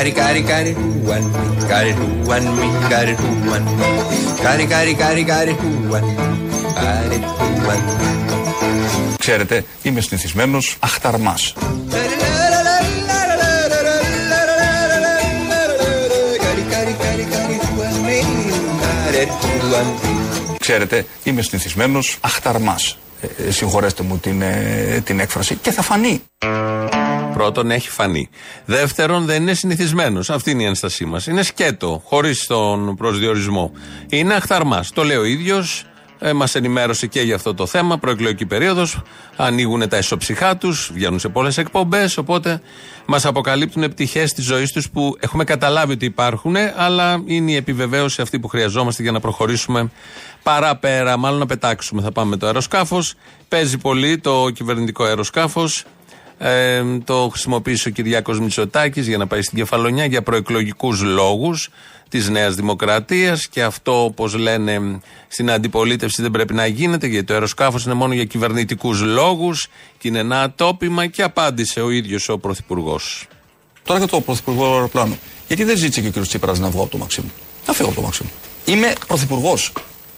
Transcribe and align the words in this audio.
Κάρι, 0.00 0.12
κάρι, 0.12 0.42
κάρι, 0.42 0.76
τουαν, 1.04 1.34
κάρι, 1.68 1.96
τουαν, 2.24 2.44
κάρι, 2.88 3.14
τουαν, 3.14 3.68
κάρι, 4.42 4.64
κάρι, 4.64 4.94
κάρι, 4.94 5.24
κάρι, 5.24 5.56
τουαν, 5.60 6.04
κάρι, 6.74 7.20
τουαν. 7.62 7.84
Ξέρετε, 9.18 9.64
είμαι 9.82 10.00
συνηθισμένος 10.00 10.76
αχταρμάς. 10.78 11.54
Ξέρετε, 20.58 21.06
είμαι 21.22 21.42
συνηθισμένος 21.42 22.18
αχταρμάς. 22.20 22.98
Ε, 23.20 23.48
ε, 23.48 23.50
συγχωρέστε 23.50 24.02
μου 24.02 24.18
την, 24.18 24.42
ε, 24.42 25.02
την 25.04 25.20
έκφραση 25.20 25.54
και 25.54 25.70
θα 25.70 25.82
φανεί. 25.82 26.22
Πρώτον, 27.40 27.70
έχει 27.70 27.90
φανεί. 27.90 28.28
Δεύτερον, 28.64 29.24
δεν 29.24 29.42
είναι 29.42 29.54
συνηθισμένος. 29.54 30.30
Αυτή 30.30 30.50
είναι 30.50 30.62
η 30.62 30.66
ένστασή 30.66 31.04
μας. 31.04 31.26
Είναι 31.26 31.42
σκέτο, 31.42 32.02
χωρίς 32.04 32.46
τον 32.46 32.96
προσδιορισμό. 32.96 33.72
Είναι 34.08 34.34
αχθαρμάς. 34.34 34.90
Το 34.90 35.04
λέει 35.04 35.16
ο 35.16 35.24
ίδιος. 35.24 35.84
Ε, 36.18 36.32
μας 36.32 36.54
ενημέρωσε 36.54 37.06
και 37.06 37.20
για 37.20 37.34
αυτό 37.34 37.54
το 37.54 37.66
θέμα. 37.66 37.98
Προεκλογική 37.98 38.46
περίοδος. 38.46 39.02
Ανοίγουν 39.36 39.88
τα 39.88 39.98
ισοψυχά 39.98 40.56
τους. 40.56 40.90
Βγαίνουν 40.92 41.18
σε 41.18 41.28
πολλές 41.28 41.58
εκπομπές. 41.58 42.16
Οπότε 42.16 42.60
μας 43.06 43.24
αποκαλύπτουν 43.24 43.88
πτυχές 43.88 44.32
της 44.32 44.44
ζωής 44.44 44.72
τους 44.72 44.90
που 44.90 45.16
έχουμε 45.20 45.44
καταλάβει 45.44 45.92
ότι 45.92 46.04
υπάρχουν. 46.04 46.56
Αλλά 46.76 47.22
είναι 47.26 47.50
η 47.50 47.56
επιβεβαίωση 47.56 48.22
αυτή 48.22 48.40
που 48.40 48.48
χρειαζόμαστε 48.48 49.02
για 49.02 49.12
να 49.12 49.20
προχωρήσουμε 49.20 49.90
παραπέρα. 50.42 51.16
Μάλλον 51.16 51.38
να 51.38 51.46
πετάξουμε. 51.46 52.02
Θα 52.02 52.12
πάμε 52.12 52.36
το 52.36 52.46
αεροσκάφος. 52.46 53.14
Παίζει 53.48 53.78
πολύ 53.78 54.18
το 54.18 54.50
κυβερνητικό 54.50 55.04
αεροσκάφος. 55.04 55.84
Ε, 56.42 56.82
το 57.04 57.28
χρησιμοποίησε 57.32 57.88
ο 57.88 57.90
Κυριάκος 57.90 58.40
Μητσοτάκης 58.40 59.06
για 59.06 59.18
να 59.18 59.26
πάει 59.26 59.42
στην 59.42 59.58
Κεφαλονιά 59.58 60.04
για 60.04 60.22
προεκλογικούς 60.22 61.02
λόγους 61.02 61.70
της 62.08 62.28
Νέας 62.28 62.54
Δημοκρατίας 62.54 63.48
και 63.48 63.62
αυτό 63.62 64.04
όπως 64.04 64.34
λένε 64.34 65.00
στην 65.28 65.50
αντιπολίτευση 65.50 66.22
δεν 66.22 66.30
πρέπει 66.30 66.54
να 66.54 66.66
γίνεται 66.66 67.06
γιατί 67.06 67.26
το 67.26 67.32
αεροσκάφος 67.32 67.84
είναι 67.84 67.94
μόνο 67.94 68.14
για 68.14 68.24
κυβερνητικούς 68.24 69.00
λόγους 69.02 69.68
και 69.98 70.08
είναι 70.08 70.18
ένα 70.18 70.42
ατόπιμα 70.42 71.06
και 71.06 71.22
απάντησε 71.22 71.80
ο 71.80 71.90
ίδιος 71.90 72.28
ο 72.28 72.38
Πρωθυπουργός. 72.38 73.26
Τώρα 73.82 73.98
για 73.98 74.08
το 74.08 74.20
Πρωθυπουργό 74.20 74.72
αεροπλάνο. 74.72 75.18
Γιατί 75.46 75.64
δεν 75.64 75.76
ζήτησε 75.76 76.00
και 76.00 76.18
ο 76.18 76.22
κ. 76.22 76.26
Τσίπρας 76.26 76.58
να 76.58 76.70
βγω 76.70 76.82
από 76.82 76.90
το 76.90 76.98
Μαξίμου; 76.98 77.32
Να 77.66 77.72
φύγω 77.72 77.88
από 77.88 77.96
το 77.96 78.02
Μαξίμου. 78.02 78.30
Είμαι 78.64 78.92
Πρωθυπουργός. 79.06 79.72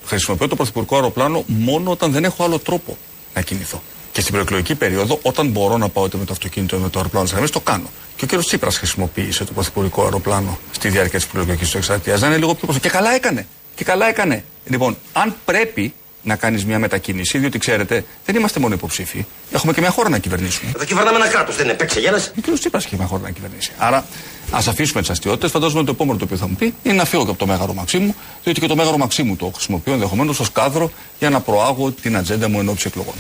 Χρησιμοποιώ 0.05 0.48
το 0.48 0.57
Πρωθυπουργικό 0.57 0.95
αεροπλάνο 0.95 1.45
μόνο 1.47 1.91
όταν 1.91 2.12
δεν 2.12 2.25
έχω 2.25 2.45
άλλο 2.45 2.59
τρόπο 2.59 2.97
να 3.34 3.41
κινηθώ. 3.41 3.83
Και 4.12 4.20
στην 4.20 4.32
προεκλογική 4.32 4.74
περίοδο, 4.74 5.18
όταν 5.22 5.48
μπορώ 5.48 5.77
να 5.77 5.88
πάω 5.88 6.06
είτε 6.06 6.16
με 6.16 6.24
το 6.24 6.32
αυτοκίνητο 6.32 6.77
είτε 6.77 6.84
με 6.84 6.91
το 6.91 6.98
αεροπλάνο 6.98 7.28
της 7.41 7.50
το 7.50 7.60
κάνω. 7.60 7.91
Και 8.16 8.24
ο 8.24 8.38
κ. 8.38 8.44
Τσίπρας 8.44 8.77
χρησιμοποίησε 8.77 9.44
το 9.44 9.52
πρωθυπουργικό 9.52 10.02
αεροπλάνο 10.02 10.58
στη 10.70 10.88
διάρκεια 10.88 11.18
της 11.18 11.28
προεκλογικής 11.28 11.70
του 11.70 11.77
εξαρτία. 11.77 12.16
Να 12.16 12.27
είναι 12.27 12.36
λίγο 12.36 12.55
πιο 12.55 12.66
προσωπικό. 12.66 12.88
Και 12.92 12.98
καλά 12.98 13.14
έκανε. 13.14 13.46
Και 13.74 13.84
καλά 13.84 14.08
έκανε. 14.08 14.44
Λοιπόν, 14.66 14.96
αν 15.12 15.36
πρέπει 15.44 15.94
να 16.23 16.37
κάνεις 16.37 16.65
μια 16.65 16.78
μετακίνηση, 16.78 17.39
διότι 17.39 17.59
ξέρετε, 17.59 18.05
δεν 18.25 18.37
είμαστε 18.37 18.61
μόνο 18.61 18.75
υποψήφοι. 18.75 19.25
Έχουμε 19.53 19.73
και 19.73 19.81
μια 19.81 19.91
χώρα 19.91 20.09
να 20.09 20.19
κυβερνήσουμε. 20.19 20.73
Εδώ 20.75 20.84
κυβερνάμε 20.84 21.17
ένα 21.17 21.29
κράτος, 21.29 21.56
δεν 21.56 21.64
είναι 21.64 21.75
παίξε 21.75 22.01
γέλα. 22.01 22.17
Ο 22.17 22.41
κ. 22.41 22.59
Τσίπρα 22.59 22.81
έχει 22.84 22.97
μια 22.97 23.06
χώρα 23.06 23.23
να 23.23 23.31
κυβερνήσει. 23.31 23.73
Άρα, 23.79 24.05
ας 24.51 24.69
αφήσουμε 24.69 25.01
τις 25.01 25.11
αστείωτε. 25.11 25.48
Φαντάζομαι 25.48 25.84
το 25.84 25.91
επόμενο 25.91 26.19
το 26.19 26.25
οποίο 26.25 26.37
θα 26.37 26.48
μου 26.48 26.55
πει 26.55 26.75
είναι 26.83 26.95
να 26.95 27.05
φύγω 27.05 27.25
και 27.25 27.31
από 27.31 27.39
το 27.39 27.47
μέγαρο 27.47 27.75
Μαξίμου, 27.75 28.14
διότι 28.42 28.61
και 28.61 28.67
το 28.67 28.77
μέγαρο 28.77 28.97
Μαξίμου 28.97 29.37
το 29.37 29.51
χρησιμοποιώ 29.55 29.92
ενδεχομένως 29.92 30.41
ως 30.41 30.53
κάδρο 30.53 30.91
για 31.19 31.31
να 31.31 31.41
προάγω 31.41 31.91
την 31.91 32.17
ατζέντα 32.17 32.48
μου 32.48 32.61
εν 32.61 32.69
ώψη 32.69 32.86
εκλογών. 32.86 33.14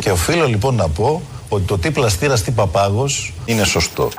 Και 0.00 0.10
οφείλω 0.10 0.46
λοιπόν 0.46 0.74
να 0.74 0.88
πω 0.88 1.22
ότι 1.48 1.64
το 1.64 1.78
τι 1.78 1.90
πλαστήρα 1.90 2.40
τι 2.40 2.50
παπάγος 2.50 3.32
είναι 3.44 3.64
σωστό. 3.64 4.10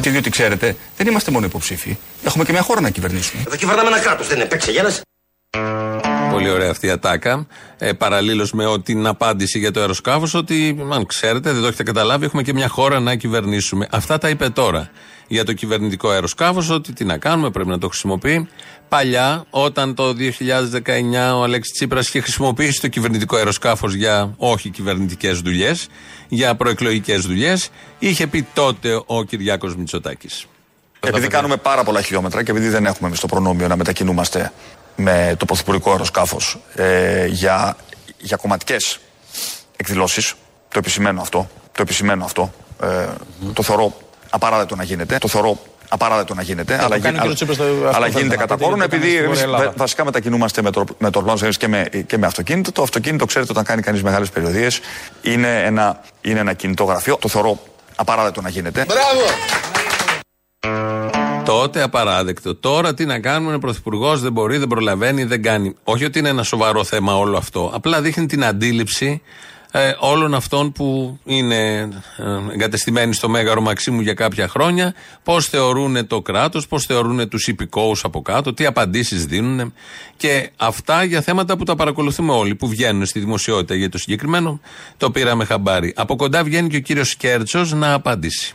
Και 0.00 0.10
διότι 0.10 0.30
ξέρετε, 0.30 0.76
δεν 0.96 1.06
είμαστε 1.06 1.30
μόνο 1.30 1.46
υποψήφοι. 1.46 1.96
Έχουμε 2.24 2.44
και 2.44 2.52
μια 2.52 2.62
χώρα 2.62 2.80
να 2.80 2.90
κυβερνήσουμε. 2.90 3.42
Εδώ 3.46 3.56
κυβερνάμε 3.56 3.88
ένα 3.88 3.98
κράτος, 3.98 4.28
δεν 4.28 4.36
είναι 4.38 4.46
παίξε 4.46 4.70
γέλας. 4.70 5.00
Πολύ 6.30 6.50
ωραία 6.50 6.70
αυτή 6.70 6.86
η 6.86 6.90
ατάκα. 6.90 7.46
Ε, 7.78 7.92
Παραλλήλως 7.92 8.52
με 8.52 8.66
ό, 8.66 8.80
την 8.80 9.06
απάντηση 9.06 9.58
για 9.58 9.70
το 9.70 9.80
αεροσκάφος, 9.80 10.34
ότι 10.34 10.86
αν 10.92 11.06
ξέρετε, 11.06 11.52
δεν 11.52 11.60
το 11.60 11.66
έχετε 11.66 11.82
καταλάβει, 11.82 12.24
έχουμε 12.24 12.42
και 12.42 12.52
μια 12.52 12.68
χώρα 12.68 13.00
να 13.00 13.14
κυβερνήσουμε. 13.14 13.86
Αυτά 13.90 14.18
τα 14.18 14.28
είπε 14.28 14.48
τώρα 14.48 14.90
για 15.28 15.44
το 15.44 15.52
κυβερνητικό 15.52 16.08
αεροσκάφος, 16.08 16.70
ότι 16.70 16.92
τι 16.92 17.04
να 17.04 17.18
κάνουμε, 17.18 17.50
πρέπει 17.50 17.68
να 17.68 17.78
το 17.78 17.88
χρησιμοποιεί. 17.88 18.48
Παλιά, 18.92 19.44
όταν 19.50 19.94
το 19.94 20.14
2019 20.18 21.34
ο 21.34 21.42
Αλέξης 21.42 21.72
Τσίπρας 21.72 22.08
είχε 22.08 22.20
χρησιμοποιήσει 22.20 22.80
το 22.80 22.88
κυβερνητικό 22.88 23.36
αεροσκάφος 23.36 23.94
για 23.94 24.34
όχι 24.36 24.70
κυβερνητικές 24.70 25.40
δουλειές, 25.40 25.88
για 26.28 26.54
προεκλογικές 26.54 27.26
δουλειές, 27.26 27.68
είχε 27.98 28.26
πει 28.26 28.46
τότε 28.54 29.02
ο 29.06 29.22
Κυριάκος 29.22 29.76
Μητσοτάκης. 29.76 30.46
Επειδή 31.00 31.28
κάνουμε 31.28 31.56
πάρα 31.56 31.84
πολλά 31.84 32.02
χιλιόμετρα 32.02 32.42
και 32.42 32.50
επειδή 32.50 32.68
δεν 32.68 32.86
έχουμε 32.86 33.08
εμείς 33.08 33.20
το 33.20 33.26
προνόμιο 33.26 33.68
να 33.68 33.76
μετακινούμαστε 33.76 34.52
με 34.96 35.34
το 35.38 35.44
πρωθυπουργικό 35.44 35.90
αεροσκάφος 35.90 36.58
ε, 36.74 37.26
για, 37.26 37.76
για 38.18 38.36
κομματικές 38.36 38.98
εκδηλώσεις, 39.76 40.34
το 40.68 40.78
επισημαίνω 40.78 41.20
αυτό. 41.20 41.50
Το 41.72 41.82
επισημαίνω 41.82 42.24
αυτό. 42.24 42.52
Ε, 42.82 43.06
Το 43.52 43.62
θεωρώ 43.62 43.96
απαράδεκτο 44.30 44.76
να 44.76 44.82
γίνεται. 44.82 45.18
Το 45.18 45.28
θεωρώ 45.28 45.58
απαράδεκτο 45.92 46.34
να 46.34 46.42
γίνεται. 46.42 46.78
αλλά, 46.82 46.96
γι, 46.96 47.06
αλλά, 47.06 47.34
αλλά 47.92 48.06
γίνεται 48.06 48.36
κατά 48.36 48.56
κόρον, 48.56 48.82
επειδή 48.82 49.16
εμείς 49.16 49.44
βασικά 49.76 50.04
μετακινούμαστε 50.04 50.62
με 50.62 50.70
το, 50.70 50.84
με 50.98 51.10
το 51.10 51.22
πλάνο 51.22 51.38
και 51.50 51.68
με, 51.68 51.88
και 52.06 52.18
με 52.18 52.26
αυτοκίνητο. 52.26 52.72
Το 52.72 52.82
αυτοκίνητο, 52.82 53.24
ξέρετε, 53.24 53.52
όταν 53.52 53.64
κάνει 53.64 53.82
κανείς 53.82 54.02
μεγάλες 54.02 54.30
περιοδίες, 54.30 54.80
είναι 55.22 55.62
ένα, 55.64 56.00
είναι 56.20 56.40
ένα 56.40 56.52
κινητό 56.52 56.84
γραφείο. 56.84 57.16
Το 57.16 57.28
θεωρώ 57.28 57.58
απαράδεκτο 57.96 58.40
να 58.40 58.48
γίνεται. 58.48 58.86
Μπράβο! 58.88 59.22
Τότε 61.44 61.82
απαράδεκτο. 61.82 62.54
Τώρα 62.54 62.94
τι 62.94 63.04
να 63.04 63.18
κάνουμε, 63.20 63.54
ο 63.54 63.58
Πρωθυπουργός 63.58 64.20
δεν 64.20 64.32
μπορεί, 64.32 64.58
δεν 64.58 64.68
προλαβαίνει, 64.68 65.24
δεν 65.24 65.42
κάνει. 65.42 65.76
Όχι 65.84 66.04
ότι 66.04 66.18
είναι 66.18 66.28
ένα 66.28 66.42
σοβαρό 66.42 66.84
θέμα 66.84 67.16
όλο 67.16 67.36
αυτό. 67.36 67.70
Απλά 67.74 68.00
δείχνει 68.00 68.26
την 68.26 68.44
αντίληψη 68.44 69.22
ε, 69.74 69.94
όλων 69.98 70.34
αυτών 70.34 70.72
που 70.72 71.18
είναι 71.24 71.78
ε, 72.16 72.52
εγκατεστημένοι 72.52 73.14
στο 73.14 73.28
Μέγαρο 73.28 73.60
Μαξίμου 73.60 74.00
για 74.00 74.14
κάποια 74.14 74.48
χρόνια, 74.48 74.94
πώς 75.22 75.46
θεωρούν 75.46 76.06
το 76.06 76.22
κράτος, 76.22 76.66
πώς 76.66 76.84
θεωρούν 76.84 77.28
τους 77.28 77.48
υπηκόους 77.48 78.04
από 78.04 78.22
κάτω, 78.22 78.54
τι 78.54 78.66
απαντήσεις 78.66 79.26
δίνουν. 79.26 79.72
Και 80.16 80.50
αυτά 80.56 81.04
για 81.04 81.20
θέματα 81.20 81.56
που 81.56 81.64
τα 81.64 81.74
παρακολουθούμε 81.74 82.32
όλοι, 82.32 82.54
που 82.54 82.68
βγαίνουν 82.68 83.06
στη 83.06 83.18
δημοσιότητα 83.18 83.74
για 83.74 83.88
το 83.88 83.98
συγκεκριμένο, 83.98 84.60
το 84.96 85.10
πήραμε 85.10 85.44
χαμπάρι. 85.44 85.92
Από 85.96 86.16
κοντά 86.16 86.44
βγαίνει 86.44 86.68
και 86.68 86.76
ο 86.76 86.80
κύριος 86.80 87.16
Κέρτσος 87.16 87.72
να 87.72 87.92
απαντήσει 87.92 88.54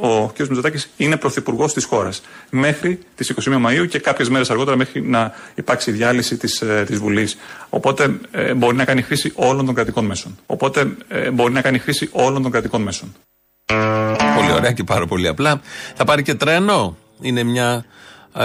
ο 0.00 0.26
κ. 0.26 0.38
Μητσοτάκης 0.38 0.90
είναι 0.96 1.16
πρωθυπουργός 1.16 1.72
της 1.72 1.84
χώρας 1.84 2.22
μέχρι 2.50 2.98
τις 3.14 3.34
21 3.48 3.56
Μαου 3.58 3.86
και 3.86 3.98
κάποιες 3.98 4.28
μέρες 4.28 4.50
αργότερα 4.50 4.76
μέχρι 4.76 5.02
να 5.02 5.34
υπάρξει 5.54 5.90
η 5.90 5.92
διάλυση 5.92 6.36
της 6.36 6.58
της 6.86 6.94
ε, 6.94 6.96
Βουλής. 6.96 7.36
Οπότε 7.68 8.18
ε, 8.30 8.54
μπορεί 8.54 8.76
να 8.76 8.84
κάνει 8.84 9.02
χρήση 9.02 9.32
όλων 9.34 9.66
των 9.66 9.74
κρατικών 9.74 10.04
μέσων. 10.04 10.38
Οπότε 10.46 10.96
ε, 11.08 11.30
μπορεί 11.30 11.52
να 11.52 11.60
κάνει 11.60 11.78
χρήση 11.78 12.08
όλων 12.12 12.42
των 12.42 12.50
κρατικών 12.50 12.82
μέσων. 12.82 13.14
Πολύ 14.36 14.52
ωραία 14.52 14.72
και 14.72 14.84
πάρα 14.84 15.06
πολύ 15.06 15.28
απλά. 15.28 15.60
Θα 15.94 16.04
πάρει 16.04 16.22
και 16.22 16.34
τρένο; 16.34 16.96
Είναι 17.20 17.42
μια 17.42 17.84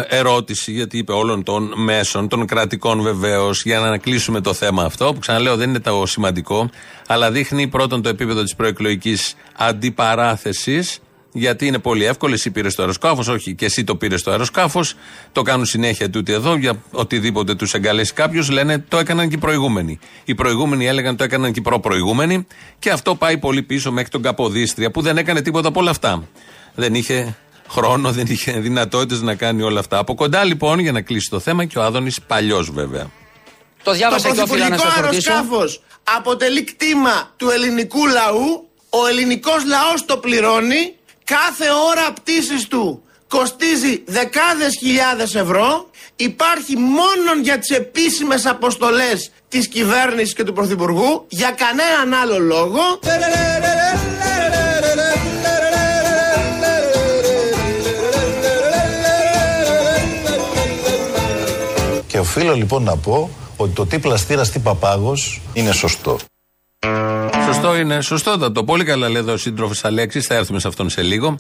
ερώτηση, 0.08 0.72
γιατί 0.72 0.98
είπε 0.98 1.12
όλων 1.12 1.44
των 1.44 1.74
μέσων, 1.76 2.28
των 2.28 2.46
κρατικών 2.46 3.02
βεβαίως, 3.02 3.64
για 3.64 3.80
να 3.80 3.98
κλείσουμε 3.98 4.42
το 4.42 4.54
θέμα 4.54 4.84
αυτό, 4.84 5.14
που 5.14 5.20
ξαναλέω 5.20 5.56
δεν 5.56 5.70
είναι 5.70 5.80
το 5.80 6.06
σημαντικό, 6.06 6.70
αλλά 7.08 7.32
δείχνει 7.32 7.68
πρώτον 7.68 8.02
το 8.02 8.10
επίπεδο 8.10 8.44
της 8.44 8.56
προεκλογικής 8.56 9.36
αντιπαράθεσης 9.58 11.00
γιατί 11.34 11.68
είναι 11.68 11.80
πολύ 11.80 12.06
εύκολο. 12.06 12.34
Εσύ 12.34 12.52
πήρες 12.52 12.76
το 12.76 12.82
αεροσκάφος, 12.82 13.28
όχι 13.28 13.56
και 13.56 13.66
εσύ 13.66 13.84
το 13.84 13.96
πήρες 13.96 14.24
το 14.24 14.32
αεροσκάφος. 14.32 14.96
Το 15.32 15.42
κάνουν 15.42 15.66
συνέχεια 15.66 16.10
τούτοι 16.10 16.32
εδώ 16.34 16.56
για 16.56 16.82
οτιδήποτε 16.92 17.56
τους 17.56 17.74
εγκαλέσει 17.74 18.14
κάποιος. 18.14 18.50
Λένε 18.50 18.86
το 18.88 18.98
έκαναν 18.98 19.30
και 19.30 19.36
οι 19.36 19.38
προηγούμενοι. 19.38 20.00
Οι 20.24 20.36
προηγούμενοι 20.36 20.88
έλεγαν 20.88 21.16
το 21.16 21.24
έκαναν 21.24 21.52
και 21.52 21.60
οι 21.60 21.64
προ-προηγούμενοι. 21.64 22.48
Και 22.80 22.90
αυτό 22.90 23.16
πάει 23.16 23.38
πολύ 23.38 23.62
πίσω 23.64 23.92
μέχρι 23.92 24.10
τον 24.10 24.22
Καποδίστρια 24.22 24.92
που 24.92 25.02
δεν 25.02 25.18
έκανε 25.18 25.42
τίποτα 25.42 25.68
από 25.68 25.80
όλα 25.80 25.90
αυτά. 25.90 26.28
Δεν 26.76 26.94
είχε 26.96 27.38
χρόνο, 27.70 28.12
δεν 28.12 28.26
είχε 28.30 28.52
δυνατότητες 28.52 29.22
να 29.22 29.36
κάνει 29.36 29.62
όλα 29.62 29.80
αυτά. 29.80 29.98
Από 29.98 30.16
κοντά 30.16 30.44
λοιπόν 30.44 30.80
για 30.80 30.92
να 30.92 31.02
κλείσει 31.02 31.30
το 31.30 31.40
θέμα 31.40 31.66
και 31.66 31.80
ο 31.80 31.84
Άδωνης 31.84 32.22
παλιός 32.28 32.72
βέβαια. 32.72 33.10
Το 33.84 33.94
διάβασα 33.94 34.36
το 34.36 34.48
και 34.48 34.58
να 34.58 34.78
αεροσκάφος 34.98 35.82
αποτελεί 36.18 36.64
κτήμα 36.64 37.32
του 37.38 37.50
ελληνικού 37.50 38.08
λαού. 38.08 38.68
Ο 38.90 39.08
ελληνικός 39.08 39.66
λαός 39.66 40.06
το 40.06 40.18
πληρώνει 40.18 40.96
κάθε 41.38 41.66
ώρα 41.90 42.14
πτήσης 42.14 42.68
του 42.68 43.04
κοστίζει 43.28 44.04
δεκάδες 44.06 44.76
χιλιάδες 44.80 45.36
ευρώ 45.36 45.90
υπάρχει 46.16 46.78
μόνο 46.78 47.32
για 47.44 47.58
τις 47.60 47.70
επίσημες 47.70 48.46
αποστολές 48.46 49.32
της 49.48 49.68
κυβέρνησης 49.68 50.34
και 50.34 50.44
του 50.44 50.54
Πρωθυπουργού 50.54 51.26
για 51.30 51.52
κανέναν 51.52 52.22
άλλο 52.22 52.40
λόγο 52.40 52.82
Και 62.08 62.20
οφείλω 62.20 62.54
λοιπόν 62.54 62.84
να 62.84 62.98
πω 62.98 63.30
ότι 63.58 63.74
το 63.74 63.86
τι 63.86 64.00
πλαστήρας 64.00 64.52
τι 64.52 64.60
παπάγος 64.60 65.42
είναι 65.54 65.72
σωστό. 65.72 66.18
Σωστό 67.46 67.78
είναι, 67.78 68.02
σωστότατο. 68.02 68.64
Πολύ 68.64 68.84
καλά 68.84 69.10
λέει 69.10 69.22
εδώ 69.22 69.34
ο 69.34 69.38
σύντροφος 69.38 69.86
Αλέξης. 69.86 70.26
Θα 70.26 70.36
έρθουμε 70.36 70.60
σε 70.60 70.68
αυτόν 70.68 70.90
σε 70.90 71.02
λίγο. 71.02 71.38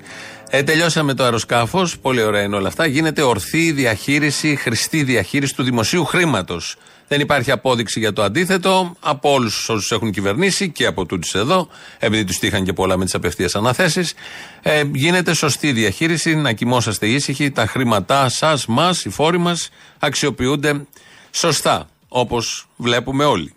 Ε, 0.50 0.64
τελειώσαμε 0.64 1.14
το 1.14 1.24
αεροσκάφος. 1.24 1.98
Πολύ 1.98 2.22
ωραία 2.22 2.42
είναι 2.42 2.56
όλα 2.56 2.68
αυτά. 2.68 2.86
Γίνεται 2.86 3.22
ορθή 3.22 3.72
διαχείριση, 3.72 4.56
χρηστή 4.56 5.04
διαχείριση 5.04 5.56
του 5.56 5.64
δημοσίου 5.64 6.06
χρήματος. 6.06 6.76
Δεν 7.08 7.20
υπάρχει 7.20 7.52
απόδειξη 7.52 8.00
για 8.00 8.14
το 8.14 8.24
αντίθετο 8.24 8.96
από 9.00 9.32
όλους 9.32 9.70
όσους 9.70 9.92
έχουν 9.92 10.12
κυβερνήσει 10.12 10.70
και 10.70 10.86
από 10.86 11.06
τούτους 11.06 11.36
εδώ, 11.36 11.68
επειδή 12.00 12.24
τους 12.24 12.38
τύχαν 12.40 12.64
και 12.64 12.74
πολλά 12.74 12.98
με 12.98 13.04
τις 13.04 13.14
απευθείας 13.14 13.56
αναθέσεις. 13.56 14.14
Ε, 14.62 14.84
γίνεται 14.94 15.34
σωστή 15.34 15.72
διαχείριση, 15.72 16.36
να 16.36 16.52
κοιμόσαστε 16.52 17.08
ήσυχοι. 17.08 17.52
Τα 17.52 17.68
χρήματά 17.68 18.30
σας, 18.30 18.66
μας, 18.66 19.06
οι 19.06 19.10
φόροι 19.10 19.38
μας 19.38 19.70
αξιοποιούνται 20.00 20.86
σωστά, 21.32 21.90
όπως 22.08 22.68
βλέπουμε 22.76 23.24
όλοι. 23.24 23.54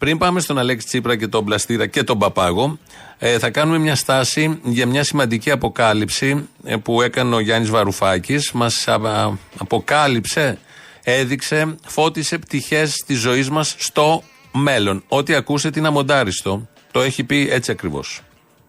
Πριν 0.00 0.18
πάμε 0.18 0.40
στον 0.40 0.58
Αλέξη 0.58 0.86
Τσίπρα 0.86 1.16
και 1.16 1.28
τον 1.28 1.44
Πλαστήρα 1.44 1.86
και 1.86 2.02
τον 2.02 2.18
Παπάγο, 2.18 2.78
ε, 3.18 3.38
θα 3.38 3.50
κάνουμε 3.50 3.78
μια 3.78 3.94
στάση 3.94 4.60
για 4.64 4.86
μια 4.86 5.04
σημαντική 5.04 5.50
αποκάλυψη 5.50 6.48
ε, 6.64 6.76
που 6.76 7.02
έκανε 7.02 7.34
ο 7.34 7.40
Γιάννης 7.40 7.70
Βαρουφάκης. 7.70 8.52
Μας 8.52 8.88
α, 8.88 8.98
αποκάλυψε, 9.58 10.58
έδειξε, 11.04 11.74
φώτισε 11.86 12.38
πτυχές 12.38 13.02
της 13.06 13.18
ζωής 13.18 13.50
μας 13.50 13.74
στο 13.78 14.22
μέλλον. 14.52 15.02
Ό,τι 15.08 15.34
ακούσετε 15.34 15.78
είναι 15.78 15.88
αμοντάριστο. 15.88 16.68
Το 16.90 17.00
έχει 17.00 17.24
πει 17.24 17.48
έτσι 17.50 17.70
ακριβώς. 17.70 18.20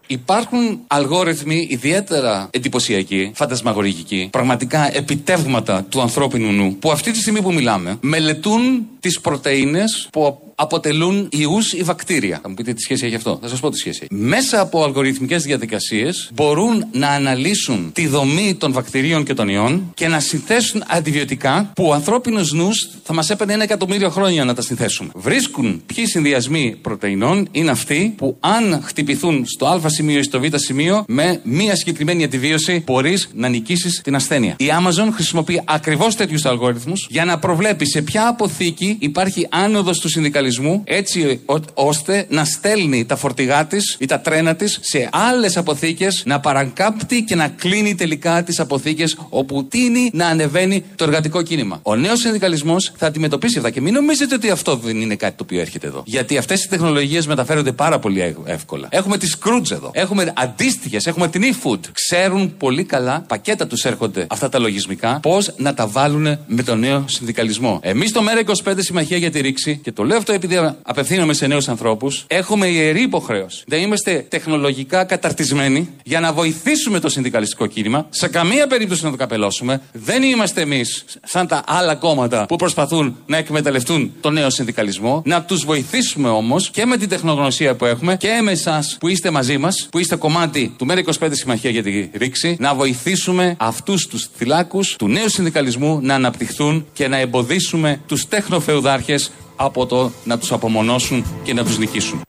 Υπάρχουν 0.06 0.80
αλγόριθμοι 0.86 1.66
ιδιαίτερα 1.70 2.48
εντυπωσιακοί, 2.50 3.32
φαντασμαγορικοί, 3.34 4.28
πραγματικά 4.32 4.96
επιτεύγματα 4.96 5.84
του 5.88 6.00
ανθρώπινου 6.00 6.52
νου, 6.52 6.76
που 6.76 6.90
αυτή 6.90 7.10
τη 7.10 7.18
στιγμή 7.18 7.42
που 7.42 7.52
μιλάμε 7.52 7.96
μελετούν 8.00 8.86
τις 9.02 9.20
πρωτενε 9.20 9.84
που 10.12 10.52
αποτελούν 10.54 11.28
ιούς 11.32 11.72
ή 11.72 11.82
βακτήρια. 11.82 12.38
Θα 12.42 12.48
μου 12.48 12.54
πείτε 12.54 12.72
τι 12.72 12.80
σχέση 12.82 13.06
έχει 13.06 13.14
αυτό. 13.14 13.38
Θα 13.42 13.48
σας 13.48 13.60
πω 13.60 13.70
τι 13.70 13.78
σχέση 13.78 13.98
έχει. 14.02 14.14
Μέσα 14.14 14.60
από 14.60 14.84
αλγοριθμικές 14.84 15.42
διαδικασίες 15.42 16.30
μπορούν 16.34 16.86
να 16.92 17.08
αναλύσουν 17.08 17.90
τη 17.92 18.06
δομή 18.06 18.54
των 18.58 18.72
βακτηρίων 18.72 19.24
και 19.24 19.34
των 19.34 19.48
ιών 19.48 19.90
και 19.94 20.08
να 20.08 20.20
συνθέσουν 20.20 20.82
αντιβιωτικά 20.86 21.70
που 21.74 21.86
ο 21.86 21.92
ανθρώπινος 21.92 22.52
νους 22.52 22.90
θα 23.02 23.12
μας 23.12 23.30
έπαιρνε 23.30 23.52
ένα 23.52 23.62
εκατομμύριο 23.62 24.10
χρόνια 24.10 24.44
να 24.44 24.54
τα 24.54 24.62
συνθέσουμε. 24.62 25.10
Βρίσκουν 25.14 25.82
ποιοι 25.94 26.06
συνδυασμοί 26.06 26.76
πρωτεϊνών 26.82 27.48
είναι 27.50 27.70
αυτοί 27.70 28.14
που 28.16 28.36
αν 28.40 28.82
χτυπηθούν 28.84 29.44
στο 29.46 29.66
α 29.66 29.88
σημείο 29.88 30.18
ή 30.18 30.22
στο 30.22 30.40
β 30.40 30.44
σημείο 30.54 31.04
με 31.08 31.40
μία 31.44 31.76
συγκεκριμένη 31.76 32.24
αντιβίωση 32.24 32.82
μπορείς 32.86 33.28
να 33.34 33.48
νικήσεις 33.48 34.00
την 34.04 34.14
ασθένεια. 34.14 34.54
Η 34.58 34.66
Amazon 34.80 35.08
χρησιμοποιεί 35.12 35.62
ακριβώς 35.64 36.16
τέτοιους 36.16 36.44
αλγόριθμους 36.44 37.06
για 37.10 37.24
να 37.24 37.38
προβλέπει 37.38 37.86
σε 37.86 38.02
ποια 38.02 38.28
αποθήκη 38.28 38.91
υπάρχει 38.98 39.46
άνοδος 39.50 39.98
του 39.98 40.08
συνδικαλισμού 40.08 40.82
έτσι 40.84 41.40
ό, 41.46 41.54
ώστε 41.74 42.26
να 42.28 42.44
στέλνει 42.44 43.04
τα 43.04 43.16
φορτηγά 43.16 43.66
της 43.66 43.96
ή 43.98 44.06
τα 44.06 44.20
τρένα 44.20 44.54
της 44.54 44.78
σε 44.80 45.08
άλλες 45.12 45.56
αποθήκες, 45.56 46.22
να 46.26 46.40
παρακάμπτει 46.40 47.22
και 47.22 47.34
να 47.34 47.48
κλείνει 47.48 47.94
τελικά 47.94 48.42
τις 48.42 48.60
αποθήκες 48.60 49.16
όπου 49.28 49.64
τίνει 49.64 50.10
να 50.12 50.26
ανεβαίνει 50.26 50.84
το 50.96 51.04
εργατικό 51.04 51.42
κίνημα. 51.42 51.80
Ο 51.82 51.96
νέος 51.96 52.20
συνδικαλισμός 52.20 52.92
θα 52.96 53.06
αντιμετωπίσει 53.06 53.58
αυτά 53.58 53.70
και 53.70 53.80
μην 53.80 53.94
νομίζετε 53.94 54.34
ότι 54.34 54.50
αυτό 54.50 54.76
δεν 54.76 55.00
είναι 55.00 55.16
κάτι 55.16 55.36
το 55.36 55.42
οποίο 55.42 55.60
έρχεται 55.60 55.86
εδώ. 55.86 56.02
Γιατί 56.06 56.36
αυτές 56.36 56.64
οι 56.64 56.68
τεχνολογίες 56.68 57.26
μεταφέρονται 57.26 57.72
πάρα 57.72 57.98
πολύ 57.98 58.34
εύκολα. 58.44 58.88
Έχουμε 58.90 59.18
τη 59.18 59.28
Scrooge 59.38 59.70
εδώ. 59.70 59.90
Έχουμε 59.94 60.32
αντίστοιχες, 60.36 61.06
έχουμε 61.06 61.28
την 61.28 61.42
eFood. 61.42 61.80
Ξέρουν 61.92 62.56
πολύ 62.56 62.84
καλά, 62.84 63.24
πακέτα 63.28 63.66
τους 63.66 63.84
έρχονται 63.84 64.26
αυτά 64.28 64.48
τα 64.48 64.58
λογισμικά, 64.58 65.18
πώς 65.22 65.54
να 65.56 65.74
τα 65.74 65.86
βάλουν 65.86 66.38
με 66.46 66.62
τον 66.64 66.78
νέο 66.78 67.04
συνδικαλισμό. 67.08 67.80
Εμείς 67.82 68.12
το 68.12 68.22
Μέρα 68.22 68.40
25 68.40 68.81
τη 68.82 68.88
Συμμαχία 68.88 69.16
για 69.16 69.30
τη 69.30 69.40
Ρήξη, 69.40 69.76
και 69.76 69.92
το 69.92 70.04
λέω 70.04 70.16
αυτό 70.16 70.32
επειδή 70.32 70.74
απευθύνομαι 70.82 71.32
σε 71.32 71.46
νέους 71.46 71.68
ανθρώπους, 71.68 72.24
έχουμε 72.26 72.66
ιερή 72.66 73.02
υποχρέωση 73.02 73.62
να 73.66 73.76
είμαστε 73.76 74.26
τεχνολογικά 74.28 75.04
καταρτισμένοι 75.04 75.88
για 76.04 76.20
να 76.20 76.32
βοηθήσουμε 76.32 76.98
το 77.00 77.08
συνδικαλιστικό 77.08 77.66
κίνημα. 77.66 78.06
Σε 78.10 78.28
καμία 78.28 78.66
περίπτωση 78.66 79.04
να 79.04 79.10
το 79.10 79.16
καπελώσουμε. 79.16 79.80
Δεν 79.92 80.22
είμαστε 80.22 80.60
εμείς 80.60 81.04
σαν 81.24 81.46
τα 81.46 81.62
άλλα 81.66 81.94
κόμματα 81.94 82.46
που 82.46 82.56
προσπαθούν 82.56 83.16
να 83.26 83.36
εκμεταλλευτούν 83.36 84.12
το 84.20 84.30
νέο 84.30 84.50
συνδικαλισμό. 84.50 85.22
Να 85.24 85.42
τους 85.42 85.64
βοηθήσουμε 85.64 86.28
όμως 86.28 86.70
και 86.70 86.86
με 86.86 86.96
την 86.96 87.08
τεχνογνωσία 87.08 87.74
που 87.74 87.84
έχουμε 87.84 88.16
και 88.16 88.40
με 88.42 88.50
εσάς 88.50 88.96
που 89.00 89.08
είστε 89.08 89.30
μαζί 89.30 89.58
μας, 89.58 89.88
που 89.90 89.98
είστε 89.98 90.16
κομμάτι 90.16 90.74
του 90.78 90.86
ΜΕΡΑ25 90.88 91.28
Συμμαχία 91.30 91.70
για 91.70 91.82
τη 91.82 92.10
Ρήξη, 92.12 92.56
να 92.60 92.74
βοηθήσουμε 92.74 93.56
αυτούς 93.58 94.06
τους 94.06 94.28
θυλάκους 94.36 94.96
του 94.96 95.08
νέου 95.08 95.28
συνδικαλισμού 95.28 95.98
να 96.02 96.14
αναπτυχθούν 96.14 96.86
και 96.92 97.08
να 97.08 97.16
εμποδίσουμε 97.16 98.00
τους 98.06 98.28
τέχνοφερ 98.28 98.71
τεχνοφεουδάρχε 98.72 99.18
από 99.56 99.86
το 99.86 100.12
να 100.24 100.38
τους 100.38 100.52
απομονώσουν 100.52 101.24
και 101.42 101.54
να 101.54 101.64
τους 101.64 101.78
νικήσουν. 101.78 102.22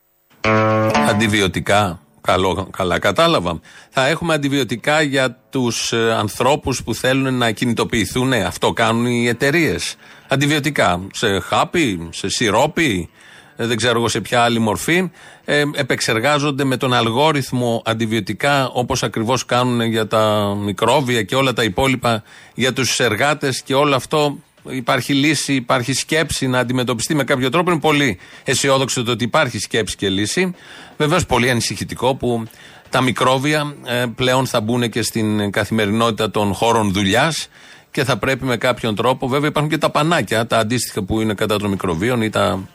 Αντιβιωτικά. 1.10 1.98
Καλό, 2.22 2.68
καλά 2.78 3.00
κατάλαβα. 3.00 3.60
Θα 3.90 4.08
έχουμε 4.08 4.34
αντιβιωτικά 4.34 5.02
για 5.02 5.38
τους 5.50 5.92
ε, 5.92 6.14
ανθρώπους 6.14 6.84
που 6.84 6.94
θέλουν 6.94 7.38
να 7.38 7.52
κινητοποιηθούν. 7.52 8.34
Αυτό 8.34 8.74
κάνουν 8.74 9.06
οι 9.06 9.28
εταιρείες. 9.28 9.96
Αντιβιωτικά. 10.28 11.08
Σε 11.14 11.40
χάπι, 11.40 12.10
σε 12.12 12.30
σιρόπι, 12.30 13.10
ε, 13.56 13.66
δεν 13.66 13.78
ξέρω 13.78 13.98
εγώ 13.98 14.08
σε 14.08 14.22
ποια 14.22 14.42
άλλη 14.42 14.60
μορφή, 14.60 15.12
ε, 15.46 15.64
επεξεργάζονται 15.74 16.64
με 16.64 16.78
τον 16.78 16.94
αλγόριθμο 16.94 17.82
αντιβιωτικά 17.86 18.70
όπως 18.70 19.04
ακριβώς 19.04 19.46
κάνουν 19.46 19.82
για 19.82 20.08
τα 20.08 20.56
μικρόβια 20.64 21.24
και 21.24 21.36
όλα 21.36 21.54
τα 21.54 21.64
υπόλοιπα 21.64 22.24
για 22.54 22.74
τους 22.74 23.00
εργάτες 23.00 23.62
και 23.62 23.74
όλο 23.74 23.96
αυτό 23.96 24.38
υπάρχει 24.70 25.14
λύση, 25.14 25.54
υπάρχει 25.54 25.94
σκέψη 25.94 26.48
να 26.48 26.60
αντιμετωπιστεί 26.60 27.16
με 27.16 27.24
κάποιο 27.24 27.50
τρόπο. 27.50 27.72
Είναι 27.72 27.80
πολύ 27.80 28.18
αισιόδοξο 28.44 29.04
το 29.04 29.12
ότι 29.12 29.24
υπάρχει 29.24 29.60
σκέψη 29.60 29.96
και 29.96 30.10
λύση. 30.10 30.56
Βεβαίως 30.98 31.26
πολύ 31.26 31.50
ανησυχητικό 31.50 32.16
που 32.16 32.44
τα 32.90 33.02
μικρόβια 33.02 33.76
ε, 33.86 34.06
πλέον 34.16 34.46
θα 34.46 34.62
μπουν 34.62 34.90
και 34.90 35.02
στην 35.02 35.52
καθημερινότητα 35.52 36.32
των 36.32 36.54
χώρων 36.54 36.94
δουλειάς 36.94 37.48
και 37.92 38.04
θα 38.04 38.18
πρέπει 38.18 38.46
με 38.46 38.58
κάποιον 38.58 38.96
τρόπο. 38.96 39.28
Βέβαια 39.28 39.50
υπάρχουν 39.50 39.72
και 39.72 39.78
τα 39.78 39.90
πανάκια, 39.90 40.48
τα 40.48 40.58
αντίστοιχα 40.58 41.04
που 41.04 41.22
είναι 41.22 41.34
κατά 41.34 41.58
των 41.58 41.70
μικροβίων 41.70 42.22
ή 42.22 42.30
τα 42.30 42.68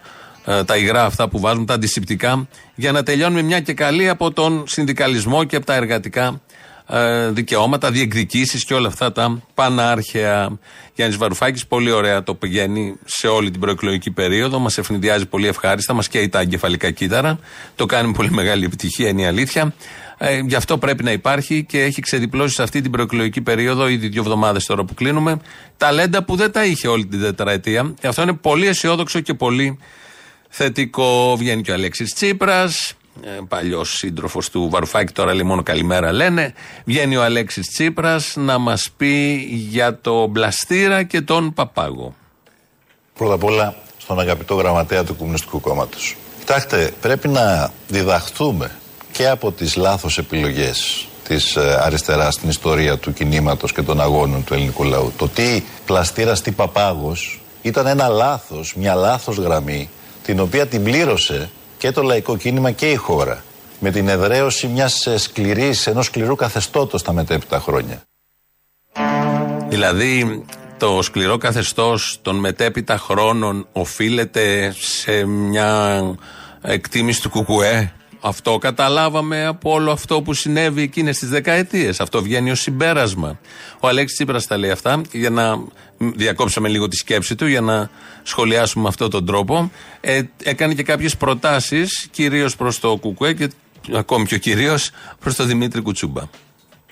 ε, 0.50 0.64
τα 0.64 0.76
υγρά 0.76 1.05
αυτά 1.05 1.29
που 1.29 1.40
βάζουν, 1.40 1.67
τα 1.67 1.75
αντισηπτικά, 1.75 2.49
για 2.75 2.93
να 2.93 3.02
τελειώνουμε 3.02 3.43
μια 3.43 3.61
και 3.61 3.73
καλή 3.73 4.08
από 4.08 4.32
τον 4.32 4.64
συνδικαλισμό 4.67 5.44
και 5.44 5.56
από 5.56 5.67
τα 5.67 5.75
εργατικά 5.75 6.40
ε, 6.90 7.30
δικαιώματα, 7.30 7.90
διεκδικήσεις 7.90 8.64
και 8.64 8.75
όλα 8.75 8.88
αυτά 8.88 9.12
τα 9.12 9.42
πανάρχαια. 9.54 10.59
Γιάννης 10.95 11.18
Βαρουφάκης, 11.18 11.66
πολύ 11.66 11.90
ωραία 11.90 12.23
το 12.23 12.35
πηγαίνει 12.35 12.97
σε 13.04 13.26
όλη 13.26 13.50
την 13.50 13.61
προεκλογική 13.61 14.11
περίοδο. 14.11 14.59
Μας 14.59 14.78
ευνηδιάζει 14.78 15.26
πολύ 15.26 15.47
ευχάριστα, 15.47 15.92
μας 15.95 16.09
καίει 16.09 16.28
τα 16.28 16.40
εγκεφαλικά 16.40 16.90
κύτταρα. 16.90 17.38
Το 17.76 17.87
κάνει 17.87 18.07
με 18.07 18.12
πολύ 18.12 18.30
μεγάλη 18.30 18.64
επιτυχία, 18.64 19.09
είναι 19.09 19.23
η 19.23 19.26
αλήθεια. 19.26 19.75
Ε, 20.18 20.38
γι' 20.38 20.54
αυτό 20.54 20.78
πρέπει 20.78 21.04
να 21.04 21.12
υπάρχει 21.12 21.64
και 21.64 21.83
έχει 21.83 22.00
ξεδιπλώσει 22.00 22.54
σε 22.54 22.62
αυτή 22.62 22.80
την 22.80 22.90
προεκλογική 22.90 23.40
περίοδο, 23.40 23.88
ήδη 23.88 24.09
δύο 24.09 24.21
εβδομάδες 24.21 24.64
τώρα 24.64 24.85
που 24.85 24.95
κλείνουμε, 24.95 25.40
ταλέντα 25.76 26.25
που 26.25 26.37
δεν 26.37 26.52
τα 26.52 26.64
είχε 26.64 26.88
όλη 26.88 27.07
την 27.07 27.21
τετραετία. 27.21 27.95
Και 28.00 28.07
αυτό 28.07 28.23
είναι 28.23 28.33
πολύ 28.33 28.66
αισιόδοξο 28.66 29.21
και 29.21 29.35
πολύ 29.35 29.78
θετικό. 30.49 31.37
Βγαίνει 31.37 31.62
και 31.62 31.71
ο 31.71 31.75
Αλέξης 31.75 32.14
Τσίπρας, 32.14 32.90
ε, 32.90 32.97
παλιός 33.48 33.96
σύντροφος 33.96 34.50
του 34.50 34.68
Βαρουφάκη, 34.70 35.12
τώρα 35.12 35.34
λέει 35.34 35.44
μόνο 35.46 35.62
καλημέρα 35.62 36.12
λένε. 36.12 36.54
Βγαίνει 36.84 37.16
ο 37.16 37.22
Αλέξης 37.22 37.70
Τσίπρας 37.70 38.34
να 38.37 38.58
μας 38.58 38.90
πει 38.96 39.34
για 39.70 39.98
το 40.00 40.26
Μπλαστήρα 40.26 41.02
και 41.02 41.20
τον 41.20 41.54
Παπάγο. 41.54 42.14
Πρώτα 43.14 43.34
απ' 43.34 43.44
όλα 43.44 43.75
στον 43.98 44.20
αγαπητό 44.20 44.54
γραμματέα 44.54 45.04
του 45.04 45.16
Κομμουνιστικού 45.16 45.60
Κόμματος. 45.60 46.16
Κοιτάξτε, 46.38 46.92
πρέπει 47.00 47.28
να 47.28 47.72
διδαχθούμε 47.88 48.70
και 49.12 49.28
από 49.28 49.52
τις 49.52 49.76
λάθος 49.76 50.18
επιλογές 50.18 51.08
της 51.28 51.56
ε, 51.56 51.78
αριστεράς 51.82 52.34
στην 52.34 52.48
ιστορία 52.48 52.98
του 52.98 53.12
κινήματος 53.12 53.72
και 53.72 53.82
των 53.82 54.00
αγώνων 54.00 54.44
του 54.44 54.54
ελληνικού 54.54 54.84
λαού. 54.84 55.12
Το 55.16 55.28
τι 55.28 55.62
πλαστήρας, 55.87 56.40
τι 56.40 56.50
παπάγος 56.50 57.40
ήταν 57.62 57.87
ένα 57.87 58.08
λάθος, 58.08 58.75
μια 58.76 58.94
λάθος 58.94 59.37
γραμμή 59.37 59.88
την 60.22 60.40
οποία 60.40 60.66
την 60.66 60.82
πλήρωσε 60.82 61.50
και 61.78 61.90
το 61.90 62.02
λαϊκό 62.02 62.37
κίνημα 62.37 62.70
και 62.70 62.90
η 62.90 62.94
χώρα 62.94 63.42
με 63.78 63.90
την 63.90 64.08
εδραίωση 64.08 64.66
μιας 64.66 65.06
ε, 65.06 65.18
σκληρής, 65.18 65.87
ενός 65.87 66.06
σκληρού 66.06 66.35
καθεστώτος 66.35 67.02
τα 67.02 67.12
μετέπειτα 67.12 67.61
χρόνια. 67.61 68.02
Δηλαδή 69.68 70.44
το 70.78 71.02
σκληρό 71.02 71.37
καθεστώς 71.37 72.18
των 72.23 72.37
μετέπειτα 72.37 72.99
χρόνων 72.99 73.66
οφείλεται 73.73 74.75
σε 74.78 75.25
μια 75.25 76.02
εκτίμηση 76.62 77.23
του 77.23 77.30
Κουκουέ 77.30 77.92
αυτό 78.20 78.58
καταλάβαμε 78.58 79.46
από 79.46 79.72
όλο 79.72 79.90
αυτό 79.90 80.22
που 80.22 80.34
συνέβη 80.34 80.82
εκείνες 80.82 81.18
τις 81.18 81.28
δεκαετίες. 81.28 82.00
Αυτό 82.00 82.22
βγαίνει 82.22 82.50
ως 82.50 82.60
συμπέρασμα. 82.60 83.38
Ο 83.80 83.88
Αλέξης 83.88 84.16
Τσίπρας 84.16 84.46
τα 84.46 84.56
λέει 84.56 84.70
αυτά 84.70 85.00
για 85.12 85.30
να 85.30 85.58
διακόψαμε 85.98 86.68
λίγο 86.68 86.88
τη 86.88 86.96
σκέψη 86.96 87.34
του 87.34 87.46
για 87.46 87.60
να 87.60 87.90
σχολιάσουμε 88.22 88.82
με 88.82 88.88
αυτόν 88.88 89.10
τον 89.10 89.26
τρόπο. 89.26 89.70
Ε, 90.00 90.22
έκανε 90.42 90.75
και 90.75 90.82
κάποιες 90.82 91.16
προτάσεις, 91.16 92.08
κυρίως 92.10 92.56
προς 92.56 92.80
το 92.80 92.96
Κουκουέ 92.96 93.32
και 93.32 93.50
ακόμη 93.94 94.25
πιο 94.25 94.38
κυρίως 94.38 94.90
προς 95.20 95.34
τον 95.34 95.46
Δημήτρη 95.46 95.80
Κουτσούμπα. 95.80 96.22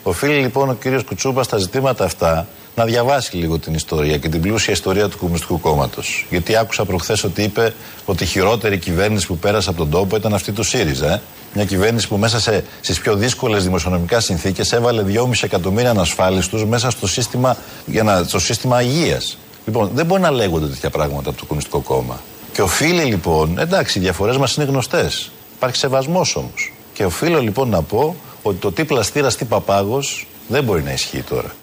Οφείλει 0.02 0.40
λοιπόν 0.40 0.68
ο 0.68 0.74
κύριος 0.74 1.04
Κουτσούμπας 1.04 1.46
στα 1.46 1.58
ζητήματα 1.58 2.04
αυτά 2.04 2.48
να 2.76 2.84
διαβάσει 2.84 3.36
λίγο 3.36 3.58
την 3.58 3.74
ιστορία 3.74 4.18
και 4.18 4.28
την 4.28 4.40
πλούσια 4.40 4.72
ιστορία 4.72 5.08
του 5.08 5.18
Κομμουνιστικού 5.18 5.60
Κόμματος. 5.60 6.26
Γιατί 6.30 6.56
άκουσα 6.56 6.84
προχθές 6.84 7.24
ότι 7.24 7.42
είπε 7.42 7.74
ότι 8.04 8.22
η 8.22 8.26
χειρότερη 8.26 8.78
κυβέρνηση 8.78 9.26
που 9.26 9.38
πέρασε 9.38 9.68
από 9.68 9.78
τον 9.78 9.90
τόπο 9.90 10.16
ήταν 10.16 10.34
αυτή 10.34 10.52
του 10.52 10.62
ΣΥΡΙΖΑ. 10.62 11.12
Ε; 11.12 11.20
Μια 11.54 11.64
κυβέρνηση 11.64 12.08
που 12.08 12.16
μέσα 12.16 12.62
στις 12.80 13.00
πιο 13.00 13.16
δύσκολες 13.16 13.64
δημοσιονομικά 13.64 14.20
συνθήκες 14.20 14.72
έβαλε 14.72 15.02
2,5 15.02 15.30
εκατομμύρια 15.42 15.90
ανασφάλιστους 15.90 16.64
μέσα 16.64 16.90
στο 16.90 17.06
σύστημα, 17.06 17.56
για 17.86 18.02
να, 18.02 18.22
στο 18.22 18.38
σύστημα 18.38 18.82
υγείας. 18.82 19.38
Λοιπόν, 19.66 19.90
δεν 19.94 20.06
μπορεί 20.06 20.22
να 20.22 20.30
λέγονται 20.30 20.66
τέτοια 20.66 20.90
πράγματα 20.90 21.28
από 21.28 21.38
το 21.38 21.44
Κομμουνιστικό 21.44 21.80
Κόμμα. 21.80 22.20
Και 22.52 22.62
οφείλει 22.62 23.02
λοιπόν, 23.02 23.58
εντάξει, 23.58 23.98
οι 23.98 24.02
διαφορές 24.02 24.36
μας 24.36 24.54
είναι 24.54 24.66
γνωστές. 24.66 25.30
Υπάρχει 25.56 25.76
σεβασμός 25.76 26.36
όμως. 26.36 26.72
Και 26.92 27.04
οφείλω 27.04 27.40
λοιπόν 27.40 27.68
να 27.68 27.82
πω 27.82 28.16
ότι 28.42 28.56
το 28.56 28.72
τι 28.72 28.84
πλαστήρας, 28.84 29.36
τι 29.36 29.44
παπάγος 29.44 30.26
δεν 30.48 30.64
μπορεί 30.64 30.82
να 30.82 30.92
ισχύει 30.92 31.22
τώρα. 31.22 31.54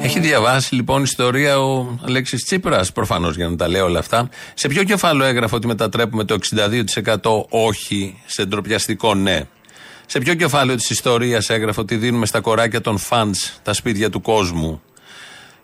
Έχει 0.00 0.20
διαβάσει 0.20 0.74
λοιπόν 0.74 1.02
ιστορία 1.02 1.60
ο 1.60 1.98
Αλέξης 2.04 2.44
Τσίπρας, 2.44 2.92
προφανώς 2.92 3.36
για 3.36 3.48
να 3.48 3.56
τα 3.56 3.68
λέω 3.68 3.84
όλα 3.84 3.98
αυτά. 3.98 4.28
Σε 4.54 4.68
ποιο 4.68 4.84
κεφάλαιο 4.84 5.28
έγραφε 5.28 5.54
ότι 5.54 5.66
μετατρέπουμε 5.66 6.24
το 6.24 6.38
62% 7.22 7.44
όχι 7.48 8.22
σε 8.26 8.44
ντροπιαστικό 8.44 9.14
ναι; 9.14 9.42
Σε 10.06 10.18
ποιο 10.18 10.34
κεφάλαιο 10.34 10.76
της 10.76 10.90
ιστορίας 10.90 11.50
έγραφε 11.50 11.80
ότι 11.80 11.96
δίνουμε 11.96 12.26
στα 12.26 12.40
κοράκια 12.40 12.80
των 12.80 12.98
φαντ 12.98 13.34
τα 13.62 13.72
σπίτια 13.72 14.10
του 14.10 14.20
κόσμου; 14.20 14.82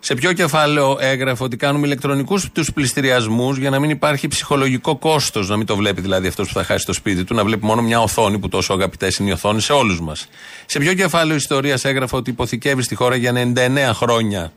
Σε 0.07 0.15
ποιο 0.15 0.33
κεφάλαιο 0.33 0.97
έγραφε 0.99 1.43
ότι 1.43 1.57
κάνουμε 1.57 1.85
ηλεκτρονικούς 1.85 2.49
τους 2.51 2.73
πληστηριασμούς 2.73 3.57
για 3.57 3.69
να 3.69 3.79
μην 3.79 3.89
υπάρχει 3.89 4.27
ψυχολογικό 4.27 4.95
κόστος, 4.97 5.49
να 5.49 5.57
μην 5.57 5.65
το 5.65 5.75
βλέπει 5.75 6.01
δηλαδή 6.01 6.27
αυτός 6.27 6.47
που 6.47 6.53
θα 6.53 6.63
χάσει 6.63 6.85
το 6.85 6.93
σπίτι 6.93 7.23
του, 7.23 7.35
να 7.35 7.43
βλέπει 7.43 7.65
μόνο 7.65 7.81
μια 7.81 7.99
οθόνη 7.99 8.39
που 8.39 8.49
τόσο 8.49 8.73
αγαπητές 8.73 9.15
είναι 9.15 9.29
οι 9.29 9.31
οθόνη 9.31 9.61
σε 9.61 9.73
όλους 9.73 10.01
μας. 10.01 10.27
Σε 10.65 10.79
ποιο 10.79 10.93
κεφάλαιο 10.93 11.35
ιστορίας 11.35 11.85
έγραφε 11.85 12.15
ότι 12.15 12.29
υποθηκεύει 12.29 12.81
στη 12.81 12.95
χώρα 12.95 13.15
για 13.15 13.33
99 13.33 13.93
χρόνια; 13.93 14.51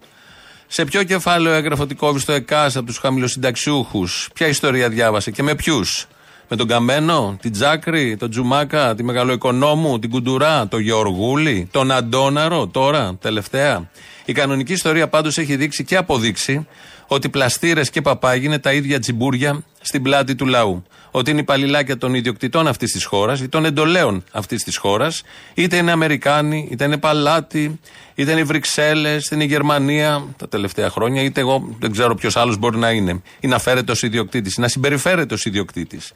Σε 0.67 0.85
ποιο 0.85 1.03
κεφάλαιο 1.03 1.55
έγραφε 1.55 1.83
ότι 1.83 1.95
κόβεις 1.95 2.25
το 2.25 2.33
ΕΚΑΣ 2.33 2.77
από 2.77 2.87
τους 2.87 2.99
χαμηλοσυνταξιούχους; 2.99 4.29
Ποια 4.35 4.47
ιστορία 4.47 4.89
διάβασε 4.89 5.31
και 5.31 5.43
με 5.43 5.55
ποιους; 5.55 6.07
Με 6.49 6.57
τον 6.57 6.67
Καμένο, 6.67 7.37
την 7.41 7.53
Τζάκρη, 7.53 8.17
τον 8.17 8.31
Τζουμάκα, 8.31 8.95
τη 8.95 9.03
Μεγαλοοικονόμου, 9.03 9.99
την 9.99 10.11
Κουντουρά, 10.11 10.69
τον 10.69 10.81
Γεωργούλη, 10.81 11.69
τον 11.71 11.91
Αντόναρο, 11.91 12.67
τώρα, 12.67 13.17
τελευταία; 13.21 13.89
Η 14.29 14.33
κανονική 14.33 14.73
ιστορία 14.73 15.09
πάντως 15.09 15.39
έχει 15.39 15.57
δείξει 15.57 15.85
και 15.85 15.97
αποδείξει 15.97 16.67
ότι 17.07 17.29
πλαστήρες 17.29 17.91
και 17.91 18.01
παπάγι 18.03 18.47
είναι 18.47 18.59
τα 18.59 18.73
ίδια 18.73 18.99
τσιμπούρια 18.99 19.63
στην 19.81 20.03
πλάτη 20.03 20.35
του 20.35 20.47
λαού. 20.47 20.83
Ότι 21.11 21.31
είναι 21.31 21.41
υπαλληλάκια 21.41 21.99
των 21.99 22.15
ιδιοκτητών 22.15 22.67
αυτής 22.67 22.93
της 22.93 23.05
χώρας 23.05 23.41
ή 23.41 23.49
των 23.49 23.65
εντολέων 23.65 24.25
αυτής 24.33 24.65
της 24.65 24.77
χώρας, 24.77 25.23
είτε 25.55 25.77
είναι 25.77 25.91
Αμερικάνοι, 25.91 26.69
είτε 26.71 26.85
είναι 26.85 26.97
Παλάτι, 26.97 27.81
είτε 28.15 28.31
είναι 28.31 28.41
οι 28.41 28.45
Βρυξέλλες, 28.45 29.25
είτε 29.25 29.35
είναι 29.35 29.45
η 29.45 29.47
Γερμανία 29.47 30.25
τα 30.37 30.49
τελευταία 30.49 30.91
χρόνια, 30.91 31.23
είτε 31.23 31.41
εγώ 31.41 31.77
δεν 31.79 31.93
ξέρω 31.93 32.15
ποιος 32.15 32.37
άλλος 32.37 32.57
μπορεί 32.57 32.79
να 32.79 32.91
είναι. 32.91 33.23
Ή 33.41 33.47
να 33.47 33.59
φέρεται 33.59 33.93
ως 33.93 34.03
ιδιοκτήτης, 34.03 34.57
ή 34.57 34.61
να 34.61 34.69
συμπεριφέρεται 34.69 35.35
ως 35.35 35.45
ιδιοκτήτης. 35.45 36.13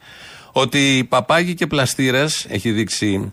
Ότι 0.53 1.07
παπάγι 1.09 1.55
και 1.55 1.67
πλαστήρες, 1.67 2.47
έχει 2.49 2.71
δείξει 2.71 3.33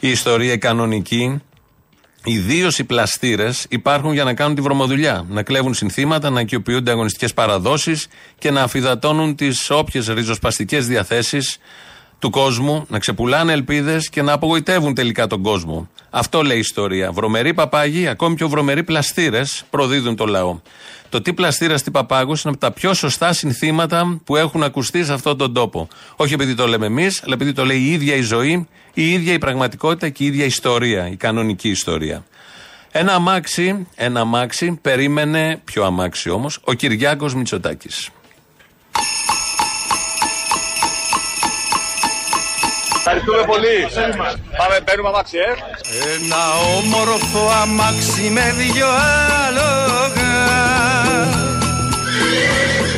η 0.00 0.08
ιστορία 0.10 0.56
κανονική, 0.56 1.40
Ιδίως 2.26 2.78
οι 2.78 2.84
πλαστήρες 2.84 3.66
υπάρχουν 3.68 4.12
για 4.12 4.24
να 4.24 4.34
κάνουν 4.34 4.54
τη 4.54 4.60
βρωμοδουλειά. 4.60 5.26
Να 5.28 5.42
κλέβουν 5.42 5.74
συνθήματα, 5.74 6.30
να 6.30 6.40
οικειοποιούνται 6.40 6.90
αγωνιστικές 6.90 7.34
παραδόσεις 7.34 8.06
και 8.38 8.50
να 8.50 8.62
αφιδατώνουν 8.62 9.36
τις 9.36 9.70
όποιες 9.70 10.08
ριζοσπαστικές 10.08 10.86
διαθέσεις 10.86 11.58
του 12.18 12.30
κόσμου, 12.30 12.84
να 12.88 12.98
ξεπουλάνε 12.98 13.52
ελπίδες 13.52 14.08
και 14.08 14.22
να 14.22 14.32
απογοητεύουν 14.32 14.94
τελικά 14.94 15.26
τον 15.26 15.42
κόσμο. 15.42 15.88
Αυτό 16.10 16.42
λέει 16.42 16.56
η 16.56 16.60
ιστορία. 16.60 17.12
Βρωμεροί 17.12 17.54
παπάγοι, 17.54 18.08
ακόμη 18.08 18.34
πιο 18.34 18.48
βρωμεροί 18.48 18.82
πλαστήρες, 18.82 19.64
προδίδουν 19.70 20.16
το 20.16 20.26
λαό. 20.26 20.60
Το 21.08 21.20
τι 21.20 21.32
πλαστήρα 21.32 21.80
τι 21.80 21.90
παπάγους 21.90 22.42
είναι 22.42 22.52
από 22.52 22.60
τα 22.60 22.72
πιο 22.72 22.94
σωστά 22.94 23.32
συνθήματα 23.32 24.20
που 24.24 24.36
έχουν 24.36 24.62
ακουστεί 24.62 25.04
σε 25.04 25.12
αυτόν 25.12 25.36
τον 25.36 25.52
τόπο. 25.52 25.88
Όχι 26.16 26.34
επειδή 26.34 26.54
το 26.54 26.66
λέμε 26.66 26.86
εμείς, 26.86 27.22
αλλά 27.24 27.34
επειδή 27.34 27.52
το 27.52 27.64
λέει 27.64 27.78
η 27.78 27.92
ίδια 27.92 28.14
η 28.14 28.20
ζωή, 28.20 28.68
η 28.94 29.12
ίδια 29.12 29.32
η 29.32 29.38
πραγματικότητα 29.38 30.08
και 30.08 30.22
η 30.22 30.26
ίδια 30.26 30.44
η 30.44 30.46
ιστορία, 30.46 31.08
η 31.08 31.16
κανονική 31.16 31.68
ιστορία. 31.68 32.24
Ένα 32.90 33.14
αμάξι, 33.14 33.86
ένα 33.94 34.20
αμάξι, 34.20 34.78
περίμενε, 34.82 35.60
πιο 35.64 35.84
αμάξι 35.84 36.30
όμως, 36.30 36.58
ο 36.64 36.72
Κυριάκος 36.72 37.34
Μητσοτάκης. 37.34 38.10
Ευχαριστούμε 43.06 43.42
πολύ. 43.46 43.76
Πάμε, 44.58 44.76
παίρνουμε 44.84 45.08
αμάξι, 45.08 45.36
ε. 45.36 45.50
Ένα 46.14 46.42
όμορφο 46.76 47.42
αμάξι 47.62 48.30
με 48.36 48.54
δυο 48.58 48.86
άλογα 49.46 50.34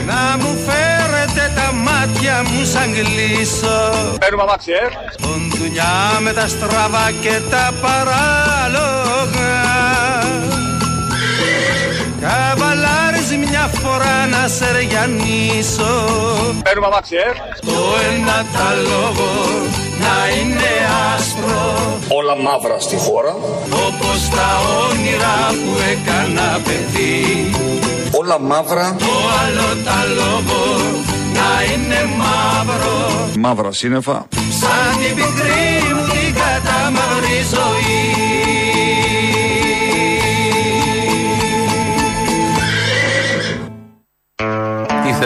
Να 0.07 0.37
μου 0.41 0.59
φέρετε 0.67 1.53
τα 1.59 1.73
μάτια 1.73 2.43
μου 2.49 2.65
σαν 2.65 2.89
κλείσω 2.95 3.79
Παίρνουμε 4.21 4.43
αμάξι, 4.43 4.71
ε. 4.73 4.87
Τον 5.23 5.41
δουλειά 5.55 5.95
με 6.21 6.33
τα 6.33 6.49
στραβά 6.49 7.11
και 7.23 7.41
τα 7.51 7.73
παράλογα 7.83 9.55
Καβαλάρεις 12.21 13.49
μια 13.49 13.71
φορά 13.83 14.27
να 14.27 14.49
σε 14.49 14.73
ρεγιανίσω 14.73 15.93
Παίρνουμε 16.65 16.87
αμάξι, 16.87 17.15
ε. 17.17 17.33
Το 17.67 17.77
ένα 18.13 18.47
τα 18.53 18.69
λόγο 18.89 19.85
να 20.07 20.17
είναι 20.39 20.71
άσπρο 21.15 21.65
Όλα 22.19 22.37
μαύρα 22.37 22.81
στη 22.81 22.97
χώρα. 22.97 23.35
Όπως 23.87 24.19
τα 24.35 24.49
όνειρα 24.89 25.37
που 25.61 25.73
έκανα 25.93 26.49
παιδί 26.65 27.51
Όλα 28.21 28.39
μαύρα. 28.41 28.97
Το 28.99 29.15
άλλο 29.43 29.69
τα 29.87 29.99
λόγο 30.19 30.61
να 31.39 31.51
είναι 31.73 32.01
μαύρο 32.21 32.97
Μαύρα 33.39 33.73
σύννεφα. 33.73 34.27
Σαν 34.61 34.91
την 35.01 35.15
πικρή 35.15 35.69
μου 35.95 36.05
την 36.13 36.31
καταμαύρη 36.41 37.39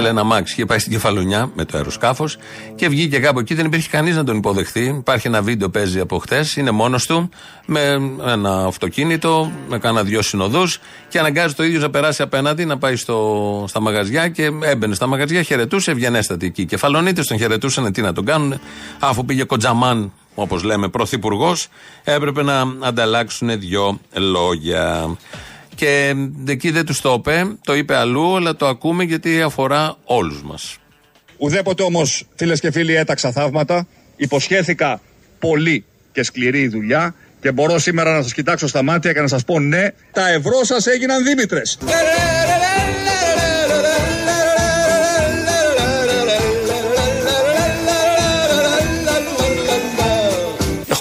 Ήθελε 0.01 0.19
ένα 0.19 0.25
μάξι, 0.25 0.53
είχε 0.53 0.67
πάει 0.67 0.79
στην 0.79 0.93
κεφαλονιά 0.93 1.51
με 1.55 1.65
το 1.65 1.77
αεροσκάφος 1.77 2.39
και 2.75 2.89
βγήκε 2.89 3.19
κάπου 3.19 3.39
εκεί. 3.39 3.55
Δεν 3.55 3.67
υπήρχε 3.67 3.89
κανείς 3.89 4.17
να 4.17 4.25
τον 4.25 4.37
υποδεχθεί. 4.37 4.85
Υπάρχει 4.85 5.27
ένα 5.27 5.43
βίντεο 5.43 5.69
παίζει 5.69 6.01
από 6.01 6.19
χτες. 6.19 6.57
Είναι 6.57 6.71
μόνος 6.71 7.07
του 7.07 7.29
με 7.67 7.81
ένα 8.27 8.65
αυτοκίνητο, 8.65 9.53
με 9.69 9.79
κάνα 9.79 10.03
δυο 10.03 10.23
συνοδούς 10.23 10.79
και 11.09 11.19
αναγκάζει 11.19 11.55
το 11.55 11.65
ίδιος 11.65 11.83
να 11.83 11.91
περάσει 11.91 12.23
απέναντι, 12.23 12.65
να 12.65 12.79
πάει 12.79 12.97
στο, 12.97 13.65
στα 13.69 13.81
μαγαζιά 13.81 14.29
και 14.29 14.51
έμπαινε 14.63 14.95
στα 14.95 15.07
μαγαζιά, 15.07 15.43
χαιρετούσε, 15.43 15.91
ευγενέστατη 15.91 16.47
εκεί. 16.47 16.63
Οι 16.63 16.67
κεφαλονίτες 16.67 17.27
τον 17.27 17.39
χαιρετούσαν, 17.39 17.93
τι 17.93 18.01
να 18.01 18.13
τον 18.13 18.25
κάνουν, 18.25 18.61
αφού 18.99 19.25
πήγε 19.25 19.45
κοντζαμάν, 19.45 20.13
όπως 20.35 20.63
λέμε, 20.63 20.89
πρωθυπουργός, 20.89 21.69
έπρεπε 22.05 22.43
να 22.43 22.65
ανταλλάξουν 22.81 23.59
δυο 23.59 24.01
λόγια. 24.13 25.17
Και 25.81 26.15
εκεί 26.49 26.71
δεν 26.71 26.87
τους 26.87 27.01
το 27.01 27.15
είπε, 27.19 27.57
το 27.65 27.75
είπε 27.75 27.97
αλλού, 27.97 28.37
αλλά 28.37 28.57
το 28.57 28.67
ακούμε 28.67 29.05
γιατί 29.05 29.43
αφορά 29.43 29.97
όλους 30.05 30.43
μας. 30.43 30.77
Ουδέποτε 31.37 31.83
όμως, 31.83 32.27
φίλες 32.37 32.61
και 32.61 32.71
φίλοι, 32.71 32.95
έταξα 32.95 33.33
θαύματα. 33.33 33.87
Υποσχέθηκα 34.17 35.01
πολύ 35.39 35.85
και 36.13 36.23
σκληρή 36.23 36.69
δουλειά 36.69 37.15
και 37.41 37.53
μπορώ 37.53 37.79
σήμερα 37.79 38.17
να 38.17 38.23
σας 38.23 38.33
κοιτάξω 38.33 38.67
στα 38.67 38.83
μάτια 38.83 39.13
και 39.13 39.21
να 39.21 39.29
σας 39.29 39.45
πω 39.45 39.61
ναι, 39.61 39.89
τα 40.13 40.29
ευρώ 40.29 40.65
σας 40.65 40.87
έγιναν 40.87 41.25
Δήμητρε. 41.25 41.63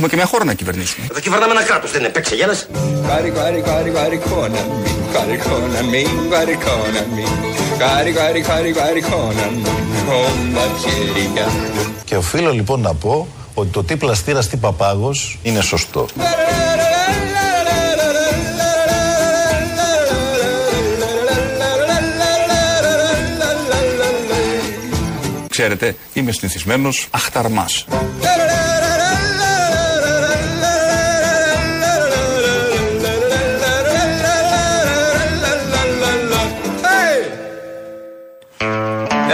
Έχουμε 0.01 0.13
και 0.13 0.19
μια 0.21 0.29
χώρα 0.31 0.45
να 0.45 0.53
κυβερνήσουμε. 0.53 1.07
Εδώ 1.11 1.19
κυβερνάμε 1.19 1.51
ένα 1.51 1.63
κράτος, 1.63 1.91
δεν 1.91 2.01
είναι 2.01 2.09
παίξε 2.09 2.35
γέλας. 2.35 2.67
Κάρι, 3.07 3.29
κάρι, 3.29 3.61
κάρι, 3.61 3.89
κάρι, 3.89 4.17
κόνα 4.17 4.47
μη, 4.47 4.95
κάρι, 5.13 5.37
κόνα 5.37 5.81
μη, 5.81 6.05
κάρι, 6.29 6.57
κόνα 6.65 7.05
μη. 7.15 7.23
Κάρι, 7.77 8.11
κάρι, 8.11 8.41
κάρι, 8.41 8.71
κάρι, 8.71 9.01
κόνα 9.01 9.47
μη, 9.55 9.63
κόμμα 10.07 10.61
χέρια. 10.79 11.47
Και 12.05 12.15
οφείλω 12.15 12.51
λοιπόν 12.51 12.81
να 12.81 12.93
πω 12.93 13.27
ότι 13.53 13.69
το 13.69 13.83
τι 13.83 13.97
πλαστήρας 13.97 14.47
τι 14.47 14.57
παπάγος 14.57 15.39
είναι 15.43 15.61
σωστό. 15.61 16.05
Ξέρετε, 25.49 25.95
είμαι 26.13 26.31
συνηθισμένος 26.31 27.07
αχταρμάς. 27.11 27.85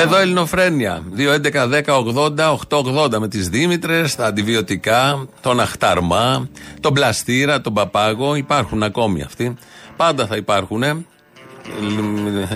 Εδώ 0.06 0.18
Ελληνοφρένια. 0.18 1.04
2.11.10.80.880 1.18 3.18
με 3.20 3.28
τις 3.28 3.50
Δήμητρες, 3.50 4.16
τα 4.16 4.26
αντιβιωτικά, 4.26 5.28
τον 5.42 5.60
αχτάρμα, 5.60 6.50
τον 6.80 6.94
πλαστήρα, 6.94 7.62
τον 7.62 7.74
παπάγο. 7.74 8.36
Υπάρχουν 8.36 8.84
ακόμη 8.84 9.22
αυτοί. 9.22 9.56
Πάντα 9.96 10.28
θα 10.28 10.36
υπάρχουν. 10.36 10.84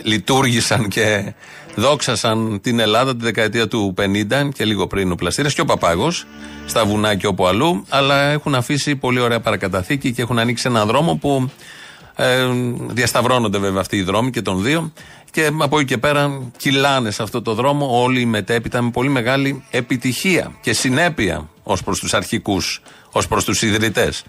Λειτουργήσαν 0.03 0.87
και 0.87 1.33
δόξασαν 1.75 2.59
την 2.61 2.79
Ελλάδα 2.79 3.15
τη 3.15 3.23
δεκαετία 3.23 3.67
του 3.67 3.93
50 3.97 4.03
και 4.53 4.65
λίγο 4.65 4.87
πριν 4.87 5.11
ο 5.11 5.15
πλαστήρας 5.15 5.53
και 5.53 5.61
ο 5.61 5.65
παπάγος 5.65 6.25
στα 6.65 6.85
βουνά 6.85 7.15
και 7.15 7.27
όπου 7.27 7.47
αλλού. 7.47 7.85
Αλλά 7.89 8.21
έχουν 8.21 8.55
αφήσει 8.55 8.95
πολύ 8.95 9.19
ωραία 9.19 9.39
παρακαταθήκη 9.39 10.11
και 10.11 10.21
έχουν 10.21 10.39
ανοίξει 10.39 10.63
έναν 10.67 10.87
δρόμο 10.87 11.15
που 11.15 11.49
ε, 12.21 12.47
διασταυρώνονται 12.87 13.57
βέβαια 13.57 13.79
αυτοί 13.81 13.97
οι 13.97 14.01
δρόμοι 14.01 14.29
και 14.29 14.41
των 14.41 14.63
δύο. 14.63 14.91
Και 15.31 15.51
από 15.59 15.79
εκεί 15.79 15.87
και 15.87 15.97
πέρα 15.97 16.41
κυλάνε 16.57 17.11
σε 17.11 17.23
αυτό 17.23 17.41
το 17.41 17.53
δρόμο 17.53 18.01
όλοι 18.01 18.25
μετέπειτα 18.25 18.81
με 18.81 18.89
πολύ 18.89 19.09
μεγάλη 19.09 19.63
επιτυχία 19.71 20.51
και 20.61 20.73
συνέπεια 20.73 21.49
ως 21.63 21.83
προς 21.83 21.99
τους 21.99 22.13
αρχικούς, 22.13 22.81
ως 23.11 23.27
προς 23.27 23.43
τους 23.43 23.61
ιδρυτές. 23.61 24.23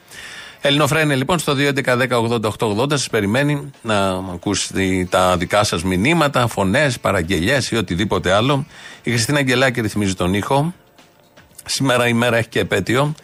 Ελληνοφρένια 0.60 1.16
λοιπόν 1.16 1.38
στο 1.38 1.54
2.11.10.80.880 1.56 2.86
σας 2.88 3.08
περιμένει 3.08 3.70
να 3.82 4.08
ακούσει 4.08 5.06
τα 5.10 5.36
δικά 5.36 5.64
σας 5.64 5.82
μηνύματα, 5.84 6.46
φωνές, 6.46 7.00
παραγγελίε 7.00 7.58
ή 7.70 7.76
οτιδήποτε 7.76 8.32
άλλο. 8.32 8.66
Η 9.02 9.10
Χριστίνα 9.10 9.38
Αγγελάκη 9.38 9.80
ρυθμίζει 9.80 10.14
τον 10.14 10.34
ήχο. 10.34 10.74
Σήμερα 11.64 12.08
η 12.08 12.12
μέρα 12.12 12.36
έχει 12.36 12.48
και 12.48 12.60
επέτειο. 12.60 13.14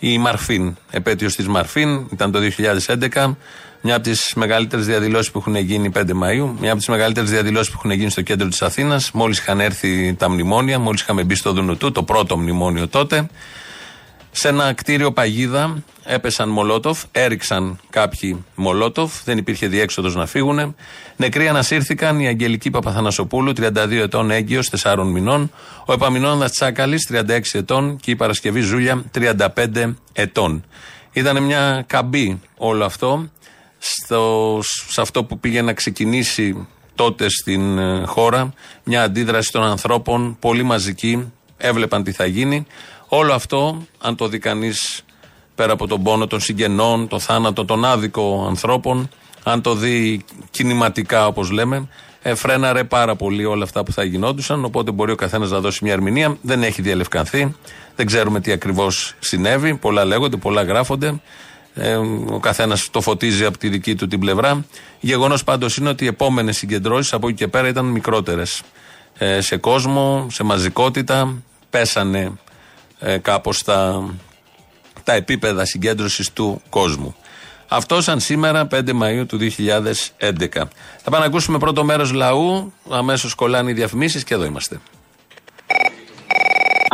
Η 0.00 0.18
Μαρφίν, 0.18 0.76
επέτειος 0.90 1.34
της 1.34 1.48
Μαρφίν, 1.48 2.06
ήταν 2.12 2.32
το 2.32 2.38
2011. 2.38 3.36
Μια 3.80 3.94
από 3.94 4.04
τις 4.04 4.32
μεγαλύτερες 4.34 4.86
διαδηλώσεις 4.86 5.30
που 5.30 5.38
έχουν 5.38 5.56
γίνει 5.56 5.90
5 5.90 6.12
Μαου, 6.14 6.56
μια 6.60 6.70
από 6.70 6.78
τις 6.78 6.88
μεγαλύτερες 6.88 7.30
διαδηλώσεις 7.30 7.70
που 7.70 7.74
έχουν 7.78 7.90
γίνει 7.90 8.10
στο 8.10 8.22
κέντρο 8.22 8.48
της 8.48 8.62
Αθήνας. 8.62 9.10
Μόλις 9.12 9.38
είχαν 9.38 9.60
έρθει 9.60 10.14
τα 10.14 10.30
μνημόνια, 10.30 10.78
μόλις 10.78 11.00
είχαμε 11.00 11.24
μπει 11.24 11.34
στο 11.34 11.52
Δουνουτού, 11.52 11.92
το 11.92 12.02
πρώτο 12.02 12.38
μνημόνιο 12.38 12.88
τότε. 12.88 13.28
Σε 14.30 14.48
ένα 14.48 14.72
κτίριο 14.72 15.12
παγίδα 15.12 15.82
έπεσαν 16.04 16.48
Μολότοφ, 16.48 17.04
έριξαν 17.12 17.78
κάποιοι 17.90 18.44
Μολότοφ, 18.54 19.12
δεν 19.24 19.38
υπήρχε 19.38 19.66
διέξοδος 19.66 20.14
να 20.14 20.26
φύγουν. 20.26 20.74
Νεκροί 21.16 21.48
ανασύρθηκαν 21.48 22.20
η 22.20 22.26
Αγγελική 22.26 22.70
Παπαθανασοπούλου, 22.70 23.52
32 23.56 24.02
ετών 24.02 24.30
έγκυος, 24.30 24.70
4 24.70 25.04
μηνών, 25.04 25.50
ο 25.86 25.92
Επαμινώντα 25.92 26.48
Τσάκαλης, 26.48 27.06
36 27.06 27.58
ετών 27.58 27.96
και 27.96 28.10
η 28.10 28.16
Παρασκευή 28.16 28.60
Ζούλια, 28.60 29.04
35 29.12 29.94
ετών. 30.12 30.64
Ήταν 31.12 31.42
μια 31.42 31.84
καμπή 31.86 32.40
όλο 32.56 32.84
αυτό 32.84 33.30
στο, 33.78 34.58
σε 34.88 35.00
αυτό 35.00 35.24
που 35.24 35.38
πήγε 35.38 35.62
να 35.62 35.72
ξεκινήσει 35.72 36.66
τότε 36.94 37.28
στην 37.28 37.78
ε, 37.78 38.04
χώρα, 38.06 38.52
μια 38.84 39.02
αντίδραση 39.02 39.52
των 39.52 39.62
ανθρώπων 39.62 40.36
πολύ 40.40 40.62
μαζική, 40.62 41.32
έβλεπαν 41.56 42.02
τι 42.02 42.12
θα 42.12 42.26
γίνει. 42.26 42.66
Όλο 43.08 43.32
αυτό, 43.32 43.86
αν 43.98 44.16
το 44.16 44.28
δει 44.28 44.38
κανείς 44.38 45.02
πέρα 45.54 45.72
από 45.72 45.86
τον 45.86 46.02
πόνο 46.02 46.26
των 46.26 46.40
συγγενών, 46.40 47.08
το 47.08 47.18
θάνατο 47.18 47.64
των 47.64 47.84
άδικων 47.84 48.46
ανθρώπων, 48.46 49.08
αν 49.42 49.62
το 49.62 49.74
δει 49.74 50.24
κινηματικά 50.50 51.26
όπως 51.26 51.50
λέμε, 51.50 51.88
ε, 52.22 52.34
φρέναρε 52.34 52.84
πάρα 52.84 53.16
πολύ 53.16 53.44
όλα 53.44 53.64
αυτά 53.64 53.82
που 53.84 53.92
θα 53.92 54.04
γινόντουσαν. 54.04 54.64
Οπότε 54.64 54.90
μπορεί 54.90 55.12
ο 55.12 55.14
καθένας 55.14 55.50
να 55.50 55.60
δώσει 55.60 55.84
μια 55.84 55.92
ερμηνεία. 55.92 56.36
Δεν 56.42 56.62
έχει 56.62 56.82
διαλευκανθεί. 56.82 57.54
Δεν 57.96 58.06
ξέρουμε 58.06 58.40
τι 58.40 58.52
ακριβώς 58.52 59.14
συνέβη. 59.18 59.74
Πολλά 59.74 60.04
λέγονται, 60.04 60.36
πολλά 60.36 60.62
γράφονται. 60.62 61.20
Ε, 61.74 61.94
ο 62.30 62.38
καθένας 62.40 62.90
το 62.90 63.00
φωτίζει 63.00 63.44
από 63.44 63.58
τη 63.58 63.68
δική 63.68 63.94
του 63.94 64.06
την 64.06 64.20
πλευρά. 64.20 64.64
Γεγονός 65.00 65.44
πάντως 65.44 65.76
είναι 65.76 65.88
ότι 65.88 66.04
οι 66.04 66.06
επόμενες 66.06 66.56
συγκεντρώσεις 66.56 67.12
από 67.12 67.28
εκεί 67.28 67.36
και 67.36 67.48
πέρα 67.48 67.68
ήταν 67.68 67.84
μικρότερες. 67.84 68.62
Ε, 69.18 69.40
σε 69.40 69.56
κόσμο, 69.56 70.26
σε 70.30 70.42
μαζικότητα. 70.42 71.42
Πέσανε 71.70 72.32
ε, 72.98 73.18
κάπως 73.18 73.62
τα, 73.62 74.04
τα 75.04 75.12
επίπεδα 75.12 75.64
συγκέντρωσης 75.64 76.32
του 76.32 76.62
κόσμου. 76.68 77.16
Αυτό 77.68 78.02
σαν 78.02 78.20
σήμερα 78.20 78.68
5 78.70 78.80
Μαΐου 78.88 79.24
του 79.28 79.38
2011. 79.38 79.48
Θα 80.98 81.10
πάμε 81.10 81.18
να 81.18 81.24
ακούσουμε 81.24 81.58
πρώτο 81.58 81.84
μέρος 81.84 82.12
λαού, 82.12 82.72
αμέσως 82.90 83.34
κολλάνε 83.34 83.70
οι 83.70 83.74
διαφημίσεις 83.74 84.24
και 84.24 84.34
εδώ 84.34 84.44
είμαστε. 84.44 84.80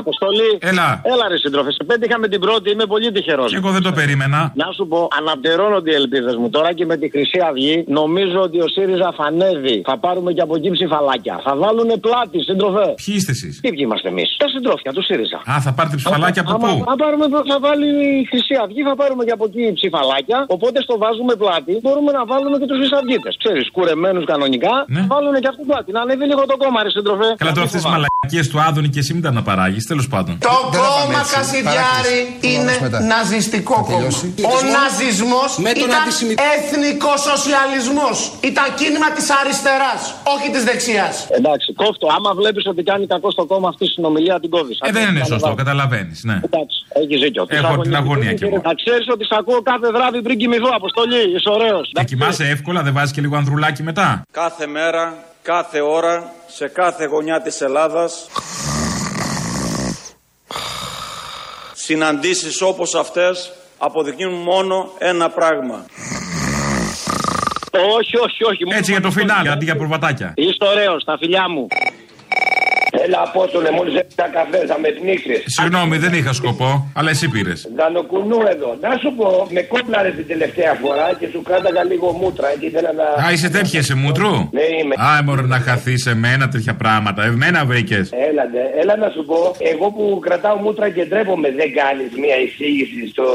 Αποστολή. 0.04 0.50
Έλα. 0.70 0.88
Έλα, 1.12 1.24
ρε 1.32 1.38
σύντροφε. 1.44 1.70
Σε 1.78 1.82
πέτυχα 1.90 2.16
με 2.24 2.28
την 2.32 2.40
πρώτη, 2.44 2.66
είμαι 2.74 2.86
πολύ 2.92 3.08
τυχερός. 3.16 3.50
Εγώ 3.60 3.70
δεν 3.76 3.82
το 3.88 3.92
περίμενα. 4.00 4.40
Να 4.62 4.68
σου 4.76 4.84
πω, 4.90 4.98
αναπτερώνονται 5.18 5.90
οι 5.92 5.96
ελπίδες 6.02 6.34
μου 6.40 6.48
τώρα 6.56 6.70
και 6.78 6.84
με 6.90 6.96
τη 7.00 7.06
Χρυσή 7.14 7.40
Αυγή. 7.48 7.76
Νομίζω 8.00 8.38
ότι 8.46 8.58
ο 8.66 8.68
ΣΥΡΙΖΑ 8.74 9.08
φανεύει. 9.18 9.76
Θα 9.90 9.94
πάρουμε 10.04 10.30
και 10.36 10.42
από 10.46 10.54
εκεί 10.58 10.70
ψηφαλάκια. 10.78 11.34
Θα 11.46 11.52
βάλουν 11.62 11.90
πλάτη, 12.06 12.38
σύντροφε. 12.48 12.86
Ποιοι 13.02 13.14
είστε 13.18 13.32
εσείς; 13.36 13.52
Τι 13.62 13.68
ποιοι 13.74 13.82
είμαστε 13.86 14.08
εμείς; 14.14 14.28
Τα 14.42 14.48
συντρόφια 14.54 14.90
του 14.96 15.02
ΣΥΡΙΖΑ. 15.08 15.38
Α, 15.52 15.54
θα 15.66 15.70
πάρετε 15.76 15.96
ψηφαλάκια 16.00 16.42
από 16.44 16.52
πού; 16.62 16.72
Θα, 16.90 16.96
πάρουμε, 17.02 17.24
θα 17.52 17.58
βάλει 17.66 17.88
η 18.20 18.24
Χρυσή 18.30 18.54
Αυγή, 18.64 18.82
θα 18.90 18.94
πάρουμε 19.00 19.22
και 19.26 19.34
από 19.36 19.44
εκεί 19.48 19.62
ψηφαλάκια. 19.78 20.38
Οπότε 20.56 20.78
στο 20.86 20.94
βάζουμε 21.02 21.34
πλάτη. 21.42 21.72
Μπορούμε 21.84 22.10
να 22.18 22.22
βάλουμε 22.30 22.56
και 22.60 22.66
τους 22.70 22.78
Χρυσαυγίτες. 22.80 23.34
Ξέρεις, 23.42 23.64
κουρεμένους 23.76 24.24
κανονικά. 24.32 24.74
Ναι. 24.94 25.02
Βάλουν 25.12 25.34
και 25.42 25.48
αυτούς 25.52 25.66
πλάτη. 25.70 25.88
Να 25.96 26.00
ανέβει 26.04 26.24
λίγο 26.30 26.42
το 26.50 26.56
κόμμα, 26.62 26.78
ρε 26.86 26.90
σύντροφε. 26.96 27.28
Καλά, 27.40 27.52
τώρα 27.56 27.66
αυτές 27.68 27.80
τις 27.82 27.90
μαλακίες 27.94 28.46
του 28.50 28.58
Άδωνη 28.66 28.88
και 28.94 29.00
εσύ 29.02 29.10
μην 29.16 29.22
τα 29.26 29.30
να 29.38 29.42
παράγει, 29.48 29.80
τέλος 29.94 30.08
πάντων. 30.14 30.34
Το 30.50 30.56
κόμμα 30.80 31.20
Κασιδιάρη 31.34 32.18
είναι 32.50 32.74
ναζιστικό 33.12 33.76
κόμμα. 33.90 34.10
Ο 34.54 34.56
ναζισμός 34.76 35.50
ήταν 35.82 36.02
εθνικοσοσιαλισμός. 36.54 38.16
Ήταν 38.50 38.66
κίνημα 38.80 39.08
της 39.16 39.26
αριστεράς, 39.40 40.00
όχι 40.34 40.46
της 40.54 40.62
δεξιάς. 40.68 41.14
Εντάξει, 41.38 41.68
κόφτο. 41.82 42.06
Άμα 42.16 42.30
βλέπεις 42.40 42.64
ότι 42.72 42.82
κάνει 42.90 43.04
κακό 43.06 43.28
στο 43.36 43.44
κόμμα 43.52 43.68
αυτή 43.72 43.84
η 43.84 43.90
συνομιλία, 43.94 44.40
την 44.40 44.50
κόβεις. 44.54 44.78
Ε, 44.82 44.90
δεν 44.96 45.04
είναι 45.10 45.24
σωστό, 45.24 45.54
καταλαβαίνεις, 45.62 46.18
ναι. 46.28 46.36
Εντάξει, 46.48 46.76
έχεις 47.00 47.18
δίκιο. 47.24 47.42
Έχω 47.48 47.74
την 47.86 47.96
αγωνία 48.00 48.32
κι 48.38 48.44
εγώ. 48.44 48.60
Να 48.68 48.74
ξέρεις 48.80 49.06
ότι 49.14 49.24
σ' 49.30 49.36
ακούω 49.38 49.60
κάθε 49.62 49.88
βράδυ 49.96 50.18
πριν 50.26 50.36
κοιμηθώ. 50.38 50.68
Αποστολή, 50.80 51.22
είσαι 51.34 51.50
ωραίος. 51.56 51.90
Και 51.92 52.04
κοιμάσαι 52.04 52.44
εύκολα, 52.54 52.80
δεν 52.82 52.92
βάζεις 52.96 53.12
και 53.14 53.20
λίγο 53.20 53.36
ανδρουλάκι 53.36 53.82
μετά. 53.82 54.22
Κάθε 54.30 54.66
μέρα, 54.66 55.04
κάθε 55.42 55.80
ώρα, 55.80 56.32
σε 56.56 56.66
κάθε 56.68 57.04
γωνιά 57.12 57.42
της 57.42 57.60
Ελλάδας 57.60 58.12
συναντήσεις 61.84 62.60
όπως 62.60 62.94
αυτές 62.94 63.52
αποδεικνύουν 63.78 64.32
μόνο 64.32 64.90
ένα 64.98 65.28
πράγμα. 65.28 65.86
Όχι, 67.96 68.16
όχι, 68.16 68.44
όχι. 68.44 68.78
Έτσι 68.78 68.90
για 68.90 69.00
το 69.00 69.10
φινάλι, 69.10 69.48
αντί 69.48 69.64
για 69.64 69.76
προβατάκια. 69.76 70.32
Είστε 70.36 70.66
ωραίος, 70.66 71.04
τα 71.04 71.16
φιλιά 71.18 71.48
μου. 71.48 71.66
Έλα, 73.04 73.18
Απόστολε, 73.26 73.70
μόλις 73.70 73.94
έπειτα 74.00 74.26
καφές, 74.36 74.64
θα 74.70 74.78
με 74.82 74.88
πνίξεις. 74.88 75.42
Συγγνώμη, 75.56 75.96
δεν 76.04 76.12
είχα 76.12 76.32
σκοπό, 76.32 76.90
αλλά 76.98 77.10
εσύ 77.10 77.28
πήρες. 77.28 77.68
Δανοκουνού 77.76 78.38
εδώ. 78.54 78.70
Να 78.80 78.90
σου 79.00 79.14
πω, 79.18 79.46
με 79.50 79.60
κόμπλαρε 79.62 80.10
την 80.10 80.26
τελευταία 80.26 80.72
φορά 80.82 81.06
και 81.18 81.26
σου 81.32 81.42
κράταγα 81.42 81.84
λίγο 81.84 82.12
μούτρα. 82.20 82.48
Και 82.60 82.66
ήθελα 82.66 82.90
να. 83.00 83.06
Α, 83.26 83.32
είσαι 83.32 83.48
τέτοια 83.56 83.82
σε 83.82 83.94
μούτρου. 83.94 84.32
Ναι, 84.58 84.66
είμαι. 84.80 84.94
Α, 85.06 85.22
μωρέ 85.24 85.42
να 85.42 85.58
χαθείς 85.66 86.02
σε 86.02 86.14
μένα 86.14 86.48
τέτοια 86.48 86.74
πράγματα. 86.74 87.20
Εμένα 87.24 87.64
βρήκες. 87.64 88.04
Έλα, 88.28 88.44
ναι. 88.54 88.64
Έλα 88.80 88.94
να 88.96 89.08
σου 89.14 89.22
πω, 89.24 89.38
εγώ 89.72 89.86
που 89.96 90.04
κρατάω 90.26 90.56
μούτρα 90.56 90.86
και 90.90 91.04
ντρέπομαι, 91.04 91.48
δεν 91.60 91.68
κάνεις 91.80 92.10
μια 92.22 92.36
εισήγηση 92.44 93.00
στο 93.12 93.26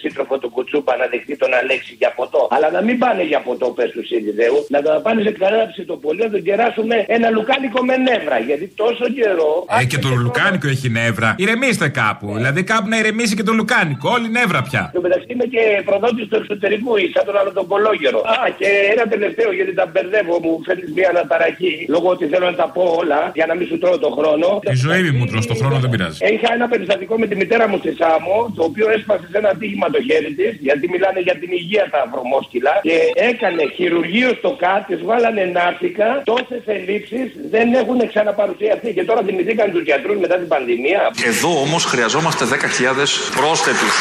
σύντροφο 0.00 0.34
του 0.38 0.48
Κουτσούπα 0.54 0.92
να 0.96 1.06
δεχτεί 1.12 1.36
τον 1.36 1.50
Αλέξη 1.60 1.92
για 1.98 2.12
ποτό. 2.18 2.42
Αλλά 2.54 2.68
να 2.76 2.80
μην 2.86 2.96
πάνε 2.98 3.22
για 3.32 3.40
ποτό, 3.48 3.66
πες 3.76 3.90
του 3.94 4.02
Σιριζέου, 4.08 4.58
να 4.74 4.78
το 4.82 4.90
πάνε 5.06 5.20
σε 5.26 5.30
κανένα 5.30 5.66
ψητοπολείο, 5.72 6.24
να 6.24 6.30
τον 6.30 6.42
κεράσουμε 6.48 6.96
ένα 7.16 7.28
λουκάνικο 7.36 7.80
με 7.88 7.96
νεύρα. 7.96 8.38
Γιατί 8.48 8.66
τόσο 8.82 8.95
καιρό. 9.04 9.66
Ε, 9.80 9.84
και 9.84 9.98
το 9.98 10.08
λουκάνικο 10.08 10.68
έχει 10.68 10.88
νεύρα. 10.88 11.34
Ηρεμήστε 11.38 11.88
κάπου. 11.88 12.26
Δηλαδή 12.34 12.62
κάπου 12.62 12.88
να 12.88 12.98
ηρεμήσει 12.98 13.34
και 13.36 13.42
το 13.42 13.52
λουκάνικο. 13.52 14.10
Όλη 14.16 14.28
νεύρα 14.38 14.60
πια. 14.62 14.82
Στο 14.92 15.00
μεταξύ 15.00 15.26
είμαι 15.28 15.44
και 15.44 15.62
προδότης 15.84 16.26
του 16.30 16.36
εξωτερικού, 16.36 16.92
σαν 17.14 17.24
τον 17.28 17.36
άλλο 17.40 17.52
τον 17.52 17.66
Πολόγερο. 17.70 18.20
Α, 18.34 18.36
και 18.58 18.68
ένα 18.94 19.04
τελευταίο 19.14 19.52
γιατί 19.58 19.72
τα 19.80 19.86
μπερδεύω, 19.92 20.34
μου 20.44 20.52
φέρνεις 20.66 20.90
μια 20.96 21.08
αναταραχή. 21.14 21.74
Λόγω 21.94 22.08
ότι 22.14 22.24
θέλω 22.32 22.46
να 22.52 22.56
τα 22.62 22.68
πω 22.76 22.82
όλα 23.00 23.20
για 23.38 23.46
να 23.50 23.54
μην 23.54 23.66
σου 23.70 23.78
τρώω 23.82 23.98
το 24.06 24.10
χρόνο. 24.18 24.48
Η 24.76 24.78
ζωή 24.86 25.10
μου 25.16 25.24
τρώ 25.30 25.40
το 25.50 25.54
χρόνο 25.60 25.76
δεν 25.82 25.90
πειράζει. 25.90 26.18
Είχα 26.34 26.48
ένα 26.58 26.66
περιστατικό 26.72 27.14
με 27.22 27.26
τη 27.30 27.34
μητέρα 27.42 27.68
μου 27.68 27.78
στη 27.82 27.92
Σάμο, 28.00 28.36
το 28.56 28.62
οποίο 28.70 28.86
έσπασε 28.96 29.26
σε 29.32 29.38
ένα 29.42 29.50
τύχημα 29.60 29.86
το 29.94 30.00
χέρι 30.08 30.30
της, 30.38 30.52
γιατί 30.66 30.84
μιλάνε 30.94 31.20
για 31.26 31.36
την 31.40 31.50
υγεία 31.60 31.84
τα 31.94 32.00
βρωμόσκυλα. 32.12 32.74
Και 32.88 32.96
έκανε 33.30 33.62
χειρουργείο 33.76 34.30
στο 34.40 34.50
ΚΑΤ, 34.62 34.82
της 34.90 35.00
βάλανε 35.08 35.44
νάρτικα, 35.56 36.08
τόσες 36.24 36.62
ελλείψεις 36.76 37.26
δεν 37.54 37.66
έχουν 37.80 37.98
ξαναπαρουσιαστεί. 38.12 38.85
Και 38.92 39.04
τώρα 39.04 39.22
θυμηθήκαν 39.26 39.72
τους 39.72 39.82
γιατρούς 39.82 40.18
μετά 40.24 40.36
την 40.38 40.48
πανδημία. 40.48 41.00
Εδώ 41.32 41.60
όμως 41.60 41.84
χρειαζόμαστε 41.84 42.44
10.000 42.44 43.30
πρόσθετους 43.38 43.94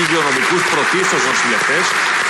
υγειονομικούς 0.00 0.62
πρωτίστως 0.72 1.20
νοσηλευτές 1.28 1.84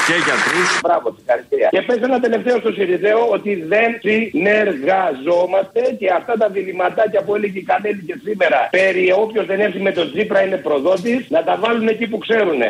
και 0.06 0.16
γιατρούς. 0.26 0.68
Μπράβο, 0.86 1.06
συγχαρητήρια. 1.16 1.68
Και 1.74 1.82
πες 1.86 2.00
ένα 2.08 2.18
τελευταίο 2.26 2.56
στο 2.62 2.70
Σιριζέο 2.76 3.22
ότι 3.36 3.50
δεν 3.72 3.88
συνεργαζόμαστε 4.06 5.80
και 6.00 6.08
αυτά 6.18 6.34
τα 6.40 6.48
διληματάκια 6.54 7.20
που 7.24 7.34
έλεγε 7.36 7.58
η 7.58 7.66
Κανέλη 7.70 8.02
και 8.08 8.16
σήμερα 8.26 8.58
περί 8.70 9.06
όποιος 9.22 9.46
δεν 9.50 9.58
έρθει 9.60 9.80
με 9.88 9.92
τον 9.98 10.06
Τζίπρα 10.12 10.40
είναι 10.44 10.56
προδότης 10.56 11.20
να 11.28 11.40
τα 11.48 11.54
βάλουν 11.62 11.88
εκεί 11.88 12.06
που 12.06 12.18
ξέρουν. 12.18 12.62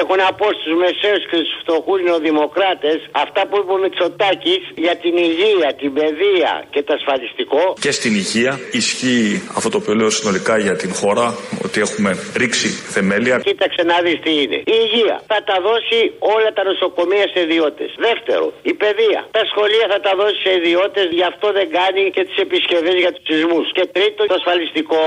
Έχω 0.00 0.14
να 0.24 0.28
πω 0.38 0.46
στου 0.58 0.72
μεσαίους 0.82 1.22
και 1.30 1.36
στου 1.42 1.54
φτωχούς 1.62 1.98
νεοδημοκράτες 2.06 2.98
αυτά 3.24 3.40
που 3.48 3.54
είπε 3.60 3.72
ο 3.76 3.78
Μητσοτάκης 3.84 4.62
για 4.84 4.94
την 5.02 5.14
υγεία, 5.28 5.68
την 5.80 5.90
παιδεία 5.96 6.52
και 6.74 6.80
το 6.86 6.92
ασφαλιστικό. 6.98 7.62
Και 7.84 7.92
στην 7.98 8.12
υγεία 8.22 8.52
ισχύει 8.80 9.28
αυτό 9.58 9.68
το 9.72 9.78
οποίο 9.80 9.94
λέω 10.00 10.10
συνολικά 10.18 10.54
για 10.66 10.76
την 10.82 10.90
χώρα, 11.00 11.26
ότι 11.66 11.78
έχουμε 11.86 12.10
ρίξει 12.40 12.68
θεμέλια. 12.94 13.36
Κοίταξε 13.50 13.82
να 13.92 13.96
δεις 14.04 14.18
τι 14.24 14.32
είναι. 14.42 14.58
Η 14.74 14.76
υγεία 14.84 15.16
θα 15.30 15.38
τα 15.48 15.56
δώσει 15.68 15.98
όλα 16.34 16.50
τα 16.56 16.62
νοσοκομεία 16.70 17.26
σε 17.32 17.38
ιδιώτες. 17.46 17.90
Δεύτερο, 18.08 18.46
η 18.70 18.72
παιδεία. 18.82 19.20
Τα 19.38 19.44
σχολεία 19.50 19.86
θα 19.92 19.98
τα 20.06 20.12
δώσει 20.20 20.38
σε 20.44 20.52
ιδιώτες, 20.60 21.06
γι' 21.18 21.26
αυτό 21.32 21.46
δεν 21.58 21.66
κάνει 21.78 22.02
και 22.14 22.22
τις 22.28 22.36
επισκευές 22.46 22.96
για 23.04 23.12
τους 23.14 23.24
σεισμούς. 23.28 23.66
Και 23.76 23.84
τρίτο, 23.96 24.20
το 24.30 24.34
ασφαλιστικό. 24.40 25.00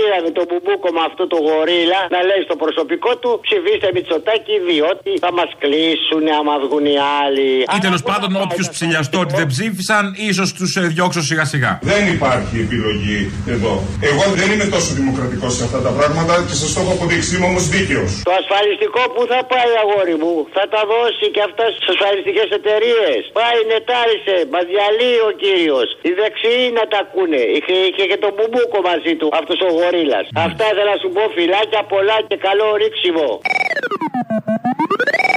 Είδαμε 0.00 0.30
τον 0.38 0.44
μπουμπούκο 0.48 0.88
με 0.96 1.02
αυτό 1.08 1.22
το 1.32 1.38
γορίλα 1.46 2.00
να 2.14 2.20
λέει 2.28 2.40
στο 2.48 2.56
προσωπικό 2.64 3.10
του 3.22 3.30
ψηφίστε 3.46 3.86
Μητσοτάκη 3.98 4.56
διότι 4.68 5.10
θα 5.24 5.30
μας 5.38 5.50
κλείσουν 5.62 6.24
άμα 6.38 6.54
βγουν 6.64 6.84
οι 6.92 6.98
άλλοι. 7.22 7.48
Ή 7.76 7.78
τέλο 7.86 7.98
πάντων, 8.10 8.30
όποιου 8.44 8.64
ψηλιαστώ 8.74 9.16
ότι 9.24 9.34
δεν 9.40 9.48
ψήφισαν, 9.52 10.04
ίσως 10.30 10.48
τους 10.58 10.70
διώξω 10.94 11.22
σιγά 11.30 11.44
σιγά. 11.52 11.72
Δεν 11.92 12.02
υπάρχει 12.16 12.56
επιλογή 12.66 13.20
εδώ. 13.54 13.74
Εγώ 14.10 14.24
δεν 14.40 14.48
είμαι 14.52 14.66
τόσο 14.74 14.90
δημοκρατικός 15.00 15.52
σε 15.58 15.62
αυτά 15.68 15.80
τα 15.86 15.92
πράγματα 15.98 16.34
και 16.48 16.54
σα 16.60 16.66
το 16.74 16.78
έχω 16.82 16.92
αποδείξει. 16.96 17.30
Είμαι 17.34 17.48
όμως 17.52 17.64
δίκαιος. 17.74 18.10
Το 18.28 18.32
ασφαλιστικό 18.42 19.02
που 19.14 19.22
θα 19.32 19.40
πάει, 19.52 19.72
αγόρι 19.82 20.16
μου, 20.22 20.34
θα 20.56 20.64
τα 20.74 20.82
δώσει 20.92 21.26
και 21.34 21.42
αυτά 21.48 21.64
στι 21.72 21.82
ασφαλιστικές 21.92 22.48
εταιρείες. 22.58 23.20
Πάει, 23.38 23.58
νετάρισε, 23.72 24.36
μας 24.54 24.64
διαλύει 24.72 25.20
ο 25.28 25.30
κύριος. 25.42 25.88
Οι 26.06 26.10
δεξιοί 26.20 26.64
να 26.78 26.84
τα 26.92 26.98
ακούνε. 27.04 27.42
Είχε, 27.56 27.74
είχε 27.88 28.04
και 28.10 28.18
τον 28.24 28.32
μπουμπούκο 28.36 28.78
μαζί 28.90 29.12
του, 29.18 29.26
αυτός 29.40 29.58
ο 29.66 29.68
γορίλας. 29.78 30.24
Αυτά 30.46 30.64
ήθελα 30.70 30.90
να 30.94 30.98
σου 31.02 31.08
πω 31.14 31.22
φυλάκια 31.36 31.82
πολλά 31.94 32.16
και 32.28 32.36
καλό 32.46 32.66
ρίξιμο. 32.82 33.28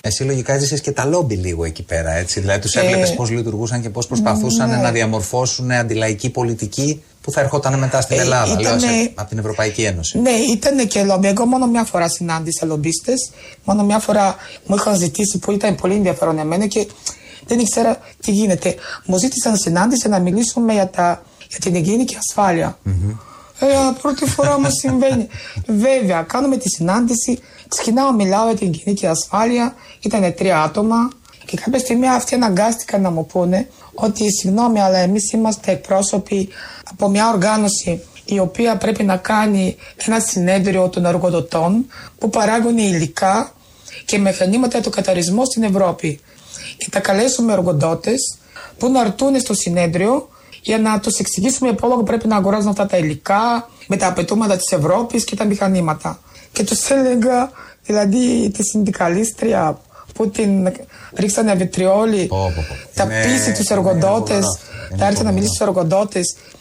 Εσύ 0.01 0.23
λογικά 0.23 0.53
έζησες 0.53 0.81
και 0.81 0.91
τα 0.91 1.05
λόμπι 1.05 1.35
λίγο 1.35 1.63
εκεί 1.65 1.83
πέρα, 1.83 2.11
έτσι. 2.11 2.39
Δηλαδή 2.39 2.59
τους 2.59 2.75
Ε, 2.75 2.79
έβλεπες 2.79 3.13
πώς 3.13 3.29
λειτουργούσαν 3.29 3.81
και 3.81 3.89
πώς 3.89 4.07
προσπαθούσαν 4.07 4.69
ναι. 4.69 4.75
να 4.75 4.91
διαμορφώσουν 4.91 5.71
αντιλαϊκή 5.71 6.29
πολιτική 6.29 7.03
που 7.21 7.31
θα 7.31 7.41
ερχόταν 7.41 7.79
μετά 7.79 8.01
στην 8.01 8.17
Ε, 8.17 8.21
Ελλάδα, 8.21 8.45
λέω, 8.47 8.59
ήτανε- 8.59 8.81
σε- 8.81 9.11
από 9.15 9.29
την 9.29 9.37
Ευρωπαϊκή 9.37 9.81
Ένωση. 9.83 10.19
Ναι, 10.19 10.29
ήταν 10.31 10.87
και 10.87 11.03
λόμπι. 11.03 11.27
Εγώ 11.27 11.45
μόνο 11.45 11.67
μια 11.67 11.83
φορά 11.83 12.09
συνάντησα 12.09 12.65
λομπίστες. 12.65 13.31
Μόνο 13.63 13.83
μια 13.83 13.99
φορά 13.99 14.35
μου 14.65 14.75
είχαν 14.75 14.95
ζητήσει 14.97 15.37
που 15.37 15.51
ήταν 15.51 15.75
πολύ 15.75 15.93
ενδιαφέρον 15.93 16.39
εμένα 16.39 16.67
και 16.67 16.87
δεν 17.47 17.59
ήξερα 17.59 17.97
τι 18.21 18.31
γίνεται. 18.31 18.75
Μου 19.05 19.17
ζήτησαν 19.17 19.57
συνάντηση 19.57 20.09
να 20.09 20.19
μιλήσουμε 20.19 20.73
για, 20.73 20.89
τα, 20.89 21.23
για 21.49 21.59
την 21.59 21.75
υγιεινή 21.75 22.03
και 22.03 22.15
ασφάλεια. 22.27 22.77
Ε, 23.59 23.65
πρώτη 24.01 24.25
φορά 24.25 24.59
μου 24.59 24.67
συμβαίνει. 24.81 25.27
Βέβαια, 25.87 26.21
κάνουμε 26.21 26.57
τη 26.57 26.69
συνάντηση, 26.69 27.39
ξεκινάω, 27.75 28.13
μιλάω 28.13 28.45
για 28.45 28.55
την 28.55 28.67
υγιεινή 28.67 28.93
και 28.93 29.07
ασφάλεια. 29.07 29.75
Ήταν 29.99 30.33
τρία 30.33 30.61
άτομα 30.61 31.09
και 31.45 31.57
κάποια 31.57 31.79
στιγμή 31.79 32.09
αυτοί 32.09 32.35
αναγκάστηκαν 32.35 33.01
να 33.01 33.11
μου 33.11 33.25
πούνε 33.25 33.67
ότι 33.93 34.31
συγγνώμη, 34.31 34.81
αλλά 34.81 34.97
εμείς 34.97 35.31
είμαστε 35.31 35.71
εκπρόσωποι 35.71 36.49
από 36.91 37.09
μια 37.09 37.29
οργάνωση 37.29 38.01
η 38.25 38.39
οποία 38.39 38.77
πρέπει 38.77 39.03
να 39.03 39.17
κάνει 39.17 39.75
ένα 40.05 40.19
συνέδριο 40.19 40.89
των 40.89 41.05
εργοδοτών 41.05 41.85
που 42.17 42.29
παράγουν 42.29 42.77
υλικά 42.77 43.53
και 44.05 44.17
μηχανήματα 44.17 44.71
για 44.71 44.81
το 44.81 44.89
καταρισμό 44.89 45.45
στην 45.45 45.63
Ευρώπη. 45.63 46.19
Και 46.77 46.87
θα 46.91 46.99
καλέσουμε 46.99 47.53
εργοδότες 47.53 48.37
που 48.77 48.89
να 48.89 49.01
έρθουν 49.01 49.39
στο 49.39 49.53
συνέδριο 49.53 50.29
για 50.61 50.77
να 50.77 50.99
τους 50.99 51.17
εξηγήσουμε 51.17 51.73
πόσο 51.73 52.03
πρέπει 52.03 52.27
να 52.27 52.35
αγοράζουν 52.35 52.69
αυτά 52.69 52.85
τα 52.85 52.97
υλικά 52.97 53.69
με 53.87 53.97
τα 53.97 54.07
απαιτούμενα 54.07 54.57
της 54.57 54.71
Ευρώπης 54.71 55.23
και 55.23 55.35
τα 55.35 55.45
μηχανήματα. 55.45 56.19
Και 56.51 56.63
του 56.63 56.75
έλεγα, 56.89 57.51
δηλαδή 57.85 58.51
τη 58.53 58.63
συνδικαλίστρια 58.63 59.79
που 60.13 60.29
την 60.29 60.71
ρίξανε 61.15 61.53
βιτριόλι, 61.55 62.29
θα 62.91 63.03
Είναι- 63.03 63.21
πείσει 63.23 63.51
τους 63.51 63.69
είναι 63.69 63.79
εργοδότε, 63.79 64.33
φοβερά. 64.33 64.47
θα 64.97 65.05
έρθει 65.07 65.23
να 65.23 65.31
μιλήσει 65.31 65.53
στους 65.55 65.67
εργοδότε 65.67 66.19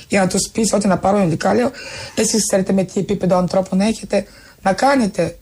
για 0.08 0.20
να 0.20 0.26
τους 0.26 0.48
πείσει 0.52 0.74
ότι 0.74 0.86
να 0.88 0.98
πάρουν 0.98 1.22
υλικά. 1.22 1.54
Λέω, 1.54 1.70
εσείς 2.14 2.46
ξέρετε 2.46 2.72
με 2.72 2.84
τι 2.84 3.00
επίπεδο 3.00 3.36
ανθρώπων 3.36 3.80
έχετε 3.80 4.26
να 4.62 4.72
κάνετε. 4.72 5.34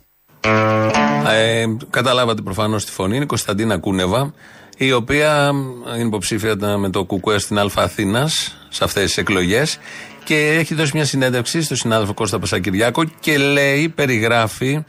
Ε, 1.33 1.65
καταλάβατε 1.91 2.43
προφανώς 2.43 2.85
τη 2.85 2.93
φωνή. 2.93 3.15
Είναι 3.15 3.25
η 3.25 3.27
Κωνσταντίνα 3.27 3.79
Κούνεβα, 3.79 4.33
η 4.77 4.93
οποία 4.93 5.51
είναι 5.97 6.07
υποψήφια 6.07 6.57
με 6.79 6.91
το 6.91 7.05
ΚΚΕ 7.05 7.39
στην 7.39 7.59
Αλφα 7.59 7.83
Αθήνα 7.83 8.29
σε 8.69 8.85
αυτές 8.85 9.05
τις 9.05 9.17
εκλογές 9.17 9.79
και 10.29 10.57
έχει 10.59 10.75
δώσει 10.75 10.91
μια 10.95 11.05
συνέντευξη 11.05 11.63
στον 11.63 11.77
συνάδελφο 11.77 12.15
Κώστα 12.15 12.39
Πασακυριάκο 12.39 13.05
και 13.21 13.39
λέει, 13.39 13.89
περιγράφει 13.89 14.85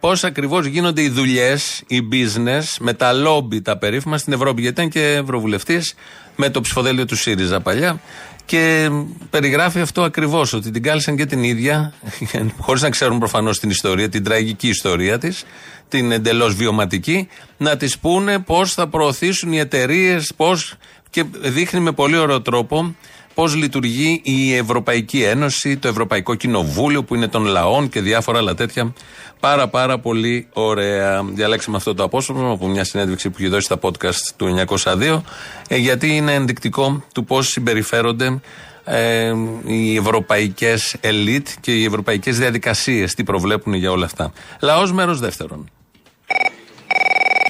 πώς 0.00 0.24
ακριβώς 0.24 0.66
γίνονται 0.66 1.02
οι 1.02 1.08
δουλειές, 1.08 1.82
οι 1.86 2.00
business 2.12 2.62
με 2.80 2.92
τα 2.92 3.12
λόμπι 3.12 3.62
τα 3.62 3.78
περίφημα 3.78 4.18
στην 4.18 4.32
Ευρώπη. 4.32 4.60
Γιατί 4.60 4.80
ήταν 4.80 4.90
και 4.92 5.14
ευρωβουλευτής 5.14 5.94
με 6.36 6.50
το 6.50 6.60
ψηφοδέλτιο 6.60 7.04
του 7.04 7.16
ΣΥΡΙΖΑ 7.16 7.60
παλιά. 7.60 8.00
Και 8.44 8.90
περιγράφει 9.30 9.80
αυτό 9.80 10.02
ακριβώς, 10.02 10.52
ότι 10.52 10.70
την 10.70 10.82
κάλεσαν 10.82 11.16
και 11.16 11.26
την 11.26 11.42
ίδια, 11.42 11.92
χωρίς 12.64 12.82
να 12.82 12.90
ξέρουν 12.90 13.18
προφανώς 13.18 13.60
την 13.60 13.70
ιστορία, 13.70 14.08
την 14.08 14.24
τραγική 14.24 14.68
ιστορία 14.68 15.18
της, 15.18 15.44
την 15.88 16.12
εντελώς 16.12 16.54
βιωματική, 16.54 17.28
να 17.56 17.76
της 17.76 17.98
πούνε 17.98 18.38
πώς 18.38 18.74
θα 18.74 18.88
προωθήσουν 18.88 19.52
οι 19.52 19.58
εταιρείες, 19.58 20.32
πώς. 20.36 20.74
Και 21.10 21.24
δείχνει 21.40 21.80
με 21.80 21.92
πολύ 21.92 22.16
ωραίο 22.16 22.42
τρόπο 22.42 22.94
πώς 23.34 23.54
λειτουργεί 23.54 24.20
η 24.24 24.54
Ευρωπαϊκή 24.54 25.22
Ένωση, 25.22 25.76
το 25.76 25.88
Ευρωπαϊκό 25.88 26.34
Κοινοβούλιο 26.34 27.04
που 27.04 27.14
είναι 27.14 27.28
των 27.28 27.44
λαών 27.44 27.88
και 27.88 28.00
διάφορα 28.00 28.38
άλλα 28.38 28.54
τέτοια. 28.54 28.92
Πάρα 29.40 29.68
πάρα 29.68 29.98
πολύ 29.98 30.46
ωραία. 30.52 31.22
Διαλέξαμε 31.24 31.76
αυτό 31.76 31.94
το 31.94 32.02
απόσπασμα 32.02 32.50
από 32.50 32.68
μια 32.68 32.84
συνέντευξη 32.84 33.30
που 33.30 33.36
έχει 33.38 33.48
δώσει 33.48 33.64
στα 33.64 33.78
podcast 33.82 34.32
του 34.36 34.66
902, 34.84 35.22
ε, 35.68 35.76
γιατί 35.76 36.16
είναι 36.16 36.34
ενδεικτικό 36.34 37.04
του 37.14 37.24
πώς 37.24 37.48
συμπεριφέρονται 37.48 38.40
ε, 38.84 39.32
οι 39.66 39.96
ευρωπαϊκές 39.96 40.96
ελίτ 41.00 41.48
και 41.60 41.72
οι 41.72 41.84
ευρωπαϊκές 41.84 42.38
διαδικασίες, 42.38 43.14
τι 43.14 43.24
προβλέπουν 43.24 43.74
για 43.74 43.90
όλα 43.90 44.04
αυτά. 44.04 44.32
Λαός 44.60 44.92
μέρος 44.92 45.20
δεύτερον. 45.20 45.70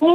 Ου, 0.04 0.12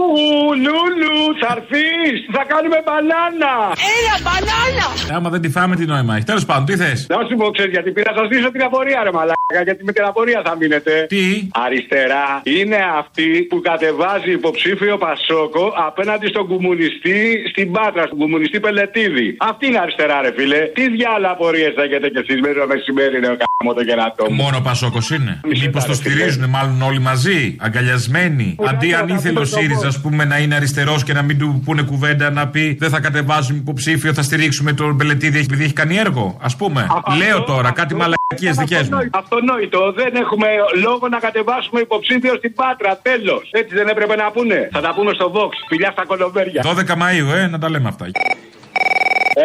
Λούλου, 0.66 1.18
θα 1.42 1.50
έρθεις! 1.56 2.18
Θα 2.36 2.44
κάνουμε 2.52 2.78
μπανάνα! 2.86 3.54
Έλα, 3.96 4.16
μπανάνα! 4.26 4.88
Άμα 5.18 5.30
δεν 5.34 5.42
τη 5.44 5.50
φάμε, 5.56 5.74
τι 5.80 5.86
νόημα 5.94 6.14
έχει. 6.16 6.26
Τέλος 6.32 6.46
πάντων, 6.50 6.66
τι 6.70 6.76
θες; 6.82 7.00
Να 7.10 7.18
σου 7.28 7.36
πω, 7.40 7.46
ξέρεις 7.56 7.72
γιατί 7.76 7.90
πήρα 7.96 8.12
να 8.12 8.18
σας 8.20 8.28
δείσω 8.32 8.50
την 8.56 8.64
απορία, 8.70 9.00
ρε 9.08 9.12
Μαλάκα, 9.18 9.62
γιατί 9.68 9.82
με 9.90 9.92
την 9.98 10.04
απορία 10.12 10.40
θα 10.48 10.54
μείνετε. 10.60 10.94
Τι; 11.14 11.26
Αριστερά 11.66 12.28
είναι 12.58 12.80
αυτή 13.02 13.30
που 13.50 13.58
κατεβάζει 13.70 14.32
υποψήφιο 14.40 14.96
Πασόκο 15.06 15.66
απέναντι 15.88 16.28
στον 16.34 16.46
κομμουνιστή 16.52 17.20
στην 17.52 17.68
Πάτρα, 17.76 18.04
στον 18.10 18.18
κομμουνιστή 18.24 18.58
Πελετίδη. 18.66 19.28
Αυτή 19.52 19.64
είναι 19.70 19.80
αριστερά, 19.86 20.18
ρε 20.26 20.32
φίλε. 20.38 20.62
Τι 20.78 20.84
διάλα 20.96 21.30
απορίες 21.36 21.72
θα 21.78 21.84
έχετε 21.88 22.08
κι 22.14 22.20
εσείς 22.24 22.40
μέσα 22.46 22.62
μεσημέρι, 22.74 23.16
ρε 23.24 23.30
κάμω 23.44 23.72
το 23.78 23.84
κερατό 23.90 24.24
μου. 24.30 24.36
Μόνο 24.44 24.58
Πασόκος 24.68 25.06
είναι. 25.16 25.34
Μήπως 25.62 25.84
το 25.86 25.94
στηρίζουν 25.94 26.44
μάλλον 26.56 26.82
όλοι 26.90 27.00
μαζί, 27.00 27.56
αγκαλιασμένοι. 27.66 28.56
Αντί 28.70 28.94
αν 28.94 29.08
ήθελε 29.08 29.40
ο 29.40 29.46
ΣΥΡΙΖΑ, 29.46 29.76
ας 29.86 30.02
πούμε, 30.02 30.26
να 30.26 30.38
είναι 30.38 30.56
αριστερός 30.56 31.04
και 31.04 31.14
να 31.14 31.22
μην 31.22 31.40
του 31.40 31.62
πούνε 31.66 31.82
κουβέντα 31.82 32.30
να 32.32 32.48
πει 32.48 32.78
Δεν 32.80 32.90
θα 32.90 33.00
κατεβάζουμε 33.00 33.58
υποψήφιο, 33.58 34.14
θα 34.14 34.22
στηρίξουμε 34.22 34.74
τον 34.74 34.98
Πελετίδη 34.98 35.40
επειδή 35.40 35.64
έχει 35.64 35.74
κάνει 35.74 35.96
έργο. 35.96 36.38
Α 36.42 36.56
πούμε. 36.56 36.88
Λέω 37.18 37.44
τώρα 37.44 37.72
κάτι 37.72 37.96
μαλακίες 37.96 38.56
δικές 38.58 38.90
μου. 38.90 38.98
Αυτονόητο. 39.12 39.92
Δεν 39.96 40.16
έχουμε 40.16 40.48
λόγο 40.82 41.08
να 41.08 41.20
κατεβάσουμε 41.20 41.80
υποψήφιο 41.80 42.36
στην 42.36 42.54
Πάτρα. 42.54 43.00
Τέλος. 43.02 43.50
Έτσι 43.52 43.76
δεν 43.76 43.88
έπρεπε 43.88 44.16
να 44.16 44.32
πούνε. 44.32 44.70
Θα 44.72 44.82
τα 44.82 44.94
πούμε 44.94 45.14
στο 45.14 45.32
Vox. 45.36 45.52
Φιλιά 45.68 45.92
στα 45.92 46.06
κολομπέρια. 46.06 46.62
12 46.64 46.96
Μαου, 46.96 47.30
ε, 47.36 47.48
να 47.48 47.60
τα 47.60 47.70
λέμε 47.70 47.88
αυτά. 47.88 48.06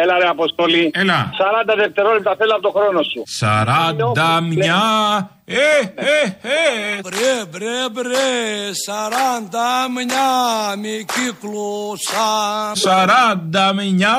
Έλα 0.01 0.17
ρε 0.19 0.27
Αποστολή. 0.27 0.91
Έλα. 0.93 1.29
40 1.69 1.73
δευτερόλεπτα 1.77 2.35
θέλω 2.37 2.53
από 2.53 2.61
το 2.61 2.71
χρόνο 2.77 3.01
σου. 3.03 3.23
41. 3.39 5.29
Ε, 5.45 5.55
ε, 5.55 6.23
ε. 6.41 7.01
Μπρε, 7.01 7.45
μπρε, 7.51 7.89
μπρε, 7.91 8.73
σαράντα 8.85 9.89
μια 9.95 10.75
μη 10.81 11.05
κύκλωσαν. 11.13 12.73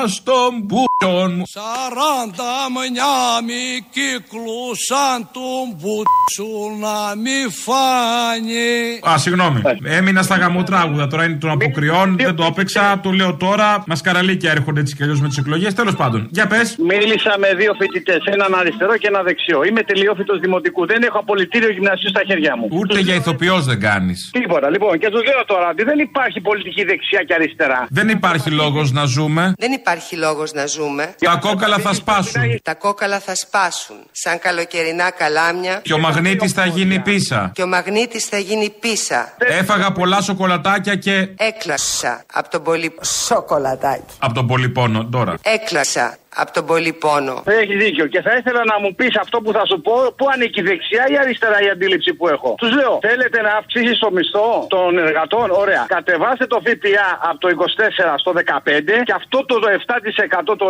41 0.05 0.07
στον 0.07 0.51
μπούτσον 0.63 1.33
μου. 1.35 1.43
Σαράντα 1.47 2.53
μια 2.91 3.41
μη 3.45 3.85
κύκλωσαν 3.95 5.29
τον 5.31 5.65
μπούτσο 5.77 6.51
να 6.79 7.15
μη 7.15 7.39
φάνει. 7.63 8.99
Α, 9.09 9.17
συγγνώμη. 9.17 9.61
Έμεινα 9.83 10.21
στα 10.21 10.35
γαμοτράγουδα. 10.35 11.07
Τώρα 11.07 11.23
είναι 11.23 11.35
των 11.35 11.49
αποκριών. 11.49 12.17
Δεν 12.17 12.35
το 12.35 12.43
έπαιξα. 12.43 12.99
Το 13.03 13.09
λέω 13.11 13.35
τώρα. 13.35 13.83
Μασκαραλίκια 13.87 14.51
έρχονται 14.51 14.79
έτσι 14.79 14.95
κι 14.95 15.03
αλλιώς 15.03 15.21
με 15.21 15.27
τις 15.27 15.37
εκλογές. 15.37 15.73
Τέλος 15.73 15.95
πάντων. 15.95 16.27
Για 16.31 16.47
πες. 16.47 16.75
Μίλησα 16.77 17.35
με 17.39 17.53
δύο 17.55 17.73
φοιτητές, 17.79 18.21
έναν 18.25 18.53
αριστερό 18.55 18.97
και 18.97 19.07
ένα 19.07 19.21
δεξιό. 19.23 19.63
Είμαι 19.63 19.81
τελειόφυτος 19.81 20.39
δημοτικού. 20.39 20.85
Δεν 20.85 21.03
έχω 21.03 21.14
έχω 21.15 21.23
απολυτήριο 21.23 21.71
γυμνασίου 21.71 22.09
στα 22.09 22.21
χέρια 22.27 22.57
μου. 22.57 22.67
Ούτε 22.71 22.99
για 22.99 23.15
ηθοποιός 23.15 23.65
δεν 23.65 23.79
κάνεις. 23.79 24.29
Τίποτα. 24.33 24.69
Λοιπόν, 24.69 24.99
και 24.99 25.09
τους 25.09 25.23
λέω 25.23 25.45
τώρα 25.45 25.67
ότι 25.69 25.83
δεν 25.83 25.99
υπάρχει 25.99 26.41
πολιτική 26.41 26.83
δεξιά 26.83 27.21
και 27.27 27.33
αριστερά. 27.33 27.87
Δεν 27.89 28.09
υπάρχει 28.09 28.49
λόγος 28.51 28.91
να 28.91 29.05
ζούμε. 29.05 29.53
Δεν 29.57 29.71
υπάρχει 29.71 30.15
λόγος 30.15 30.53
να 30.53 30.65
ζούμε. 30.65 31.15
Τα 31.19 31.35
κόκαλα 31.35 31.77
θα 31.77 31.93
σπάσουν. 31.93 32.41
Τα 32.63 32.73
κόκαλα 32.73 33.19
θα 33.19 33.35
σπάσουν. 33.35 33.95
Σαν 34.11 34.39
καλοκαιρινά 34.39 35.11
καλάμια. 35.11 35.79
Και 35.83 35.93
ο 35.93 35.97
μαγνήτης 35.97 36.51
θα 36.51 36.65
γίνει 36.65 36.99
πίσα. 36.99 37.51
Και 37.53 37.61
ο 37.61 37.67
μαγνήτης 37.67 38.25
θα 38.25 38.37
γίνει 38.37 38.69
πίσα. 38.79 39.35
Έφαγα 39.37 39.91
πολλά 39.91 40.21
σοκολατάκια 40.21 40.95
και. 40.95 41.27
Έκλασα 41.37 42.23
από 42.33 42.49
τον 42.49 42.63
πολύ 42.63 42.95
σοκολατάκι. 43.01 44.13
Από 44.19 44.33
τον 44.33 44.47
πολυπόνο 44.47 45.05
τώρα. 45.05 45.33
Έκλασα 45.41 46.17
από 46.41 46.51
τον 46.55 46.65
πολύ 46.71 46.93
πόνο. 47.03 47.35
Έχει 47.61 47.75
δίκιο. 47.83 48.05
Και 48.13 48.21
θα 48.27 48.33
ήθελα 48.39 48.61
να 48.71 48.75
μου 48.81 48.89
πεις 48.97 49.13
αυτό 49.23 49.37
που 49.43 49.51
θα 49.57 49.63
σου 49.69 49.77
πω, 49.87 49.95
πού 50.17 50.25
ανήκει 50.33 50.59
η 50.63 50.65
δεξιά 50.69 51.03
ή 51.13 51.15
αριστερά 51.23 51.57
η 51.67 51.69
αντίληψη 51.75 52.11
που 52.17 52.25
έχω; 52.35 52.49
Τους 52.61 52.71
λέω, 52.79 52.93
θέλετε 53.09 53.37
να 53.47 53.51
αυξήσεις 53.59 53.97
το 54.03 54.09
μισθό 54.15 54.49
των 54.75 54.89
εργατών; 55.07 55.47
Ωραία. 55.63 55.83
Κατεβάστε 55.95 56.45
το 56.53 56.57
ΦΠΑ 56.65 57.07
από 57.29 57.39
το 57.43 57.47
24 57.49 58.13
στο 58.23 58.31
15 58.35 58.95
και 59.07 59.13
αυτό 59.21 59.37
το 59.49 59.55
7%, 59.79 60.53
το 60.61 60.67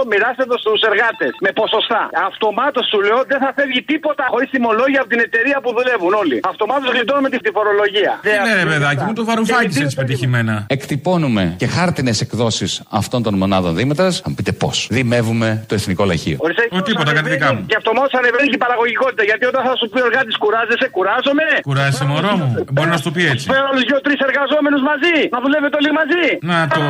9% 0.00 0.06
μοιράστε 0.10 0.44
το 0.50 0.56
στους 0.62 0.80
εργάτες 0.90 1.32
με 1.44 1.50
ποσοστά. 1.60 2.02
Αυτομάτως 2.30 2.84
σου 2.90 3.00
λέω 3.08 3.20
δεν 3.32 3.38
θα 3.44 3.50
φεύγει 3.56 3.82
τίποτα 3.92 4.24
χωρίς 4.32 4.48
τιμολόγια 4.54 5.00
από 5.02 5.10
την 5.14 5.20
εταιρεία 5.26 5.58
που 5.64 5.70
δουλεύουν 5.78 6.12
όλοι. 6.22 6.36
Αυτομάτως 6.52 6.88
γλιτώνουμε 6.94 7.28
τη 7.28 7.50
φορολογία. 7.56 8.12
Ναι, 8.46 8.54
ρε 8.62 8.66
παιδάκι 8.70 9.02
μου, 9.04 9.12
το 9.12 9.24
βαρουφάκι 9.24 9.78
έτσι 9.82 9.96
πετυχημένα. 9.96 10.66
Εκτυπώνουμε 10.68 11.54
και 11.58 11.66
χάρτινες 11.66 12.20
εκδόσεις 12.20 12.82
αυτών 12.90 13.22
των 13.22 13.34
μονάδων 13.34 13.74
δίμετρα. 13.74 14.10
Θα 14.10 14.28
μου 14.28 14.34
πείτε 14.34 14.52
πώς. 14.52 14.83
Δημεύουμε 14.98 15.48
το 15.68 15.74
εθνικό 15.74 16.04
λαχείο. 16.10 16.36
Ο 16.76 16.82
τίποτα, 16.88 17.12
κάτι 17.18 17.28
δικά 17.34 17.48
μου. 17.54 17.60
Και 17.70 17.76
αυτομάτω 17.80 18.10
ανεβαίνει 18.20 18.48
και 18.52 18.58
η 18.60 18.62
παραγωγικότητα. 18.66 19.22
Γιατί 19.30 19.44
όταν 19.50 19.62
θα 19.68 19.74
σου 19.78 19.86
πει 19.92 19.98
ο 20.04 20.06
εργάτης 20.10 20.36
κουράζεσαι, 20.42 20.86
κουράζομαι. 20.96 21.46
Κουράζεσαι, 21.68 22.04
μωρό 22.10 22.32
μου. 22.38 22.46
Μπορεί 22.74 22.88
να 22.94 22.96
σου 23.00 23.06
το 23.08 23.12
πει 23.16 23.22
έτσι. 23.32 23.44
Φέρω 23.52 23.66
άλλου 23.70 23.82
δύο-τρει 23.90 24.14
εργαζόμενους 24.28 24.82
μαζί. 24.90 25.16
Να 25.34 25.38
δουλεύετε 25.44 25.76
όλοι 25.80 25.92
μαζί. 26.00 26.24
Να 26.50 26.58
το. 26.74 26.82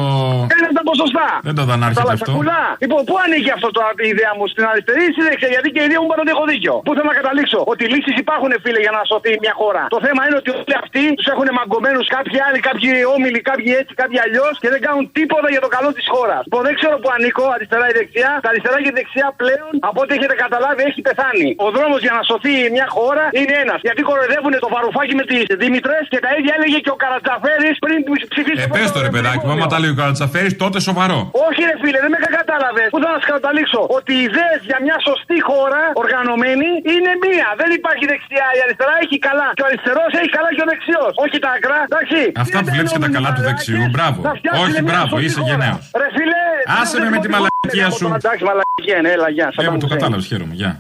Κάνε 0.53 0.69
τα 0.79 0.83
ποσοστά. 0.91 1.29
Δεν 1.49 1.55
το 1.59 1.63
δανάρχεται 1.71 2.13
αυτό. 2.19 2.33
Κουλά. 2.39 2.65
Λοιπόν, 2.85 3.01
πού 3.09 3.15
ανήκει 3.25 3.51
αυτό 3.59 3.69
το 3.77 3.81
η 4.07 4.09
ιδέα 4.15 4.33
μου, 4.37 4.45
στην 4.53 4.65
αριστερή 4.71 5.03
ή 5.09 5.13
στην 5.15 5.25
δεξιά, 5.29 5.49
γιατί 5.55 5.69
και 5.75 5.81
η 5.85 5.87
ιδέα 5.89 6.01
μου 6.03 6.09
πάντα 6.13 6.31
έχω 6.35 6.45
δίκιο. 6.53 6.75
Πού 6.87 6.91
θέλω 6.97 7.09
να 7.13 7.17
καταλήξω, 7.21 7.59
ότι 7.73 7.83
λύσεις 7.93 8.15
υπάρχουν, 8.25 8.51
φίλε, 8.65 8.81
για 8.87 8.93
να 8.97 9.01
σωθεί 9.11 9.33
μια 9.45 9.55
χώρα. 9.61 9.83
Το 9.97 10.01
θέμα 10.07 10.21
είναι 10.27 10.37
ότι 10.43 10.51
όλοι 10.59 10.77
αυτοί 10.83 11.03
τους 11.17 11.27
έχουν 11.33 11.49
μαγκωμένους 11.59 12.07
κάποιοι 12.17 12.39
άλλοι, 12.47 12.59
κάποιοι 12.69 12.91
όμιλοι, 13.17 13.41
κάποιοι 13.51 13.71
έτσι, 13.81 13.93
κάποιοι 14.03 14.19
αλλιώς 14.25 14.55
και 14.63 14.69
δεν 14.75 14.81
κάνουν 14.87 15.05
τίποτα 15.19 15.49
για 15.55 15.63
το 15.67 15.71
καλό 15.77 15.91
της 15.97 16.07
χώρας. 16.13 16.41
Λοιπόν, 16.47 16.63
δεν 16.69 16.75
ξέρω 16.79 16.95
που 17.03 17.09
ανήκω, 17.17 17.45
αριστερά 17.57 17.84
ή 17.91 17.93
δεξιά. 18.01 18.31
Τα 18.45 18.49
αριστερά 18.53 18.77
και 18.85 18.91
η 18.95 18.97
δεξιά 18.99 19.29
πλέον, 19.41 19.73
από 19.89 19.99
ό,τι 20.03 20.13
έχετε 20.17 20.35
καταλάβει, 20.45 20.83
έχει 20.91 21.01
πεθάνει. 21.09 21.49
Ο 21.67 21.69
δρόμος 21.77 22.01
για 22.07 22.13
να 22.17 22.23
σωθεί 22.31 22.55
μια 22.77 22.87
χώρα 22.97 23.25
είναι 23.39 23.55
ένας. 23.65 23.79
Γιατί 23.87 24.01
κοροϊδεύουν 24.09 24.53
το 24.65 24.69
βαρουφάκι 24.75 25.15
με 25.21 25.25
τις 25.31 25.43
Δήμητρες 25.63 26.05
και 26.13 26.21
τα 26.25 26.31
ίδια 26.39 26.53
έλεγε 26.59 26.79
και 26.85 26.93
ο 26.97 26.99
Καρατζαφέρης 27.03 27.75
πριν 27.85 27.99
ψηφίσει. 28.33 28.63
Ε, 28.67 28.69
πες 28.77 28.89
το 28.95 29.01
ρε 29.07 29.11
παιδάκι, 29.15 29.43
μου, 29.47 29.53
άμα 29.55 29.67
τα 29.73 29.79
λέει 29.83 29.93
ο 29.95 29.99
Καρατσαφέρη, 30.01 30.51
τότε 30.63 30.79
σοβαρό. 30.89 31.19
Όχι, 31.49 31.61
ρε 31.71 31.77
φίλε, 31.83 31.99
δεν 32.05 32.11
με 32.15 32.21
κατάλαβες. 32.39 32.89
Πού 32.95 32.99
θα 33.05 33.11
σας 33.17 33.25
καταλήξω; 33.35 33.81
Ότι 33.99 34.13
οι 34.19 34.23
ιδέες 34.29 34.61
για 34.71 34.79
μια 34.85 34.97
σωστή 35.09 35.39
χώρα 35.49 35.83
οργανωμένη 36.03 36.69
είναι 36.95 37.13
μία. 37.25 37.49
Δεν 37.61 37.71
υπάρχει 37.79 38.05
δεξιά. 38.13 38.47
Η 38.59 38.61
αριστερά 38.65 38.95
έχει 39.05 39.17
καλά. 39.29 39.49
Και 39.57 39.63
ο 39.65 39.67
αριστερός 39.71 40.11
έχει 40.21 40.31
καλά 40.37 40.51
και 40.57 40.63
ο 40.67 40.69
δεξιός. 40.73 41.13
Όχι 41.25 41.37
τα 41.45 41.51
άκρα, 41.57 41.79
εντάξει. 41.89 42.21
Αυτά 42.45 42.59
που 42.63 42.71
βλέπεις 42.75 42.93
και 42.95 43.03
τα 43.07 43.11
καλά 43.17 43.31
του 43.37 43.43
δεξιού, 43.49 43.83
μπράβο. 43.95 44.19
Όχι, 44.65 44.81
μπράβο, 44.89 45.15
είσαι 45.25 45.41
γενναίος. 45.49 45.85
Ρε 46.03 46.09
φίλε, 46.17 46.43
Άσε 46.81 46.97
με 47.05 47.09
με 47.15 47.19
τη 47.23 47.29
μαλακία 47.77 47.91
σου. 47.91 48.15
Εντάξει, 48.15 48.45
μαλακία, 48.45 49.03
ναι, 49.03 49.11
έλα, 49.11 49.29
γεια. 49.29 49.53
Ε, 49.57 49.69
μου 49.69 49.79
το 49.79 49.87
κατάλαβες, 49.87 50.27
χαίρομαι, 50.27 50.55
γεια. 50.55 50.79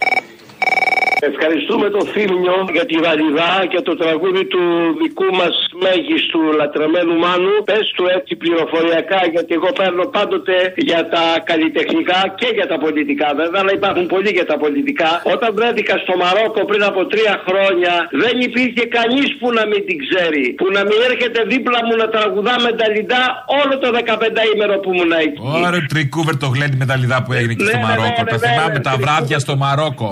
Ευχαριστούμε 1.32 1.86
τον 1.96 2.04
Θήμιο 2.14 2.56
για 2.76 2.84
τη 2.90 2.96
Βαλιδά 3.04 3.52
και 3.72 3.80
το 3.88 3.94
τραγούδι 4.02 4.44
του 4.52 4.62
δικού 5.00 5.28
μας 5.40 5.54
μέγιστου 5.84 6.40
λατρεμένου 6.60 7.14
Μάνου. 7.24 7.54
Πες 7.70 7.84
του 7.96 8.04
έτσι 8.16 8.32
πληροφοριακά, 8.42 9.20
γιατί 9.34 9.52
εγώ 9.58 9.70
παίρνω 9.80 10.04
πάντοτε 10.16 10.56
για 10.88 11.00
τα 11.14 11.24
καλλιτεχνικά 11.50 12.18
και 12.40 12.48
για 12.58 12.66
τα 12.72 12.76
πολιτικά. 12.84 13.28
Βέβαια, 13.40 13.58
αλλά 13.62 13.72
υπάρχουν 13.80 14.04
πολλοί 14.14 14.30
για 14.38 14.46
τα 14.50 14.56
πολιτικά. 14.62 15.10
Όταν 15.34 15.48
βρέθηκα 15.58 15.94
στο 16.04 16.14
Μαρόκο 16.22 16.60
πριν 16.70 16.82
από 16.90 17.00
τρία 17.12 17.34
χρόνια, 17.46 17.94
δεν 18.24 18.34
υπήρχε 18.48 18.84
κανείς 18.98 19.28
που 19.38 19.46
να 19.58 19.62
μην 19.70 19.80
την 19.88 19.96
ξέρει. 20.04 20.44
Που 20.60 20.66
να 20.76 20.80
μην 20.88 20.98
έρχεται 21.10 21.38
δίπλα 21.52 21.78
μου 21.86 21.94
να 22.02 22.06
τραγουδά 22.14 22.54
με 22.66 22.72
τα 22.78 22.86
λιντά 22.94 23.22
όλο 23.60 23.74
το 23.82 23.88
15 23.98 24.42
ημέρο 24.54 24.74
που 24.82 24.88
ήμουν 24.94 25.12
εκεί. 25.26 25.40
Ωραία, 25.66 25.82
τρικούβερ 25.92 26.34
το 26.44 26.48
γλέντι 26.54 26.76
με 26.82 26.86
τα 26.90 26.96
λιδά 27.00 27.18
που 27.24 27.32
έγινε 27.38 27.54
και 27.58 27.64
στο 27.68 27.76
Ναι, 27.76 27.82
ναι, 27.82 27.88
Μαρόκο. 27.88 28.22
ναι, 28.24 28.30
Τα 28.34 28.38
ναι, 28.40 28.46
θυμάμαι 28.48 28.72
ναι, 28.78 28.86
τα 28.88 28.94
ναι. 28.96 29.02
βράδια 29.02 29.38
στο 29.44 29.54
Μαρόκο. 29.62 30.10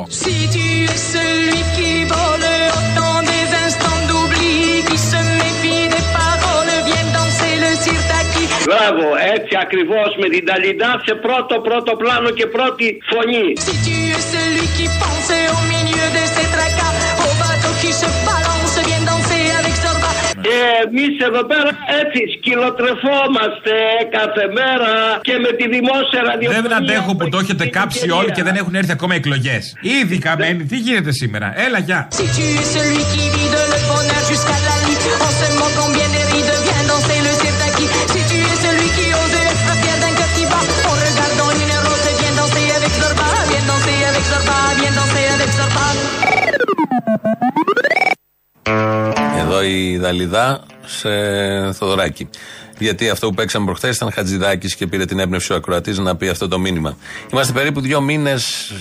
Si 1.02 1.02
tu 1.02 1.02
es 1.02 1.04
celui 1.18 1.62
qui 1.76 1.92
vole 2.06 2.50
autant 2.80 3.20
des 3.34 3.48
instants 3.66 4.02
d'oubli, 4.08 4.84
qui 4.88 4.98
se 5.12 5.20
méfie 5.40 5.88
des 5.96 6.06
paroles, 6.20 6.74
viens 6.88 7.08
danser 7.18 7.54
le 7.64 7.72
sirtaki. 7.84 8.44
Μπράβο, 8.66 9.06
έτσι 9.36 9.54
ακριβώ 9.62 10.04
με 10.22 10.28
την 10.30 10.46
Ταλιντά 10.46 11.02
σε 11.06 11.14
πρώτο 11.16 11.56
πρώτο 11.68 11.96
πλάνο 11.96 12.30
και 12.30 12.46
πρώτη 12.46 12.98
φωνή. 13.12 13.48
Si 13.66 13.76
tu 13.86 13.96
es 14.18 14.24
celui 14.34 14.68
qui 14.78 14.88
pense 15.02 15.32
au 15.56 15.62
milieu 15.74 16.06
de 16.18 16.24
ces 16.34 16.48
tracas, 16.56 16.91
Και 20.53 20.63
εμείς 20.87 21.15
εδώ 21.29 21.43
πέρα 21.45 21.71
έτσι 22.01 22.21
σκυλοτρεφόμαστε 22.37 23.75
κάθε 24.17 24.45
μέρα 24.59 24.93
και 25.29 25.37
με 25.45 25.51
τη 25.59 25.65
δημόσια 25.77 26.21
ραδιοφωνία. 26.29 26.63
Δεν 26.63 26.75
αντέχω 26.81 27.17
που 27.17 27.29
το 27.29 27.39
έχετε 27.39 27.67
κάψει 27.67 28.11
όλοι 28.11 28.31
και 28.33 28.43
δεν 28.43 28.55
έχουν 28.55 28.75
έρθει 28.75 28.93
ακόμα 28.93 29.15
εκλογές. 29.15 29.77
Ήδη 30.01 30.19
καμένοι, 30.19 30.65
τι 30.65 30.77
γίνεται 30.77 31.13
σήμερα; 31.13 31.53
Έλα, 31.67 31.79
γεια. 31.79 32.09
Si 32.17 32.25
Εδώ 49.53 49.63
η 49.63 49.97
Δαλιδά 49.97 50.63
σε 50.85 51.09
Θοδωράκη. 51.73 52.29
Γιατί 52.79 53.09
αυτό 53.09 53.29
που 53.29 53.35
παίξαμε 53.35 53.65
προχθές 53.65 53.97
ήταν 53.97 54.13
Χατζηδάκης 54.13 54.75
και 54.75 54.87
πήρε 54.87 55.05
την 55.05 55.19
έμπνευση 55.19 55.53
ο 55.53 55.57
Ακροατής 55.57 55.99
να 55.99 56.17
πει 56.17 56.29
αυτό 56.29 56.49
το 56.49 56.59
μήνυμα. 56.59 56.97
Είμαστε 57.33 57.53
περίπου 57.53 57.81
δύο 57.81 58.01
μήνες, 58.01 58.73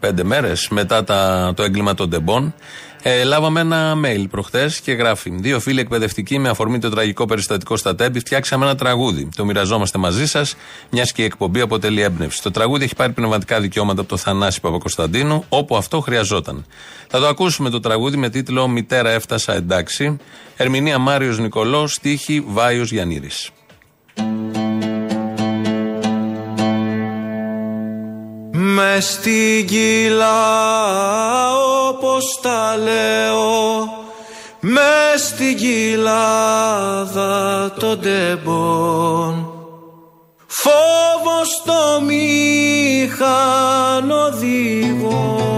πέντε 0.00 0.24
μέρες 0.24 0.68
μετά 0.68 1.04
τα, 1.04 1.52
το 1.56 1.62
έγκλημα 1.62 1.94
των 1.94 2.08
Ντεμπών. 2.08 2.54
Ε, 3.02 3.24
λάβαμε 3.24 3.60
ένα 3.60 3.94
mail 4.04 4.24
προχθές 4.30 4.80
και 4.80 4.92
γράφει: 4.92 5.30
Δύο 5.30 5.60
φίλοι 5.60 5.80
εκπαιδευτικοί 5.80 6.38
με 6.38 6.48
αφορμή 6.48 6.78
το 6.78 6.90
τραγικό 6.90 7.24
περιστατικό 7.24 7.76
στα 7.76 7.94
Τέμπη 7.94 8.18
φτιάξαμε 8.18 8.64
ένα 8.64 8.74
τραγούδι. 8.74 9.28
Το 9.36 9.44
μοιραζόμαστε 9.44 9.98
μαζί 9.98 10.26
σας, 10.26 10.56
μιας 10.90 11.12
και 11.12 11.22
η 11.22 11.24
εκπομπή 11.24 11.60
αποτελεί 11.60 12.00
έμπνευση. 12.00 12.42
Το 12.42 12.50
τραγούδι 12.50 12.84
έχει 12.84 12.94
πάρει 12.94 13.12
πνευματικά 13.12 13.60
δικαιώματα 13.60 14.00
από 14.00 14.08
το 14.08 14.16
Θανάση 14.16 14.60
Παπακοσταντίνου, 14.60 15.44
όπου 15.48 15.76
αυτό 15.76 16.00
χρειαζόταν. 16.00 16.66
Θα 17.08 17.18
το 17.18 17.26
ακούσουμε 17.26 17.70
το 17.70 17.80
τραγούδι 17.80 18.16
με 18.16 18.28
τίτλο 18.28 18.68
Μητέρα 18.68 19.10
έφτασα 19.10 19.54
εντάξει. 19.54 20.16
Ερμηνεία 20.56 20.98
Μάριος 20.98 21.38
Νικολός, 21.38 21.92
στίχη 21.92 22.44
Βάιος 22.46 22.92
Γιαννήρης. 22.92 23.50
Με 28.80 29.00
στην 29.00 29.66
κοιλά 29.66 30.38
όπως 31.88 32.40
τα 32.42 32.76
λέω. 32.76 33.88
Με 34.60 35.14
στην 35.16 35.56
κοιλάδα 35.56 37.30
των 37.78 38.00
τεμπών. 38.00 39.52
Φόβος 40.46 41.62
το 41.64 42.00
μηχανοδηγό. 42.04 43.18
Φόβος 45.06 45.57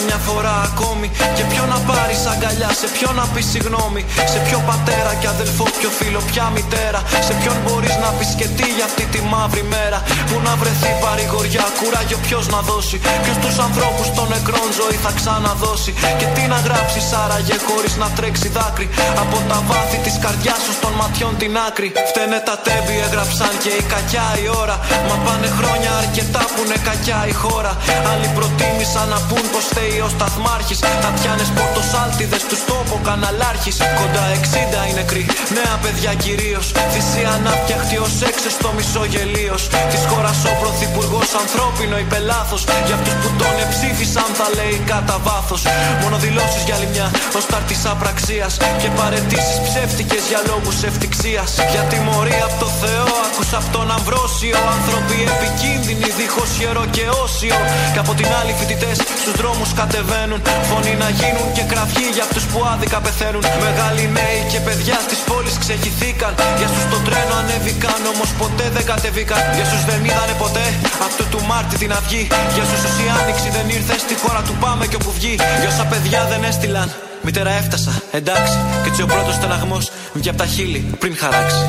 για 0.00 0.08
μια 0.08 0.20
φορά 0.28 0.54
ακόμη. 0.68 1.08
Και 1.36 1.44
ποιο 1.50 1.64
να 1.72 1.78
πάρεις 1.90 2.20
αγκαλιά, 2.32 2.70
σε 2.80 2.88
ποιο 2.94 3.08
να 3.18 3.24
πεις 3.32 3.46
συγγνώμη 3.52 4.02
Σε 4.32 4.38
ποιο 4.46 4.58
πατέρα 4.70 5.12
και 5.20 5.28
αδελφό, 5.34 5.66
ποιο 5.78 5.90
φίλο, 5.98 6.20
ποια 6.30 6.46
μητέρα. 6.56 7.00
Σε 7.26 7.32
ποιον 7.40 7.56
μπορείς 7.64 7.96
να 8.04 8.10
πεις 8.16 8.30
και 8.38 8.46
τι 8.56 8.66
για 8.76 8.86
αυτή 8.90 9.04
τη 9.12 9.20
μαύρη 9.32 9.64
μέρα. 9.74 9.98
Που 10.28 10.36
να 10.46 10.52
βρεθεί 10.60 10.90
παρηγοριά, 11.04 11.64
κουράγιο 11.78 12.18
ποιος 12.26 12.44
να 12.54 12.60
δώσει. 12.70 12.96
Ποιος 13.24 13.36
τους 13.44 13.56
ανθρώπους 13.66 14.08
των 14.16 14.26
νεκρών 14.34 14.68
ζωή 14.80 14.96
θα 15.04 15.12
ξαναδώσει. 15.18 15.90
Και 16.20 16.26
τι 16.34 16.42
να 16.52 16.58
γράψεις 16.66 17.06
άραγε 17.22 17.56
χωρίς 17.66 17.94
να 18.02 18.08
τρέξει 18.16 18.48
δάκρυ. 18.56 18.86
Από 19.22 19.36
τα 19.50 19.58
βάθη 19.68 19.98
της 20.06 20.16
καρδιάς 20.24 20.60
σου 20.66 20.74
των 20.82 20.92
ματιών 21.00 21.32
την 21.40 21.52
άκρη. 21.68 21.88
Φταίνε 22.10 22.38
τα 22.48 22.56
τέμπη 22.66 22.94
έγραψαν 23.06 23.52
και 23.62 23.72
η 23.80 23.84
κακιά 23.92 24.28
η 24.44 24.46
ώρα. 24.62 24.76
Μα 25.08 25.16
πάνε 25.24 25.48
χρόνια 25.58 25.90
αρκετά 26.02 26.42
που 26.52 26.60
είναι 26.64 26.78
κακιά 26.88 27.20
η 27.32 27.34
χώρα. 27.42 27.72
Άλλοι 28.10 28.28
προτίμησαν 28.36 29.06
να 29.14 29.18
πούν 29.28 29.44
πως 29.52 29.64
φταίει 29.70 29.89
λέει 29.90 30.00
ο 30.08 30.10
σταθμάρχης. 30.16 30.78
Τατιάνε 31.02 31.44
πορτοσάλτιδες 31.58 32.42
τους 32.50 32.60
τόπο 32.70 32.94
καναλάρχης. 33.08 33.76
Κοντά 33.98 34.24
60 34.40 34.80
οι 34.88 34.92
νεκροί, 35.00 35.22
νέα 35.56 35.74
παιδιά 35.82 36.12
κυρίως. 36.24 36.66
Θυσία 36.92 37.30
ανάπτιαχτη 37.38 37.96
ως 38.06 38.14
έξεστο 38.30 38.68
μισογελίο. 38.76 39.56
Της 39.92 40.02
χώρας 40.10 40.38
ο 40.50 40.52
πρωθυπουργός 40.62 41.28
ανθρώπινο 41.42 41.96
υπελάθος. 42.06 42.62
Για 42.86 42.96
αυτούς 42.98 43.16
που 43.22 43.30
τον 43.40 43.54
εψήφισαν 43.64 44.30
θα 44.38 44.46
λέει 44.58 44.76
κατά 44.92 45.16
βάθος. 45.26 45.62
Μόνο 46.02 46.16
δηλώσεις 46.24 46.62
για 46.68 46.76
λιμιά 46.82 47.06
ως 47.38 47.44
τάρτης 47.52 47.82
απραξίας. 47.92 48.52
Και 48.80 48.88
παρετήσεις 48.98 49.58
ψεύτικες 49.66 50.22
για 50.30 50.40
λόγους 50.50 50.76
ευτυχία. 50.88 51.42
Για 51.72 51.82
τιμωρία 51.90 52.44
από 52.48 52.58
το 52.64 52.68
Θεό, 52.82 53.06
άκουσα 53.26 53.56
από 53.62 53.70
τον 53.76 53.86
Αμβρόσιο. 53.96 54.56
Άνθρωποι 54.76 55.16
επικίνδυνοι, 55.34 56.06
δίχως 56.18 56.50
ιερό 56.62 56.84
και 56.96 57.04
όσιο. 57.24 57.56
Και 57.92 58.00
από 58.04 58.12
την 58.18 58.28
άλλη 58.38 58.52
φοιτητές 58.58 58.96
στους 59.22 59.34
δρόμους 59.40 59.70
κατεβαίνουν. 59.80 60.40
Φωνή 60.70 60.94
να 61.04 61.08
γίνουν 61.18 61.48
και 61.56 61.64
κραυγή 61.72 62.06
για 62.16 62.24
αυτούς 62.26 62.44
που 62.50 62.58
άδικα 62.72 62.98
πεθαίνουν. 63.04 63.44
Μεγάλοι 63.66 64.04
νέοι 64.18 64.40
και 64.52 64.60
παιδιά 64.66 64.96
στις 65.06 65.20
πόλεις 65.28 65.56
ξεχυθήκαν. 65.62 66.32
Για 66.58 66.68
σου 66.72 66.80
στο 66.88 66.98
τρένο 67.06 67.34
ανέβηκαν, 67.40 68.00
όμως 68.12 68.30
ποτέ 68.40 68.66
δεν 68.76 68.84
κατεβήκαν. 68.90 69.40
Για 69.56 69.66
σου 69.70 69.78
δεν 69.88 70.00
είδανε 70.06 70.34
ποτέ 70.44 70.66
αυτού 71.08 71.24
του 71.32 71.40
Μάρτη 71.50 71.74
την 71.82 71.92
αυγή. 71.98 72.22
Για 72.54 72.64
σου 72.70 72.78
η 73.04 73.06
άνοιξη 73.18 73.48
δεν 73.56 73.66
ήρθε 73.76 73.94
στη 74.04 74.14
χώρα 74.22 74.40
του 74.46 74.54
πάμε 74.62 74.84
και 74.90 74.96
όπου 75.00 75.10
βγει. 75.18 75.34
Για 75.60 75.70
όσα 75.74 75.84
παιδιά 75.90 76.20
δεν 76.32 76.40
έστειλαν. 76.50 76.88
Μητέρα 77.26 77.50
έφτασα, 77.60 77.92
εντάξει. 78.18 78.56
Και 78.82 78.88
έτσι 78.90 79.02
ο 79.02 79.06
πρώτος 79.06 79.34
στεναγμός 79.34 79.84
βγει 80.12 80.28
από 80.28 80.38
τα 80.38 80.46
χείλη 80.46 80.80
πριν 80.98 81.16
χαράξει. 81.20 81.60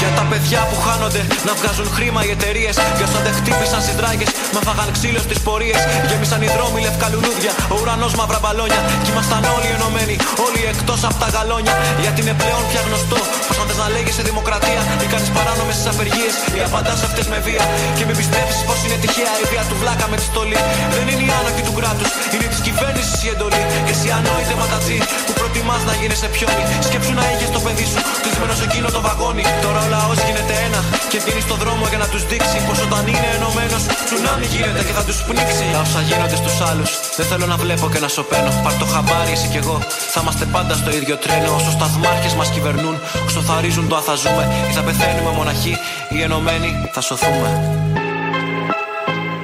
Για 0.00 0.10
τα 0.18 0.24
παιδιά 0.30 0.60
που 0.70 0.76
χάνονται 0.86 1.22
να 1.48 1.52
βγάζουν 1.58 1.88
χρήμα 1.96 2.20
οι 2.26 2.30
εταιρείες. 2.36 2.76
Για 2.98 3.06
όσα 3.08 3.20
δεν 3.26 3.34
χτύπησαν 3.38 3.80
στι 3.84 3.92
δράγε, 4.00 4.26
μα 4.54 4.60
φάγαν 4.66 4.88
ξύλο 4.96 5.20
στις 5.26 5.38
πορείες. 5.46 5.80
Γέμισαν 6.08 6.40
οι 6.44 6.48
δρόμοι 6.54 6.78
λευκά 6.86 7.06
λουλούδια, 7.12 7.52
ο 7.72 7.74
ουρανός 7.80 8.12
μαύρα 8.18 8.38
μπαλόνια. 8.42 8.80
Κι 9.04 9.10
ήμασταν 9.14 9.42
όλοι 9.56 9.68
ενωμένοι, 9.76 10.16
όλοι 10.46 10.60
εκτός 10.72 11.00
από 11.08 11.16
τα 11.22 11.28
γαλόνια. 11.34 11.74
Γιατί 12.02 12.18
είναι 12.22 12.34
πλέον 12.42 12.62
πια 12.70 12.80
γνωστό 12.88 13.20
πως 13.46 13.56
αν 13.60 13.66
θες 13.68 13.78
να 13.82 13.88
λέγεσαι 13.94 14.22
δημοκρατία 14.30 14.82
ή 15.04 15.06
κάνεις 15.12 15.30
παράνομε 15.36 15.72
στις 15.76 15.86
απεργίες 15.92 16.34
ή 16.56 16.58
απαντάς 16.68 17.00
αυτές 17.08 17.26
με 17.32 17.38
βία. 17.46 17.64
Και 17.96 18.04
μην 18.08 18.16
πιστεύει 18.20 18.52
πως 18.68 18.78
είναι 18.84 18.98
τυχαία 19.02 19.34
η 19.42 19.44
βία 19.50 19.64
του 19.70 19.76
βλάκα 19.82 20.06
με 20.12 20.16
τη 20.20 20.24
στολή. 20.30 20.60
Δεν 20.96 21.06
είναι 21.12 21.24
η 21.28 21.30
άνοχη 21.38 21.62
του 21.66 21.74
κράτους, 21.78 22.10
είναι 22.34 22.46
της 22.52 22.60
κυβέρνησης 22.66 23.18
η 23.26 23.28
εντολή. 23.34 23.62
Και 23.86 23.94
εσύ 23.96 24.08
ανόητε 24.18 24.54
ματατζή 24.60 24.98
που 25.26 25.32
προτιμά 25.48 25.76
να 25.90 25.94
γίνεσαι 26.00 26.28
πιόνι. 26.34 26.64
Σκέψου 26.88 27.12
να 27.20 27.24
είχε 27.32 27.46
το 27.56 27.60
παιδί 27.64 27.86
σου, 27.92 28.00
κλεισμένο 28.22 28.54
σε 28.60 28.64
εκείνο 28.68 28.88
το 28.96 29.00
βαγόνι. 29.06 29.44
Τώρα 29.64 29.80
ο 29.86 29.88
λαός 29.94 30.18
γίνεται 30.26 30.54
ένα 30.66 30.80
και 31.10 31.18
βγαίνει 31.22 31.42
στο 31.48 31.54
δρόμο 31.62 31.84
για 31.92 32.00
να 32.02 32.08
τους 32.12 32.22
δείξει 32.30 32.58
πως 32.66 32.78
όταν 32.86 33.02
είναι 33.12 33.28
ενωμένος, 33.36 33.82
τσουνάμι 34.06 34.46
γίνεται 34.52 34.80
και 34.86 34.94
θα 34.98 35.02
τους 35.08 35.18
πνίξει. 35.28 35.66
Τα 35.76 35.80
όσα 35.86 36.00
γίνονται 36.08 36.36
στους 36.42 36.56
άλλους, 36.68 36.90
δεν 37.18 37.26
θέλω 37.30 37.46
να 37.52 37.56
βλέπω 37.62 37.86
και 37.92 38.00
να 38.04 38.08
σωπαίνω. 38.16 38.50
Πάρ 38.64 38.74
το 38.80 38.86
χαμπάρι, 38.92 39.32
εσύ 39.36 39.46
κι 39.52 39.60
εγώ. 39.64 39.76
Θα 40.12 40.18
είμαστε 40.22 40.44
πάντα 40.54 40.74
στο 40.80 40.90
ίδιο 40.98 41.16
τρένο. 41.24 41.50
Όσο 41.58 41.70
σταθμάρχες 41.76 42.34
μας 42.38 42.48
κυβερνούν, 42.54 42.96
όσο 43.28 43.40
θα 43.48 43.54
ρίζουν 43.62 43.86
το 43.90 43.96
αθαζούμε. 44.00 44.44
Ή 44.70 44.72
θα 44.76 44.82
πεθαίνουμε 44.86 45.30
μοναχοί, 45.38 45.74
ή 46.14 46.16
ενωμένοι 46.26 46.70
θα 46.94 47.00
σωθούμε. 47.08 47.50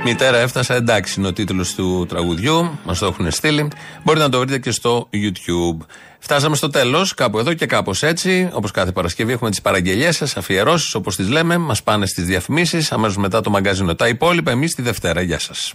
Μητέρα 0.04 0.38
έφτασα, 0.38 0.74
εντάξει 0.74 1.14
είναι 1.18 1.28
ο 1.28 1.32
τίτλος 1.32 1.74
του 1.74 2.06
τραγουδιού. 2.08 2.78
Μας 2.84 2.98
το 2.98 3.06
έχουν 3.06 3.30
στείλει. 3.30 3.68
Μπορείτε 4.04 4.24
να 4.24 4.30
το 4.30 4.38
βρείτε 4.38 4.58
και 4.58 4.70
στο 4.70 5.08
YouTube. 5.12 5.86
Φτάσαμε 6.18 6.56
στο 6.56 6.68
τέλος, 6.68 7.14
κάπου 7.14 7.38
εδώ 7.38 7.52
και 7.52 7.66
κάπως 7.66 8.02
έτσι. 8.02 8.48
Όπως 8.52 8.70
κάθε 8.70 8.92
Παρασκευή 8.92 9.32
έχουμε 9.32 9.50
τις 9.50 9.60
παραγγελίε 9.60 10.12
σας, 10.12 10.36
αφιερώσεις 10.36 10.94
όπως 10.94 11.16
τις 11.16 11.28
λέμε. 11.28 11.56
Μας 11.56 11.82
πάνε 11.82 12.06
στις 12.06 12.24
διαφημίσεις. 12.24 12.92
Αμέσως 12.92 13.16
μετά 13.16 13.40
το 13.40 13.50
μαγκαζίνο. 13.50 13.94
Τα 13.94 14.08
υπόλοιπα 14.08 14.50
εμείς 14.50 14.74
τη 14.74 14.82
Δευτέρα. 14.82 15.20
Γεια 15.20 15.38
σας. 15.38 15.74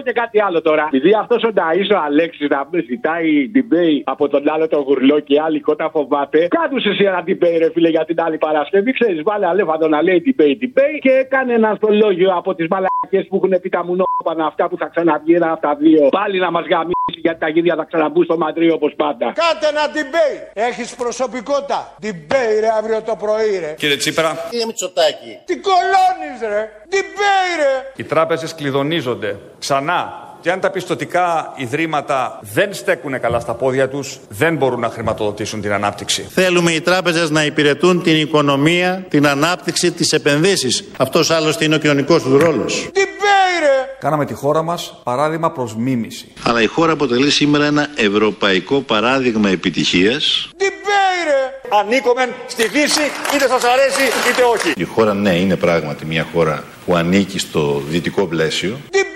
Πω 0.00 0.06
και 0.06 0.12
κάτι 0.20 0.42
άλλο 0.42 0.60
τώρα. 0.62 0.84
Επειδή 0.92 1.10
αυτός 1.22 1.42
ο 1.42 1.50
Νταΐς 1.54 1.88
ο 1.96 1.98
Αλέξης 2.06 2.48
να 2.48 2.68
ζητάει 2.88 3.50
debate 3.54 4.02
από 4.04 4.28
τον 4.28 4.42
άλλο 4.52 4.68
τον 4.68 4.82
γουρλό 4.82 5.20
και 5.20 5.40
άλλη 5.40 5.60
κότα 5.60 5.90
φοβάται. 5.90 6.48
Κάτω 6.48 6.76
εσύ 6.76 7.04
ένα 7.04 7.22
debate, 7.26 7.58
ρε 7.58 7.70
φίλε, 7.74 7.88
για 7.88 8.04
την 8.04 8.20
άλλη 8.20 8.38
Παρασκευή. 8.38 8.92
Ξέρεις, 8.92 9.22
βάλε 9.22 9.46
αλέφαντο 9.46 9.88
να 9.88 10.02
λέει 10.02 10.22
debate, 10.26 10.58
debate 10.64 10.98
και 11.00 11.10
έκανε 11.10 11.52
ένα 11.52 11.74
στολόγιο 11.76 12.30
από 12.34 12.54
τις 12.54 12.66
μαλακίε 12.68 13.22
που 13.28 13.36
έχουν 13.36 13.60
πει 13.60 13.68
τα 13.68 13.84
μουνόπανα 14.24 14.46
αυτά 14.46 14.68
που 14.68 14.76
θα 14.76 14.86
ξαναβγεί 14.86 15.34
ένα 15.34 15.52
από 15.52 15.60
τα 15.60 15.74
δύο. 15.74 16.08
Πάλι 16.08 16.38
να 16.38 16.50
μας 16.50 16.66
γαμίσει 16.66 17.20
γιατί 17.22 17.38
τα 17.38 17.48
γίδια 17.48 17.74
θα 17.76 17.84
ξαναμπούν 17.84 18.24
στο 18.24 18.36
μαντρί 18.36 18.70
όπως 18.70 18.94
πάντα. 18.96 19.32
Κάντε 19.32 19.66
ένα 19.68 19.84
debate. 19.94 20.50
Έχεις 20.52 20.94
προσωπικότητα. 20.94 21.94
Debate, 22.02 22.60
ρε, 22.60 22.68
αύριο 22.78 23.02
το 23.02 23.16
πρωί, 23.16 23.58
ρε. 23.58 23.74
Κύριε 23.78 23.96
Τσίπρα, 23.96 24.46
Κύριε 24.50 24.66
Μητσοτάκη. 24.66 25.38
Τι 25.44 25.54
κολώνεις, 25.58 26.40
ρε. 26.48 26.70
Debate, 26.90 27.56
ρε. 27.58 27.92
Οι 27.96 28.04
τράπεζες 28.04 28.54
κλειδονίζονται 28.54 29.38
ξανά. 29.58 30.28
Και 30.40 30.50
αν 30.50 30.60
τα 30.60 30.70
πιστοτικά 30.70 31.52
ιδρύματα 31.56 32.38
δεν 32.40 32.74
στέκουν 32.74 33.20
καλά 33.20 33.40
στα 33.40 33.52
πόδια 33.54 33.88
τους, 33.88 34.18
δεν 34.28 34.56
μπορούν 34.56 34.80
να 34.80 34.88
χρηματοδοτήσουν 34.88 35.60
την 35.60 35.72
ανάπτυξη. 35.72 36.26
Θέλουμε 36.34 36.72
οι 36.72 36.80
τράπεζες 36.80 37.30
να 37.30 37.44
υπηρετούν 37.44 38.02
την 38.02 38.16
οικονομία, 38.20 39.04
την 39.08 39.26
ανάπτυξη, 39.26 39.90
τις 39.90 40.12
επενδύσεις. 40.12 40.84
Αυτός 40.96 41.30
άλλωστε 41.30 41.64
είναι 41.64 41.74
ο 41.74 41.78
κοινωνικός 41.78 42.22
τους 42.22 42.42
ρόλος. 42.42 42.88
Debate, 42.92 43.60
ρε. 43.60 43.96
Κάναμε 44.00 44.24
τη 44.24 44.34
χώρα 44.34 44.62
μας 44.62 45.00
παράδειγμα 45.02 45.50
προς 45.50 45.76
μίμηση. 45.76 46.32
Αλλά 46.42 46.62
η 46.62 46.66
χώρα 46.66 46.92
αποτελεί 46.92 47.30
σήμερα 47.30 47.64
ένα 47.64 47.88
ευρωπαϊκό 47.96 48.80
παράδειγμα 48.80 49.48
επιτυχίας. 49.48 50.48
Debate, 50.58 51.24
ρε. 51.26 51.78
Ανήκομεν 51.80 52.28
στη 52.46 52.68
Δύση, 52.68 53.00
είτε 53.34 53.48
σας 53.48 53.62
αρέσει 53.64 54.02
είτε 54.30 54.42
όχι. 54.54 54.72
Η 54.76 54.84
χώρα 54.84 55.14
ναι 55.14 55.34
είναι 55.34 55.56
πράγματι 55.56 56.04
μια 56.06 56.26
χώρα 56.32 56.64
που 56.86 56.94
ανήκει 56.96 57.38
στο 57.38 57.82
δυτικό 57.88 58.26
πλαίσιο. 58.26 58.76
Debate, 58.90 58.98
ρε. 58.98 59.09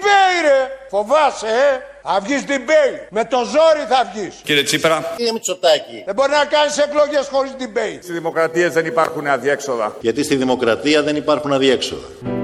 Φοβάσαι, 0.96 1.46
ε; 1.46 1.80
Θα 2.02 2.20
βγεις 2.22 2.44
debate. 2.48 3.06
Με 3.10 3.24
το 3.24 3.36
ζόρι 3.36 3.86
θα 3.88 4.10
βγεις. 4.14 4.34
Κύριε 4.44 4.62
Τσίπρα, 4.62 5.14
Κύριε 5.16 5.32
Μητσοτάκη. 5.32 6.02
Δεν 6.06 6.14
μπορεί 6.14 6.30
να 6.30 6.44
κάνεις 6.44 6.78
εκλογές 6.78 7.28
χωρίς 7.32 7.52
debate. 7.58 7.98
Στις 8.02 8.14
δημοκρατίες 8.14 8.72
δεν 8.72 8.86
υπάρχουν 8.86 9.26
αδιέξοδα. 9.26 9.96
Γιατί 10.00 10.22
στη 10.22 10.36
δημοκρατία 10.36 11.02
δεν 11.02 11.16
υπάρχουν 11.16 11.52
αδιέξοδα. 11.52 12.33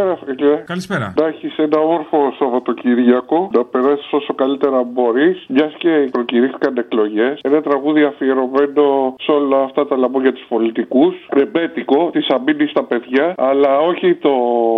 Καλησπέρα, 0.00 0.34
φίλε. 0.36 0.56
Καλησπέρα. 0.56 1.14
Να 1.20 1.26
έχεις 1.26 1.56
ένα 1.56 1.78
όμορφο 1.78 2.18
Σαββατοκύριακο, 2.38 3.50
να 3.52 3.64
περάσεις 3.64 4.12
όσο 4.12 4.34
καλύτερα 4.34 4.82
μπορείς. 4.82 5.44
Μιας 5.48 5.72
και 5.78 6.08
προκηρύχθηκαν 6.10 6.76
εκλογές. 6.76 7.38
Ένα 7.42 7.60
τραγούδι 7.60 8.02
αφιερωμένο 8.02 9.14
σε 9.20 9.30
όλα 9.30 9.62
αυτά 9.62 9.86
τα 9.86 9.96
λαμπόγια 9.96 10.32
τους 10.32 10.46
πολιτικούς. 10.48 11.14
Ρεμπέτικο, 11.32 12.10
της 12.12 12.28
αμπίνη 12.28 12.66
στα 12.66 12.82
παιδιά, 12.84 13.34
αλλά 13.36 13.78
όχι 13.78 14.14
το 14.14 14.32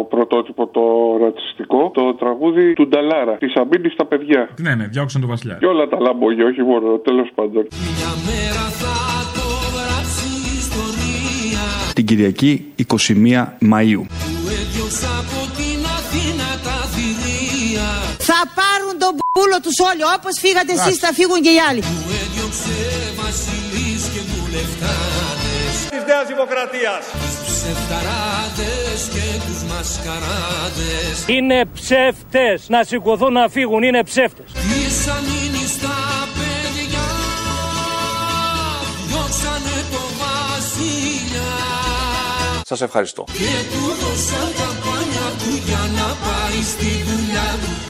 πρωτότυπο 0.09 0.67
το 0.67 0.83
ρατσιστικό. 1.25 1.91
Το 1.95 2.15
τραγούδι 2.15 2.73
του 2.73 2.89
Νταλάρα, 2.89 3.33
της 3.33 3.55
αμπίνη 3.55 3.89
στα 3.89 4.05
παιδιά. 4.05 4.49
Ναι, 4.61 4.75
ναι, 4.75 4.87
διώξαν 4.87 5.21
τον 5.21 5.31
Βασιλιά. 5.31 5.57
Και 5.61 5.67
όλα 5.67 5.89
τα 5.89 6.01
λαμπόγια, 6.01 6.45
όχι 6.47 6.63
μόνο, 6.63 6.99
τέλος 6.99 7.29
πάντων. 7.35 7.67
Την 12.05 12.17
Κυριακή 12.17 12.65
21 12.77 13.45
Μαΐου. 13.73 14.03
Θα 18.19 18.41
πάρουν 18.59 18.95
τον 18.99 19.13
πούλο 19.33 19.59
τους 19.63 19.79
όλοι. 19.91 20.03
Όπως 20.17 20.35
φύγατε 20.39 20.73
εσείς 20.73 20.97
θα 20.99 21.13
φύγουν 21.13 21.43
και 21.43 21.51
οι 21.51 21.61
άλλοι. 21.69 21.81
Της 25.91 26.03
Νέας 26.07 26.27
Δημοκρατίας. 26.27 27.03
Είναι 31.27 31.65
ψεύτες. 31.75 32.69
Να 32.69 32.85
σηκωθούν 32.85 33.33
να 33.33 33.49
φύγουν. 33.49 33.83
Είναι 33.83 34.03
ψεύτες. 34.03 34.47
Σας 42.73 42.81
ευχαριστώ. 42.81 43.25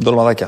ντολμαδάκια. 0.02 0.46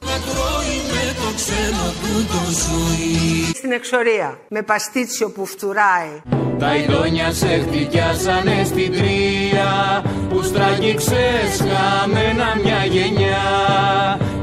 Στην 3.54 3.72
εξορία, 3.72 4.38
με 4.48 4.62
παστίτσιο 4.62 5.30
που 5.30 5.46
φτουράει. 5.46 6.22
Τα 6.58 6.76
ειδόνια 6.76 7.32
σε 7.32 7.46
χτυπιάσανε 7.46 8.64
στην 8.64 8.92
τρία 8.92 10.02
Που 10.28 10.42
στραγγίξες 10.42 11.58
χαμένα 11.58 12.56
μια 12.62 12.84
γενιά 12.84 13.42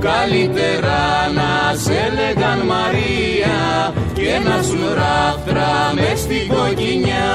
Καλύτερα 0.02 1.30
να 1.36 1.78
σε 1.78 2.12
λέγαν 2.16 2.66
Μαρία 2.66 3.94
Και 4.14 4.50
να 4.50 4.64
σου 4.64 4.94
ράφτρα 4.96 5.94
μες 5.96 6.20
στην 6.20 6.48
κοκκινιά. 6.48 7.32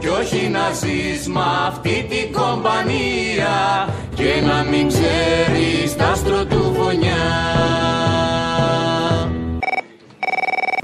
Κι 0.00 0.08
όχι 0.08 0.48
να 0.48 0.72
ζεις 0.72 1.28
μ' 1.28 1.38
αυτή 1.66 2.06
την 2.08 2.32
κομπανία 2.32 3.88
Και 4.14 4.40
να 4.46 4.62
μην 4.70 4.88
ξέρεις 4.88 5.96
τα 5.96 6.06
άστρο 6.08 6.44
του 6.44 6.76
φωνιά 6.78 7.85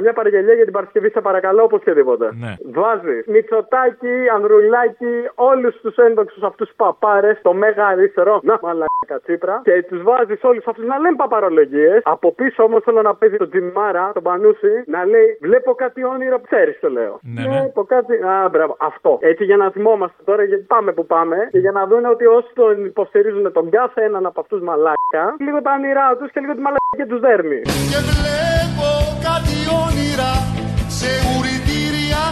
Μια 0.05 0.13
παραγγελία 0.13 0.55
για 0.55 0.65
την 0.65 0.73
Παρασκευή, 0.73 1.09
σε 1.11 1.21
παρακαλώ, 1.21 1.63
οπωσδήποτε. 1.63 2.27
Ναι. 2.43 2.53
Βάζει 2.77 3.17
Μητσοτάκι, 3.27 4.17
Ανδρουλάκι, 4.35 5.15
όλους 5.35 5.75
τους 5.83 5.97
ένδοξου 5.97 6.47
αυτούς 6.47 6.71
παπάρες, 6.77 7.39
το 7.43 7.53
μέγα 7.53 7.87
αριστερό, 7.87 8.41
να 8.43 8.59
μαλάκα 8.63 9.17
τσίπρα, 9.25 9.61
και 9.65 9.83
τους 9.89 10.03
βάζεις 10.03 10.41
όλους 10.43 10.67
αυτούς 10.67 10.85
να 10.85 10.99
λένε 10.99 11.17
παπαρολογίες. 11.17 12.01
Από 12.05 12.33
πίσω 12.33 12.63
όμως 12.63 12.83
θέλω 12.83 13.03
να 13.03 13.15
παίζει 13.15 13.37
τον 13.37 13.51
Τζιμάρα, 13.51 14.11
τον 14.15 14.23
Πανούση, 14.23 14.75
να 14.87 15.05
λέει 15.05 15.37
Βλέπω 15.41 15.75
κάτι 15.75 16.05
όνειρο, 16.05 16.41
ξέρεις 16.41 16.79
το 16.81 16.89
λέω. 16.91 17.19
Ναι, 17.23 17.43
Βλέπω 17.43 17.85
κάτι. 17.85 18.15
Α, 18.15 18.49
μπράβο, 18.53 18.77
αυτό. 18.81 19.19
Έτσι 19.21 19.45
για 19.45 19.57
να 19.57 19.71
θυμόμαστε 19.71 20.23
τώρα, 20.25 20.43
γιατί 20.45 20.63
πάμε 20.63 20.93
που 20.93 21.07
πάμε, 21.07 21.37
και 21.51 21.59
για 21.59 21.73
να 21.73 21.87
δουν 21.87 22.05
ότι 22.05 22.27
όσοι 22.27 22.51
τον 22.55 22.85
υποστηρίζουν 22.85 23.53
τον 23.53 23.71
κάθε 23.71 24.03
έναν 24.03 24.27
από 24.27 24.41
αυτούς 24.41 24.61
μαλάκα, 24.61 25.25
λίγο 25.39 25.63
τα 25.63 25.73
όνειρά 25.79 26.17
τους 26.17 26.31
και 26.31 26.41
λίγο 26.41 26.55
τη 26.55 26.61
μαλακία 26.61 27.07
τους 27.09 27.21
δέρμη. 27.21 27.61
Και 27.61 28.01
βλέπω 28.11 28.89
κάτι 29.27 29.62
όνειρα 29.87 30.33
σε 30.89 31.11
ουρητήρια 31.37 32.23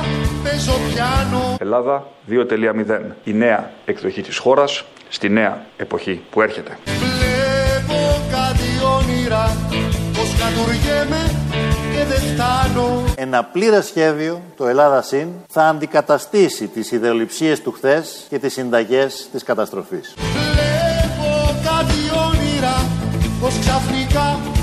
παίζω 0.42 0.72
πιάνο 0.88 1.56
Ελλάδα 1.60 2.06
2.0. 2.30 3.00
Η 3.24 3.32
νέα 3.32 3.70
εκδοχή 3.84 4.22
της 4.22 4.38
χώρας 4.38 4.84
στη 5.08 5.28
νέα 5.28 5.66
εποχή 5.76 6.20
που 6.30 6.40
έρχεται. 6.42 6.78
Βλέπω 6.84 8.00
κάτι 8.30 8.68
όνειρα 8.96 9.56
πως 10.12 10.34
κατουργέμαι 10.38 11.30
και 11.94 12.04
δεν 12.04 12.18
φτάνω 12.18 13.04
Ένα 13.16 13.44
πλήρες 13.44 13.86
σχέδιο, 13.86 14.42
το 14.56 14.66
Ελλάδα 14.66 15.02
ΣΥΝ, 15.02 15.28
θα 15.48 15.68
αντικαταστήσει 15.68 16.66
τις 16.66 16.90
ιδεολειψίες 16.90 17.62
του 17.62 17.72
χθες 17.72 18.26
και 18.28 18.38
τις 18.38 18.52
συνταγές 18.52 19.28
της 19.32 19.42
καταστροφής. 19.42 20.14
Βλέπω 20.16 21.58
κάτι 21.64 22.00
όνειρα 22.28 22.88
πως 23.40 23.58
ξαφνικά 23.58 24.38
γίνομαι 24.44 24.59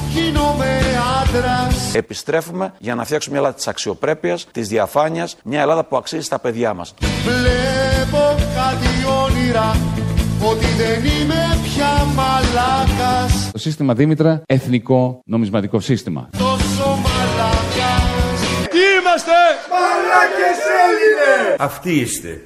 άντρας 1.27 1.95
Επιστρέφουμε 1.95 2.73
για 2.79 2.95
να 2.95 3.03
φτιάξουμε 3.03 3.31
μια 3.35 3.41
Ελλάδα 3.43 3.57
της 3.57 3.67
αξιοπρέπειας, 3.67 4.47
της 4.51 4.67
διαφάνειας, 4.67 5.37
μια 5.43 5.61
Ελλάδα 5.61 5.83
που 5.85 5.97
αξίζει 5.97 6.23
στα 6.23 6.39
παιδιά 6.39 6.73
μας. 6.73 6.93
Βλέπω 7.23 8.35
κάτι 8.55 8.87
όνειρα 9.23 9.75
ότι 10.51 10.65
δεν 10.65 11.05
είμαι 11.05 11.59
πια 11.63 12.05
μαλάκας 12.15 13.49
Το 13.51 13.57
σύστημα 13.57 13.93
Δήμητρα, 13.93 14.41
εθνικό 14.45 15.21
νομισματικό 15.25 15.79
σύστημα. 15.79 16.29
Τόσο 16.37 16.85
μαλάκας 16.85 18.39
Τι 18.69 18.79
είμαστε! 18.99 19.37
Μαλάκες 19.71 20.59
Έλληνες! 20.83 21.55
Αυτοί 21.59 21.91
είστε. 21.99 22.41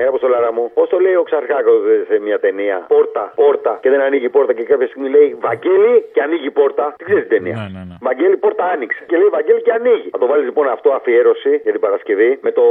Ε, 0.00 0.04
Αποστολάρα 0.12 0.50
μου, 0.56 0.64
πώς 0.74 0.88
το 0.92 0.98
λέει 1.04 1.16
ο 1.22 1.24
Ξαρχάκος 1.28 1.80
σε 2.08 2.16
μια 2.26 2.38
ταινία; 2.44 2.76
Πόρτα, 2.94 3.24
πόρτα 3.42 3.72
και 3.82 3.90
δεν 3.92 4.00
ανοίγει 4.06 4.26
η 4.30 4.32
πόρτα 4.36 4.52
και 4.56 4.62
κάποια 4.70 4.86
στιγμή 4.90 5.08
λέει 5.16 5.28
Βαγγέλη 5.46 5.94
και 6.14 6.20
ανοίγει 6.26 6.46
η 6.52 6.54
πόρτα. 6.60 6.84
Τι 6.98 7.04
ξέρεις 7.08 7.24
την 7.26 7.32
ταινία; 7.36 7.56
Ναι, 7.60 7.66
ναι, 7.74 7.82
ναι. 7.88 7.96
Βαγγέλη, 8.08 8.36
πόρτα 8.44 8.64
άνοιξε. 8.74 9.02
Και 9.10 9.16
λέει 9.20 9.30
Βαγγέλη 9.36 9.60
και 9.66 9.72
ανοίγει. 9.78 10.08
Θα 10.14 10.18
το 10.22 10.26
βάλεις 10.30 10.44
λοιπόν 10.50 10.66
αυτό 10.76 10.88
αφιέρωση 10.98 11.52
για 11.64 11.72
την 11.74 11.82
Παρασκευή 11.86 12.30
με 12.46 12.50
το 12.58 12.64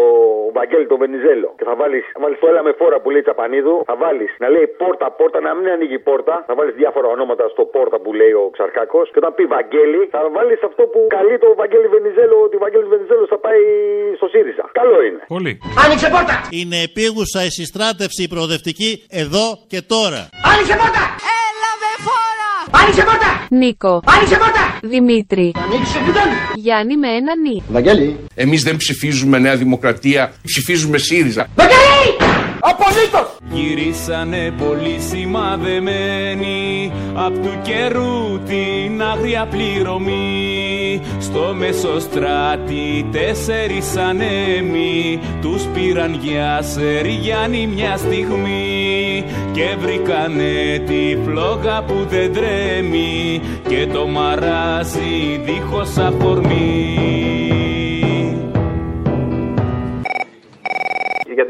Βαγγέλη 0.58 0.86
τον 0.92 0.98
Βενιζέλο. 1.04 1.50
Και 1.60 1.66
θα 1.70 1.76
βάλεις 1.82 2.06
βάλεις 2.24 2.40
το 2.42 2.48
έλα 2.52 2.62
με 2.68 2.72
φόρα 2.80 2.98
που 3.02 3.10
λέει 3.14 3.22
Τσαπανίδου. 3.22 3.76
Θα 3.90 3.96
βάλεις 4.04 4.32
να 4.44 4.48
λέει 4.54 4.68
πόρτα, 4.82 5.06
πόρτα, 5.20 5.38
να 5.48 5.52
μην 5.58 5.66
ανοίγει 5.76 5.98
η 6.02 6.04
πόρτα. 6.10 6.36
Θα 6.50 6.54
βάλεις 6.58 6.74
διάφορα 6.82 7.08
ονόματα 7.16 7.44
στο 7.54 7.64
πόρτα 7.76 7.98
που 8.04 8.14
λέει 8.20 8.34
ο 8.42 8.46
Ξαρχάκος. 8.56 9.06
Και 9.12 9.20
όταν 9.22 9.32
πει 9.38 9.44
Βαγγέλη, 9.56 10.02
θα 10.16 10.22
βάλεις 10.36 10.60
αυτό 10.70 10.84
που 10.92 11.00
καλεί 11.18 11.36
το 11.44 11.50
Βαγγέλη 11.62 11.88
Βενιζέλο 11.96 12.36
ότι 12.46 12.56
ο 12.60 12.62
Βαγγέλης 12.66 12.90
Βενιζέλος 12.96 13.28
θα 13.34 13.38
πάει 13.46 13.62
στο 14.20 14.28
ΣΥΡΙΖΑ. 14.34 14.66
Καλό 14.80 14.98
είναι. 15.08 15.22
Πολύ. 15.36 15.52
Άνοιξε 15.86 16.08
πόρτα! 16.16 16.36
Είναι 16.60 16.78
επίγουσα 16.90 17.16
η 17.46 17.50
συστράτευση 17.52 18.28
προοδευτική 18.28 19.04
εδώ 19.10 19.60
και 19.68 19.82
τώρα. 19.82 20.30
Άνοιξε 20.44 20.74
πόρτα! 20.74 21.04
Έλα 21.44 21.72
με 21.82 21.92
φόρα! 22.06 22.82
Άνοιξε 22.82 23.04
πόρτα! 23.04 23.48
Νίκο. 23.50 24.02
Άνοιξε 24.06 24.36
πόρτα! 24.38 24.80
Δημήτρη. 24.84 25.52
Ανοίξε 25.56 25.98
πιτόν! 26.06 26.30
Γιάννη 26.56 26.98
με 26.98 27.08
ένα 27.08 27.36
νι. 27.36 27.64
Βαγγέλη! 27.70 28.20
Εμείς 28.36 28.64
δεν 28.64 28.78
ψηφίζουμε 28.78 29.40
Νέα 29.40 29.56
Δημοκρατία, 29.56 30.34
ψηφίζουμε 30.44 30.98
ΣΥΡΙΖΑ. 30.98 31.48
Βαγγέλη! 31.56 32.27
Απολύτως! 32.70 33.38
Γυρίσανε 33.52 34.54
πολύ 34.58 35.00
σημαδεμένοι 35.00 36.92
Απ' 37.14 37.34
του 37.34 37.60
καιρού 37.62 38.40
την 38.46 39.02
άγρια 39.02 39.48
πληρωμή. 39.48 41.02
Στο 41.20 41.54
μεσοστράτη 41.58 43.06
τέσσερις 43.12 43.98
ανέμοι 43.98 45.20
Τους 45.42 45.64
πήραν 45.74 46.20
για 46.22 46.62
Σεριάννη 46.62 47.68
μια 47.68 47.98
στιγμή. 47.98 49.24
Και 49.52 49.76
βρήκανε 49.80 50.84
τη 50.86 51.18
φλόγα 51.26 51.84
που 51.84 52.06
δεν 52.10 52.34
τρέμει 52.34 53.42
Και 53.68 53.88
το 53.94 54.08
μαράζι 54.08 55.42
δίχως 55.46 55.98
αφορμή 55.98 57.27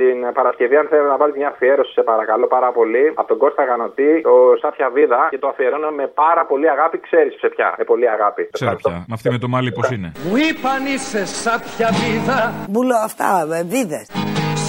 την 0.01 0.17
Παρασκευή, 0.37 0.75
αν 0.81 0.87
θέλει 0.91 1.07
να 1.13 1.17
βάλει 1.21 1.33
μια 1.41 1.49
αφιέρωση, 1.53 1.91
σε 1.97 2.01
παρακαλώ 2.11 2.47
πάρα 2.55 2.69
πολύ, 2.77 3.05
από 3.19 3.27
τον 3.27 3.37
Κώστα 3.43 3.63
Γανοτή, 3.69 4.11
το 4.29 4.35
Σάφια 4.61 4.89
Βίδα 4.95 5.21
και 5.33 5.39
το 5.43 5.47
αφιερώνω 5.47 5.89
με 5.99 6.05
πάρα 6.23 6.43
πολύ 6.51 6.67
αγάπη. 6.75 6.97
Ξέρεις 7.07 7.33
σε 7.41 7.47
ποια. 7.53 7.67
Με 7.77 7.83
πολύ 7.91 8.07
αγάπη. 8.15 8.41
Ξέρω 8.51 8.75
πια. 8.75 8.91
Με 9.09 9.13
αυτή 9.17 9.29
με 9.35 9.37
το 9.37 9.47
μάλι 9.47 9.71
πώς 9.77 9.89
είναι. 9.91 10.11
Μου 10.29 10.35
είπαν 10.47 10.81
είσαι 10.93 11.21
σάπια 11.25 11.89
βίδα 11.99 12.39
Μπουλο 12.69 12.95
αυτά, 13.07 13.47
ε, 13.59 13.63
βίδες. 13.63 14.05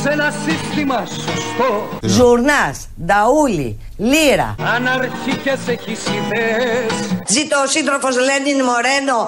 σε 0.03 0.09
ένα 0.11 0.31
σύστημα 0.31 0.99
σωστό 1.07 1.70
Ζουρνάς, 2.03 2.76
νταούλι, 3.07 3.70
λύρα. 4.11 4.49
Αναρχικές 4.76 5.68
έχεις 5.68 6.01
ιδέες 6.18 7.22
Ζήτω 7.26 7.57
ο 7.64 7.66
σύντροφος 7.66 8.14
Λένιν 8.26 8.64
Μορένο. 8.64 9.20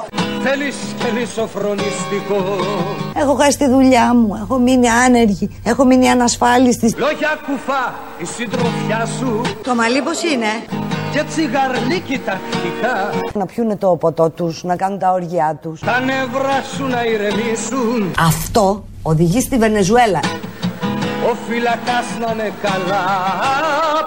Θέλεις 0.43 0.76
και 0.99 1.26
σοφρονιστικό 1.26 2.57
Έχω 3.14 3.34
χάσει 3.34 3.59
τη 3.59 3.68
δουλειά 3.68 4.14
μου, 4.14 4.38
έχω 4.43 4.59
μείνει 4.59 4.88
άνεργη, 4.88 5.61
έχω 5.64 5.84
μείνει 5.84 6.09
ανασφάλιστη. 6.09 6.95
Λόγια 6.97 7.38
κουφά 7.47 7.95
η 8.18 8.24
συντροφιά 8.24 9.07
σου 9.18 9.41
Το 9.62 9.74
μαλλί 9.74 10.03
πώς 10.03 10.22
είναι; 10.22 10.47
Και 11.12 11.22
τσιγαρλίκι 11.28 12.18
τακτικά 12.18 13.11
Να 13.32 13.47
πιούνε 13.47 13.76
το 13.76 13.97
ποτό 13.97 14.30
τους, 14.30 14.62
να 14.62 14.76
κάνουν 14.76 14.99
τα 14.99 15.12
όργια 15.12 15.59
τους. 15.62 15.80
Τα 15.80 16.01
νευρά 16.01 16.62
σου 16.76 16.86
να 16.86 17.05
ηρεμήσουν 17.05 18.14
Αυτό 18.18 18.84
οδηγεί 19.03 19.41
στη 19.41 19.57
Βενεζουέλα. 19.57 20.20
Ο 21.30 21.34
φυλακάς 21.49 22.07
να 22.20 22.32
είναι 22.32 22.53
καλά 22.62 23.05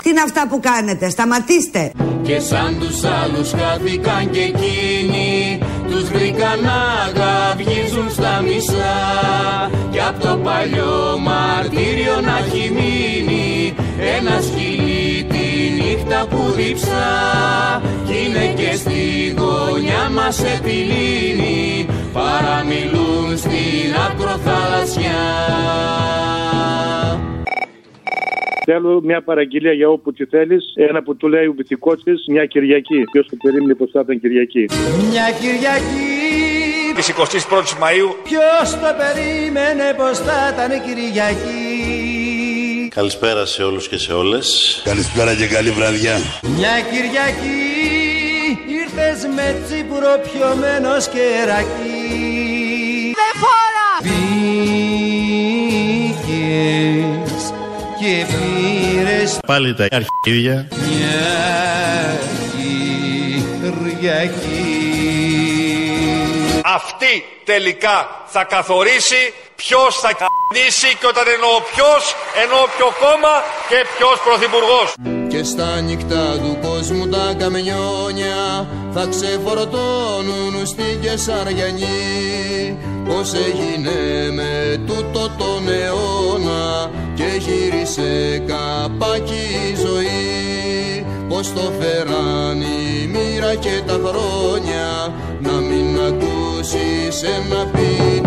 Τι 0.04 0.10
είναι 0.10 0.22
αυτά 0.22 0.48
που 0.48 0.60
κάνετε, 0.60 1.10
σταματήστε. 1.10 1.92
Και 2.24 2.40
σαν 2.40 2.80
τους 2.80 3.04
άλλους 3.04 3.52
χάθηκαν 3.52 4.30
και 4.30 4.40
εκείνοι 4.40 5.60
Τους 5.94 6.10
βρήκαν 6.10 6.60
να 6.62 6.82
γαυγίζουν 7.20 8.10
στα 8.10 8.41
μισά. 8.41 8.94
Κι 9.91 10.00
απ' 10.00 10.20
το 10.20 10.38
παλιό 10.44 11.20
μαρτύριο 11.20 12.22
να 12.22 12.38
έχει 12.38 12.72
μείνει 12.72 13.76
Ένα 14.18 14.41
σκυλί 14.41 15.24
τη 15.24 15.84
νύχτα 15.84 16.26
που 16.30 16.52
διψά 16.56 17.12
Κι 18.06 18.14
είναι 18.26 18.54
και 18.56 18.76
στη 18.76 19.36
γωνιά 19.38 20.10
μας 20.14 20.39
επιλύνει 20.44 21.86
Παραμιλούν 22.14 23.38
στην 23.38 23.96
ακροθαλασσιά 24.08 25.22
Θέλω 28.66 29.01
μια 29.03 29.22
παραγγελία 29.24 29.74
για 29.74 29.89
όπου 29.89 30.14
τη 30.14 30.26
θέλεις. 30.26 30.74
Ένα 30.76 31.03
που 31.03 31.16
του 31.16 31.28
λέει 31.28 31.45
ο 31.45 31.53
βυθικό 31.57 31.95
της 31.95 32.24
μια 32.28 32.45
Κυριακή. 32.45 33.03
Ποιος 33.11 33.28
το 33.30 33.36
περίμενε 33.43 33.76
πως 33.76 33.89
θα 33.91 33.99
ήταν 34.03 34.20
Κυριακή. 34.20 34.66
Μια 35.09 35.26
Κυριακή 35.39 36.93
Της 36.95 37.09
21η 37.09 37.78
Μαου. 37.80 38.16
Ποιος 38.24 38.70
το 38.72 38.89
περίμενε 39.01 39.93
πως 39.97 40.18
θα 40.20 40.38
ήταν 40.53 40.70
Κυριακή 40.86 41.61
Καλησπέρα 42.89 43.45
σε 43.45 43.64
όλους 43.64 43.88
και 43.88 43.97
σε 43.97 44.14
όλες. 44.14 44.82
Καλησπέρα 44.84 45.36
και 45.36 45.47
καλή 45.47 45.70
βραδιά 45.70 46.16
Μια 46.57 46.76
Κυριακή 46.91 47.64
ήρθες 48.68 49.26
με 49.36 49.55
τσίπουρο 49.66 50.20
πιωμένος 50.24 51.07
κερακί 51.07 52.01
Με 53.20 53.39
φόρα! 53.39 53.83
Και 58.04 58.26
πήρες 58.26 59.39
Πάλι 59.47 59.74
τα 59.74 59.88
αρχίδια. 59.91 60.68
μια 60.70 61.34
Κυριακή 63.62 64.62
Αυτή 66.64 67.26
τελικά 67.43 67.97
θα 68.26 68.43
καθορίσει 68.43 69.34
ποιος 69.56 69.99
θα 69.99 70.12
κ***νήσει 70.14 70.91
και 70.99 71.08
όταν 71.08 71.24
εννοώ 71.36 71.56
ποιος, 71.72 72.04
εννοώ 72.43 72.62
ποιο 72.76 72.88
κόμμα 73.04 73.36
και 73.70 73.80
ποιος 73.93 74.18
πρωθυπουργός. 74.26 74.89
Και 75.32 75.43
στα 75.43 75.82
νύχτα 75.82 76.24
του 76.43 76.58
κόσμου 76.68 77.08
τα 77.10 77.36
καμιόνια 77.39 78.68
θα 78.93 79.04
ξεφορτώνουν 79.14 80.66
στην 80.66 81.01
Κεσαριανή 81.01 82.78
Πώς 83.08 83.34
έγινε 83.34 84.32
με 84.32 84.82
τούτο 84.88 85.30
τον 85.38 85.70
αιώνα 85.70 86.62
και 86.62 86.62
γύρισε 87.84 88.44
καπάκι 88.48 89.44
η 89.72 89.76
ζωή. 89.76 91.06
Πώς 91.28 91.54
το 91.54 91.72
φέραν 91.80 92.62
η 92.62 93.08
μοίρα 93.08 93.56
και 93.56 93.82
τα 93.86 94.00
χρόνια 94.04 95.14
να 95.40 95.52
μην 95.52 96.00
ακούσεις 96.08 97.24
ένα 97.24 97.66
ποιητή 97.72 98.23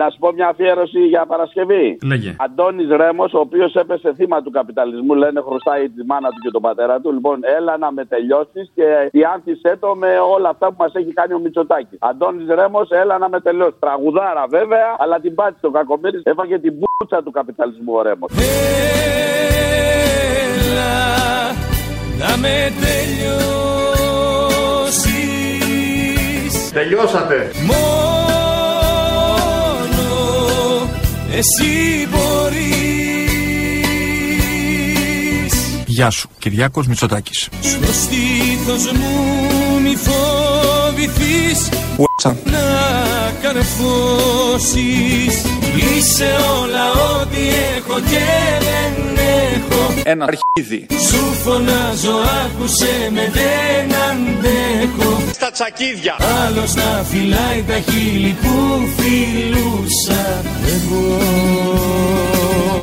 Να 0.00 0.10
σου 0.10 0.18
πω 0.18 0.32
μια 0.32 0.48
αφιέρωση 0.48 1.00
για 1.12 1.26
Παρασκευή. 1.26 1.98
Λέγε. 2.02 2.36
Αντώνης 2.38 2.88
Ρέμος, 3.00 3.32
ο 3.34 3.38
οποίος 3.38 3.74
έπεσε 3.74 4.12
θύμα 4.14 4.42
του 4.42 4.50
καπιταλισμού, 4.50 5.14
λένε 5.14 5.40
χρωστάει 5.40 5.88
τη 5.88 6.04
μάνα 6.04 6.28
του 6.28 6.40
και 6.44 6.50
τον 6.50 6.62
πατέρα 6.62 7.00
του. 7.00 7.12
Λοιπόν, 7.12 7.40
έλα 7.56 7.78
να 7.78 7.92
με 7.92 8.04
τελειώσεις 8.04 8.70
και 8.74 9.08
διάνθησέ 9.12 9.76
το 9.80 9.94
με 9.94 10.10
όλα 10.34 10.48
αυτά 10.48 10.66
που 10.66 10.74
μας 10.78 10.94
έχει 10.94 11.12
κάνει 11.12 11.32
ο 11.34 11.38
Μητσοτάκης. 11.38 11.98
Αντώνης 12.00 12.48
Ρέμος, 12.48 12.90
έλα 12.90 13.18
να 13.18 13.28
με 13.28 13.40
τελειώσεις. 13.40 13.78
Τραγουδάρα 13.78 14.44
βέβαια, 14.48 14.96
αλλά 14.98 15.20
την 15.20 15.34
πάτησε 15.34 15.66
ο 15.66 15.70
Κακομίρη, 15.70 16.20
έφαγε 16.22 16.58
την 16.58 16.74
μπούτσα 16.78 17.22
του 17.22 17.30
καπιταλισμού 17.30 17.92
ο 17.94 18.02
Ρέμος. 18.02 18.30
Έλα 20.62 20.94
να 22.20 22.36
με 22.42 22.72
τελειώσεις 22.82 23.58
Τελειώσατε. 26.72 27.50
Μόνος 27.66 28.47
εσύ 31.32 32.08
μπορείς 32.10 32.48
Γεια 35.86 36.10
σου, 36.10 36.28
Κυριάκος 36.38 36.86
Μητσοτάκης. 36.86 37.48
Στο 37.60 37.92
στήθος 37.92 38.92
μου 38.92 39.67
μη 39.88 39.96
φοβηθείς 39.96 41.68
Να 42.44 43.32
καρφώσεις 43.42 45.34
Είσαι 45.76 46.36
όλα 46.60 46.90
ό,τι 46.92 47.42
έχω 47.76 48.00
και 48.00 48.26
δεν 48.60 49.18
έχω 49.54 49.92
Ένα 50.04 50.24
αρχίδι. 50.24 50.86
Σου 51.08 51.22
φωνάζω 51.44 52.16
άκουσε 52.44 53.10
με 53.12 53.30
δεν 53.32 53.94
αντέχω 54.10 55.22
Στα 55.32 55.50
τσακίδια. 55.50 56.16
Άλλος 56.46 56.74
να 56.74 57.04
φυλάει 57.10 57.64
τα 57.66 57.78
χείλη 57.90 58.36
που 58.42 58.88
φιλούσα 58.96 60.42
εγώ 60.64 61.18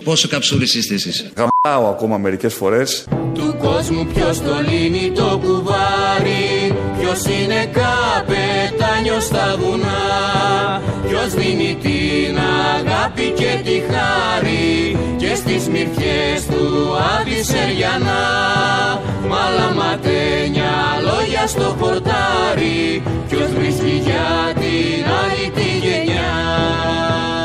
Πόσο 0.05 0.27
καψούρης 0.27 0.75
είστε 0.75 0.93
εσείς; 0.93 1.31
Γαμάω 1.35 1.89
ακόμα 1.89 2.17
μερικές 2.17 2.53
φορές. 2.53 3.07
Του 3.33 3.57
κόσμου 3.59 4.05
ποιος 4.05 4.41
το 4.41 4.53
λύνει 4.69 5.11
το 5.15 5.39
κουβάρι 5.43 6.64
Ποιος 7.05 7.35
είναι 7.35 7.65
καπετάνιος 7.65 9.23
στα 9.23 9.55
βουνά 9.59 10.81
Ποιος 11.07 11.33
δίνει 11.33 11.77
την 11.81 12.37
αγάπη 12.77 13.33
και 13.35 13.61
τη 13.63 13.81
χάρη 13.89 14.97
Και 15.17 15.35
στις 15.35 15.67
μυρφιές 15.67 16.45
του 16.45 16.95
Αντισεριανά 17.19 18.23
Μαλαματένια 19.29 20.73
λόγια 21.01 21.47
στο 21.47 21.75
χορτάρι 21.79 23.03
Ποιος 23.29 23.49
βρίσκει 23.57 24.01
για 24.03 24.53
την 24.53 25.05
άλλη 25.21 25.49
τη 25.49 25.87
γενιά. 25.87 26.33
Όλοι 26.73 27.44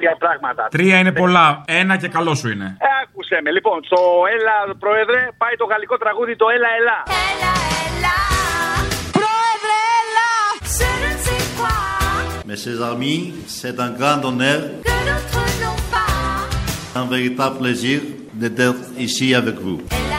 τρία 0.00 0.16
πράγματα. 0.24 0.62
Τρία 0.76 0.96
είναι 0.98 1.12
πολλά. 1.22 1.46
Ένα 1.80 1.94
και 1.96 2.08
καλό 2.16 2.32
σου 2.40 2.48
είναι. 2.54 2.68
Ε, 2.86 2.88
άκουσε 3.02 3.36
με. 3.44 3.50
Λοιπόν, 3.56 3.76
στο 3.88 4.00
Έλα, 4.34 4.56
Πρόεδρε, 4.84 5.20
πάει 5.42 5.54
το 5.62 5.64
γαλλικό 5.72 5.96
τραγούδι 6.04 6.34
το 6.36 6.46
Έλα, 6.56 6.68
Έλα. 6.80 6.98
Πρόεδρε, 9.18 9.78
έλα! 10.00 10.30
Σε 10.76 10.88
ne 11.02 11.12
sais 11.24 11.44
quoi 11.58 11.76
Mes 12.48 12.58
chers 12.64 12.82
amis, 12.92 13.20
c'est 13.58 13.76
un 13.86 13.90
grand 14.00 14.20
honneur, 14.28 14.60
que 14.88 14.96
d'autres 15.06 15.44
n'ont 15.62 15.82
pas. 15.94 17.00
un 17.02 17.06
véritable 17.16 17.56
plaisir 17.62 17.96
d'être 18.40 18.84
ici 19.06 19.26
avec 19.40 19.56
vous. 19.64 19.78
Έλα 20.00 20.09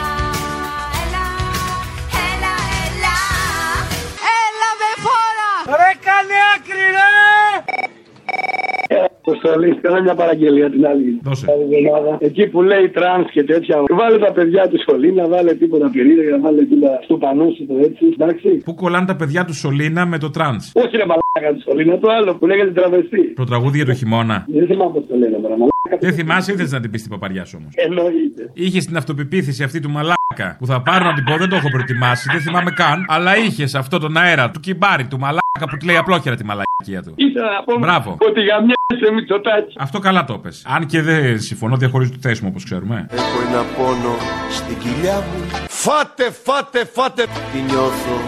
Αποστολή, 9.24 9.74
κάνω 9.82 10.02
μια 10.02 10.14
παραγγελία 10.14 10.70
την 10.70 10.86
άλλη. 10.86 11.18
Δώσε. 11.22 11.46
εβδομάδα. 11.50 12.16
Εκεί 12.20 12.46
που 12.46 12.62
λέει 12.62 12.88
τρανς 12.88 13.30
και 13.30 13.44
τέτοια. 13.44 13.76
Βάλε 13.90 14.18
τα 14.18 14.32
παιδιά 14.32 14.68
του 14.68 14.78
σχολή, 14.80 15.12
να 15.12 15.28
βάλε 15.28 15.54
τίποτα 15.54 15.90
πυρίδα, 15.90 16.22
να 16.36 16.40
βάλε 16.40 16.62
τίποτα 16.64 16.98
στο 17.04 17.14
πανούσι 17.16 17.62
το 17.66 17.74
έτσι. 17.86 18.04
Εντάξει. 18.12 18.48
Πού 18.64 18.74
κολλάνε 18.74 19.06
τα 19.06 19.16
παιδιά 19.16 19.44
του 19.44 19.54
Σολίνα 19.54 20.06
με 20.06 20.18
το 20.18 20.30
τρανς; 20.30 20.70
Όχι 20.74 20.96
ρε 20.96 21.04
μαλάκα 21.10 21.54
του 21.54 21.60
σχολή, 21.60 21.82
είναι 21.82 21.96
το 21.96 22.08
άλλο 22.10 22.34
που 22.34 22.46
λέγεται 22.46 22.70
τραβεστή. 22.70 23.32
Το 23.34 23.44
τραγούδι 23.44 23.76
για 23.76 23.86
το 23.86 23.94
χειμώνα. 23.94 24.46
Δεν 24.48 24.66
θυμάμαι 24.66 24.92
πώς 24.92 25.04
το 25.08 25.16
λέγαμε, 25.16 25.48
ρε 25.48 25.56
μαλάκα. 25.60 25.70
Δεν 26.00 26.12
θυμάσαι, 26.12 26.52
ήθελε 26.52 26.68
να 26.68 26.80
την 26.80 26.90
πεις 26.90 27.02
την 27.02 27.10
παπαριά 27.10 27.44
σου 27.44 27.56
όμως; 27.60 27.72
Εννοείται. 27.76 28.50
Είχες 28.52 28.84
την 28.86 28.96
αυτοπεποίθηση 28.96 29.62
αυτή 29.62 29.80
του 29.80 29.90
μαλάκα 29.90 30.56
που 30.58 30.66
θα 30.66 30.82
πάρω 30.82 31.04
να 31.04 31.14
την 31.14 31.24
πω, 31.24 31.36
δεν 31.36 31.48
το 31.48 31.56
έχω 31.56 31.68
προετοιμάσει, 31.70 32.28
δεν 32.32 32.40
θυμάμαι 32.40 32.70
καν. 32.70 33.04
Αλλά 33.08 33.36
είχες 33.36 33.74
αυτό 33.74 33.98
τον 33.98 34.16
αέρα 34.16 34.50
του 34.50 34.60
κυμπάρι 34.60 35.04
του 35.06 35.18
μαλάκα 35.18 35.64
που 35.70 35.76
του 35.76 35.86
λέει 35.86 35.96
απλόχερα 35.96 36.36
τη 36.36 36.44
μαλακία 36.44 37.02
του. 37.04 37.12
Ήθελα 37.16 37.50
να 37.56 37.62
πω 37.64 37.78
Μπράβο. 37.78 38.10
ότι 38.28 38.40
για 38.40 38.56
μια 38.68 38.74
σε 39.02 39.12
Μητσοτάκης. 39.12 39.74
Αυτό 39.78 39.98
καλά 39.98 40.24
το 40.24 40.38
πες. 40.38 40.62
Αν 40.66 40.86
και 40.86 41.02
δεν 41.02 41.40
συμφωνώ, 41.40 41.76
διαχωρίζω 41.76 42.10
τη 42.10 42.18
θέση 42.20 42.42
μου 42.42 42.48
όπως 42.50 42.64
ξέρουμε. 42.64 43.06
Έχω 43.10 43.40
ένα 43.48 43.62
πόνο 43.76 44.16
στην 44.50 44.78
κοιλιά 44.78 45.16
μου 45.16 45.46
Φάτε, 45.68 46.30
φάτε, 46.30 46.84
φάτε. 46.84 47.26
Τη 47.52 47.60
νιώθω 47.60 48.20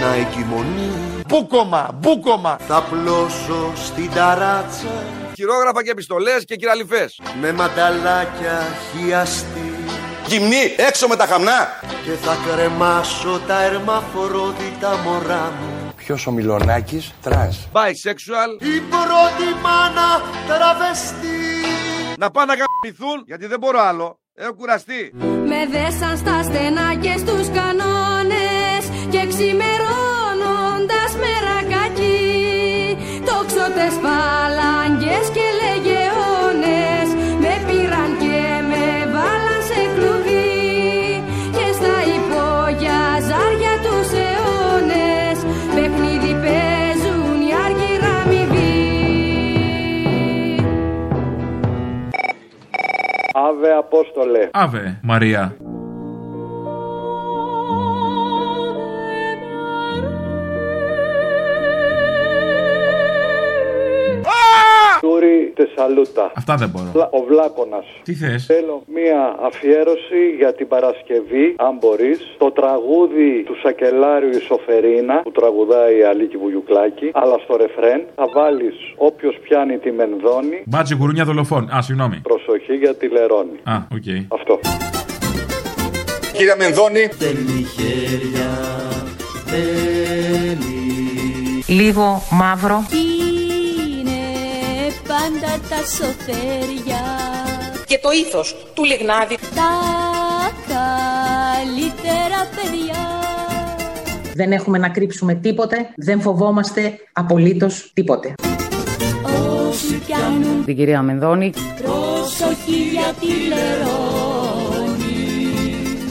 να 0.00 0.14
εγκυμονεί 0.14 0.90
Μπούκομα, 1.28 1.98
μπούκομα. 2.00 2.56
Θα 2.58 2.82
πλώσω 2.90 3.72
στην 3.74 4.10
ταράτσα 4.14 5.04
Χειρόγραφα 5.34 5.82
και 5.84 5.90
επιστολές 5.90 6.44
και 6.44 6.56
κυραλιφές. 6.56 7.20
Με 7.40 7.52
μανταλάκια 7.52 8.58
χιαστή 8.90 9.72
Γυμνή, 10.26 10.74
έξω 10.76 11.06
με 11.08 11.16
τα 11.16 11.26
χαμνά. 11.26 11.80
Και 12.04 12.10
θα 12.10 12.36
κρεμάσω 12.46 13.40
τα 13.46 13.62
ερμαφορότητα 13.62 14.96
μωρά 15.04 15.52
μου 15.60 15.71
Ποιος 16.04 16.26
ο 16.26 16.30
Μιλονάκης, 16.30 17.12
τρανς. 17.22 17.56
Bisexual. 17.72 18.50
Η 18.62 18.80
πρώτη 18.92 19.48
μάνα 19.62 20.10
τραβεστή 20.48 21.40
Να 22.18 22.30
πάνε 22.30 22.54
να 22.54 22.58
γαμπηθούν 22.60 23.22
γιατί 23.26 23.46
δεν 23.46 23.58
μπορώ 23.58 23.80
άλλο. 23.80 24.18
Έχω 24.34 24.54
κουραστεί. 24.54 25.12
Με 25.50 25.66
δέσαν 25.70 26.16
στα 26.16 26.42
στενά 26.42 26.94
και 26.94 27.14
στους 27.18 27.46
κανόνες 27.58 28.82
Και 29.10 29.26
ξημερώνοντας 29.28 31.10
μερακάκι 31.22 32.18
Τόξοτες 33.28 33.94
φαλάγγες 34.02 35.26
και 35.36 35.51
Αβε 53.34 53.72
Απόστολε. 53.76 54.48
Αβε, 54.52 54.98
Μαρία. 55.02 55.56
Τούρι 65.00 65.52
Τεσσαλούτα. 65.56 66.32
Αυτά 66.34 66.54
δεν 66.56 66.68
μπορώ. 66.68 66.90
Βλα- 66.92 67.08
Ο 67.10 67.20
Βλάκονας. 67.28 67.86
Τι 68.02 68.14
θες; 68.14 68.44
Θέλω 68.46 68.82
μία 68.94 69.36
αφιέρωση 69.48 70.22
για 70.38 70.54
την 70.54 70.68
Παρασκευή, 70.68 71.54
αν 71.58 71.76
μπορείς. 71.80 72.18
Το 72.38 72.50
τραγούδι 72.50 73.42
του 73.46 73.54
Σακελάριου 73.62 74.30
η 74.30 74.40
Σοφερίνα, 74.40 75.16
που 75.22 75.30
τραγουδάει 75.30 75.98
η 75.98 76.02
Αλίκη 76.04 76.36
Βουγιουκλάκη, 76.36 77.10
αλλά 77.14 77.36
στο 77.44 77.56
ρεφρέν 77.56 78.00
θα 78.14 78.24
βάλεις 78.34 78.74
όποιος 78.96 79.34
πιάνει 79.42 79.78
τη 79.78 79.90
Μενδώνη. 79.92 80.62
Μπάτζι 80.66 80.94
γουρούνια 80.94 81.24
δολοφόνοι. 81.24 81.68
Α, 81.76 81.82
συγγνώμη. 81.82 82.20
Προσοχή 82.22 82.51
για 82.74 82.94
τη 82.94 83.08
λερώνη. 83.08 83.58
Α, 83.62 83.76
οκ. 83.92 84.38
Αυτό. 84.40 84.60
Κύριε 86.32 86.54
Μενδώνη. 86.58 87.10
Θέλει 87.18 87.66
χέρια, 87.76 88.50
θέλει 89.44 90.72
Λίγο 91.66 92.22
μαύρο. 92.30 92.86
Είναι 92.90 94.20
πάντα 95.08 95.60
τα 95.68 95.76
σοφέρια 95.76 97.02
και 97.86 97.98
το 98.02 98.10
ήθος 98.10 98.56
του 98.74 98.84
Λιγνάδη. 98.84 99.36
Τα 99.36 99.70
καλύτερα 100.72 102.48
παιδιά. 102.54 103.00
Δεν 104.34 104.52
έχουμε 104.52 104.78
να 104.78 104.88
κρύψουμε 104.88 105.34
τίποτε, 105.34 105.76
δεν 105.96 106.20
φοβόμαστε 106.20 106.98
απολύτως 107.12 107.90
τίποτε. 107.94 108.34
Όσοι 109.68 109.98
πιάνουν 110.06 110.64
Την 110.64 110.76
κυρία 110.76 111.02
Μενδώνη. 111.02 111.52
Προσοχή 112.38 112.88
για 112.88 113.14
τη 113.20 113.26
λερώνη. 113.48 115.02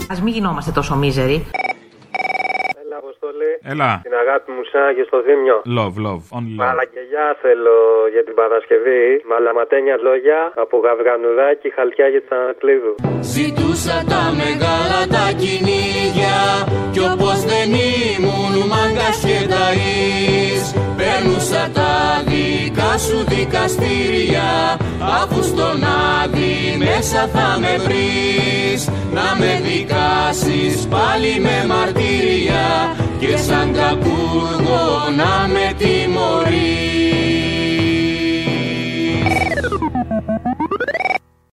Ας 0.08 0.22
μην 0.22 0.34
γινόμαστε 0.34 0.72
τόσο 0.72 0.96
μίζεροι. 0.96 1.46
Έλα, 3.64 3.72
Αποστολή. 3.72 3.72
Έλα. 3.74 3.92
Την 4.04 4.16
αγάπη 4.24 4.52
μου 4.56 4.64
σαν 4.72 4.96
και 4.96 5.04
στο 5.10 5.18
Δήμιο. 5.28 5.58
Love, 5.78 5.96
love, 6.06 6.24
only 6.38 6.54
love. 6.58 6.62
Μαλακελιά 6.62 7.28
θέλω 7.42 7.78
για 8.14 8.24
την 8.28 8.36
Παρασκευή. 8.42 9.04
Μαλαματένια 9.32 9.98
λόγια 10.08 10.40
από 10.64 10.76
γαυγανουδάκι, 10.86 11.68
χαλκιά 11.76 12.08
για 12.14 12.22
Τσανακλείδου. 12.26 12.96
Ζητούσα 13.34 13.98
τα 14.12 14.24
μεγάλα 14.42 15.02
τα 15.16 15.26
κυνήγια 15.42 16.38
Κι 16.92 17.00
όπως 17.14 17.38
δεν 17.52 17.70
ήμουν 17.94 18.54
μάγκας 18.72 19.18
και 19.28 19.40
ταΐς 19.54 20.64
Παίρνουσα 20.98 21.64
τα 21.78 21.94
δικά 22.30 22.98
σου 22.98 23.18
δικαστήρια 23.34 24.50
Αφού 25.22 25.44
στον 25.44 25.84
άδει 26.20 26.78
μέσα 26.78 27.28
θα 27.28 27.48
με 27.60 27.74
βρεις 27.86 28.90
Να 29.14 29.28
με 29.40 29.52
δικάσεις 29.68 30.88
πάλι 30.88 31.40
με 31.40 31.66
μαρτύρια 31.68 32.66
Και 33.20 33.38
σαν 33.52 33.74
καπούργο 33.74 35.10
να 35.16 35.48
με 35.48 35.74
τιμωρεί. 35.78 37.11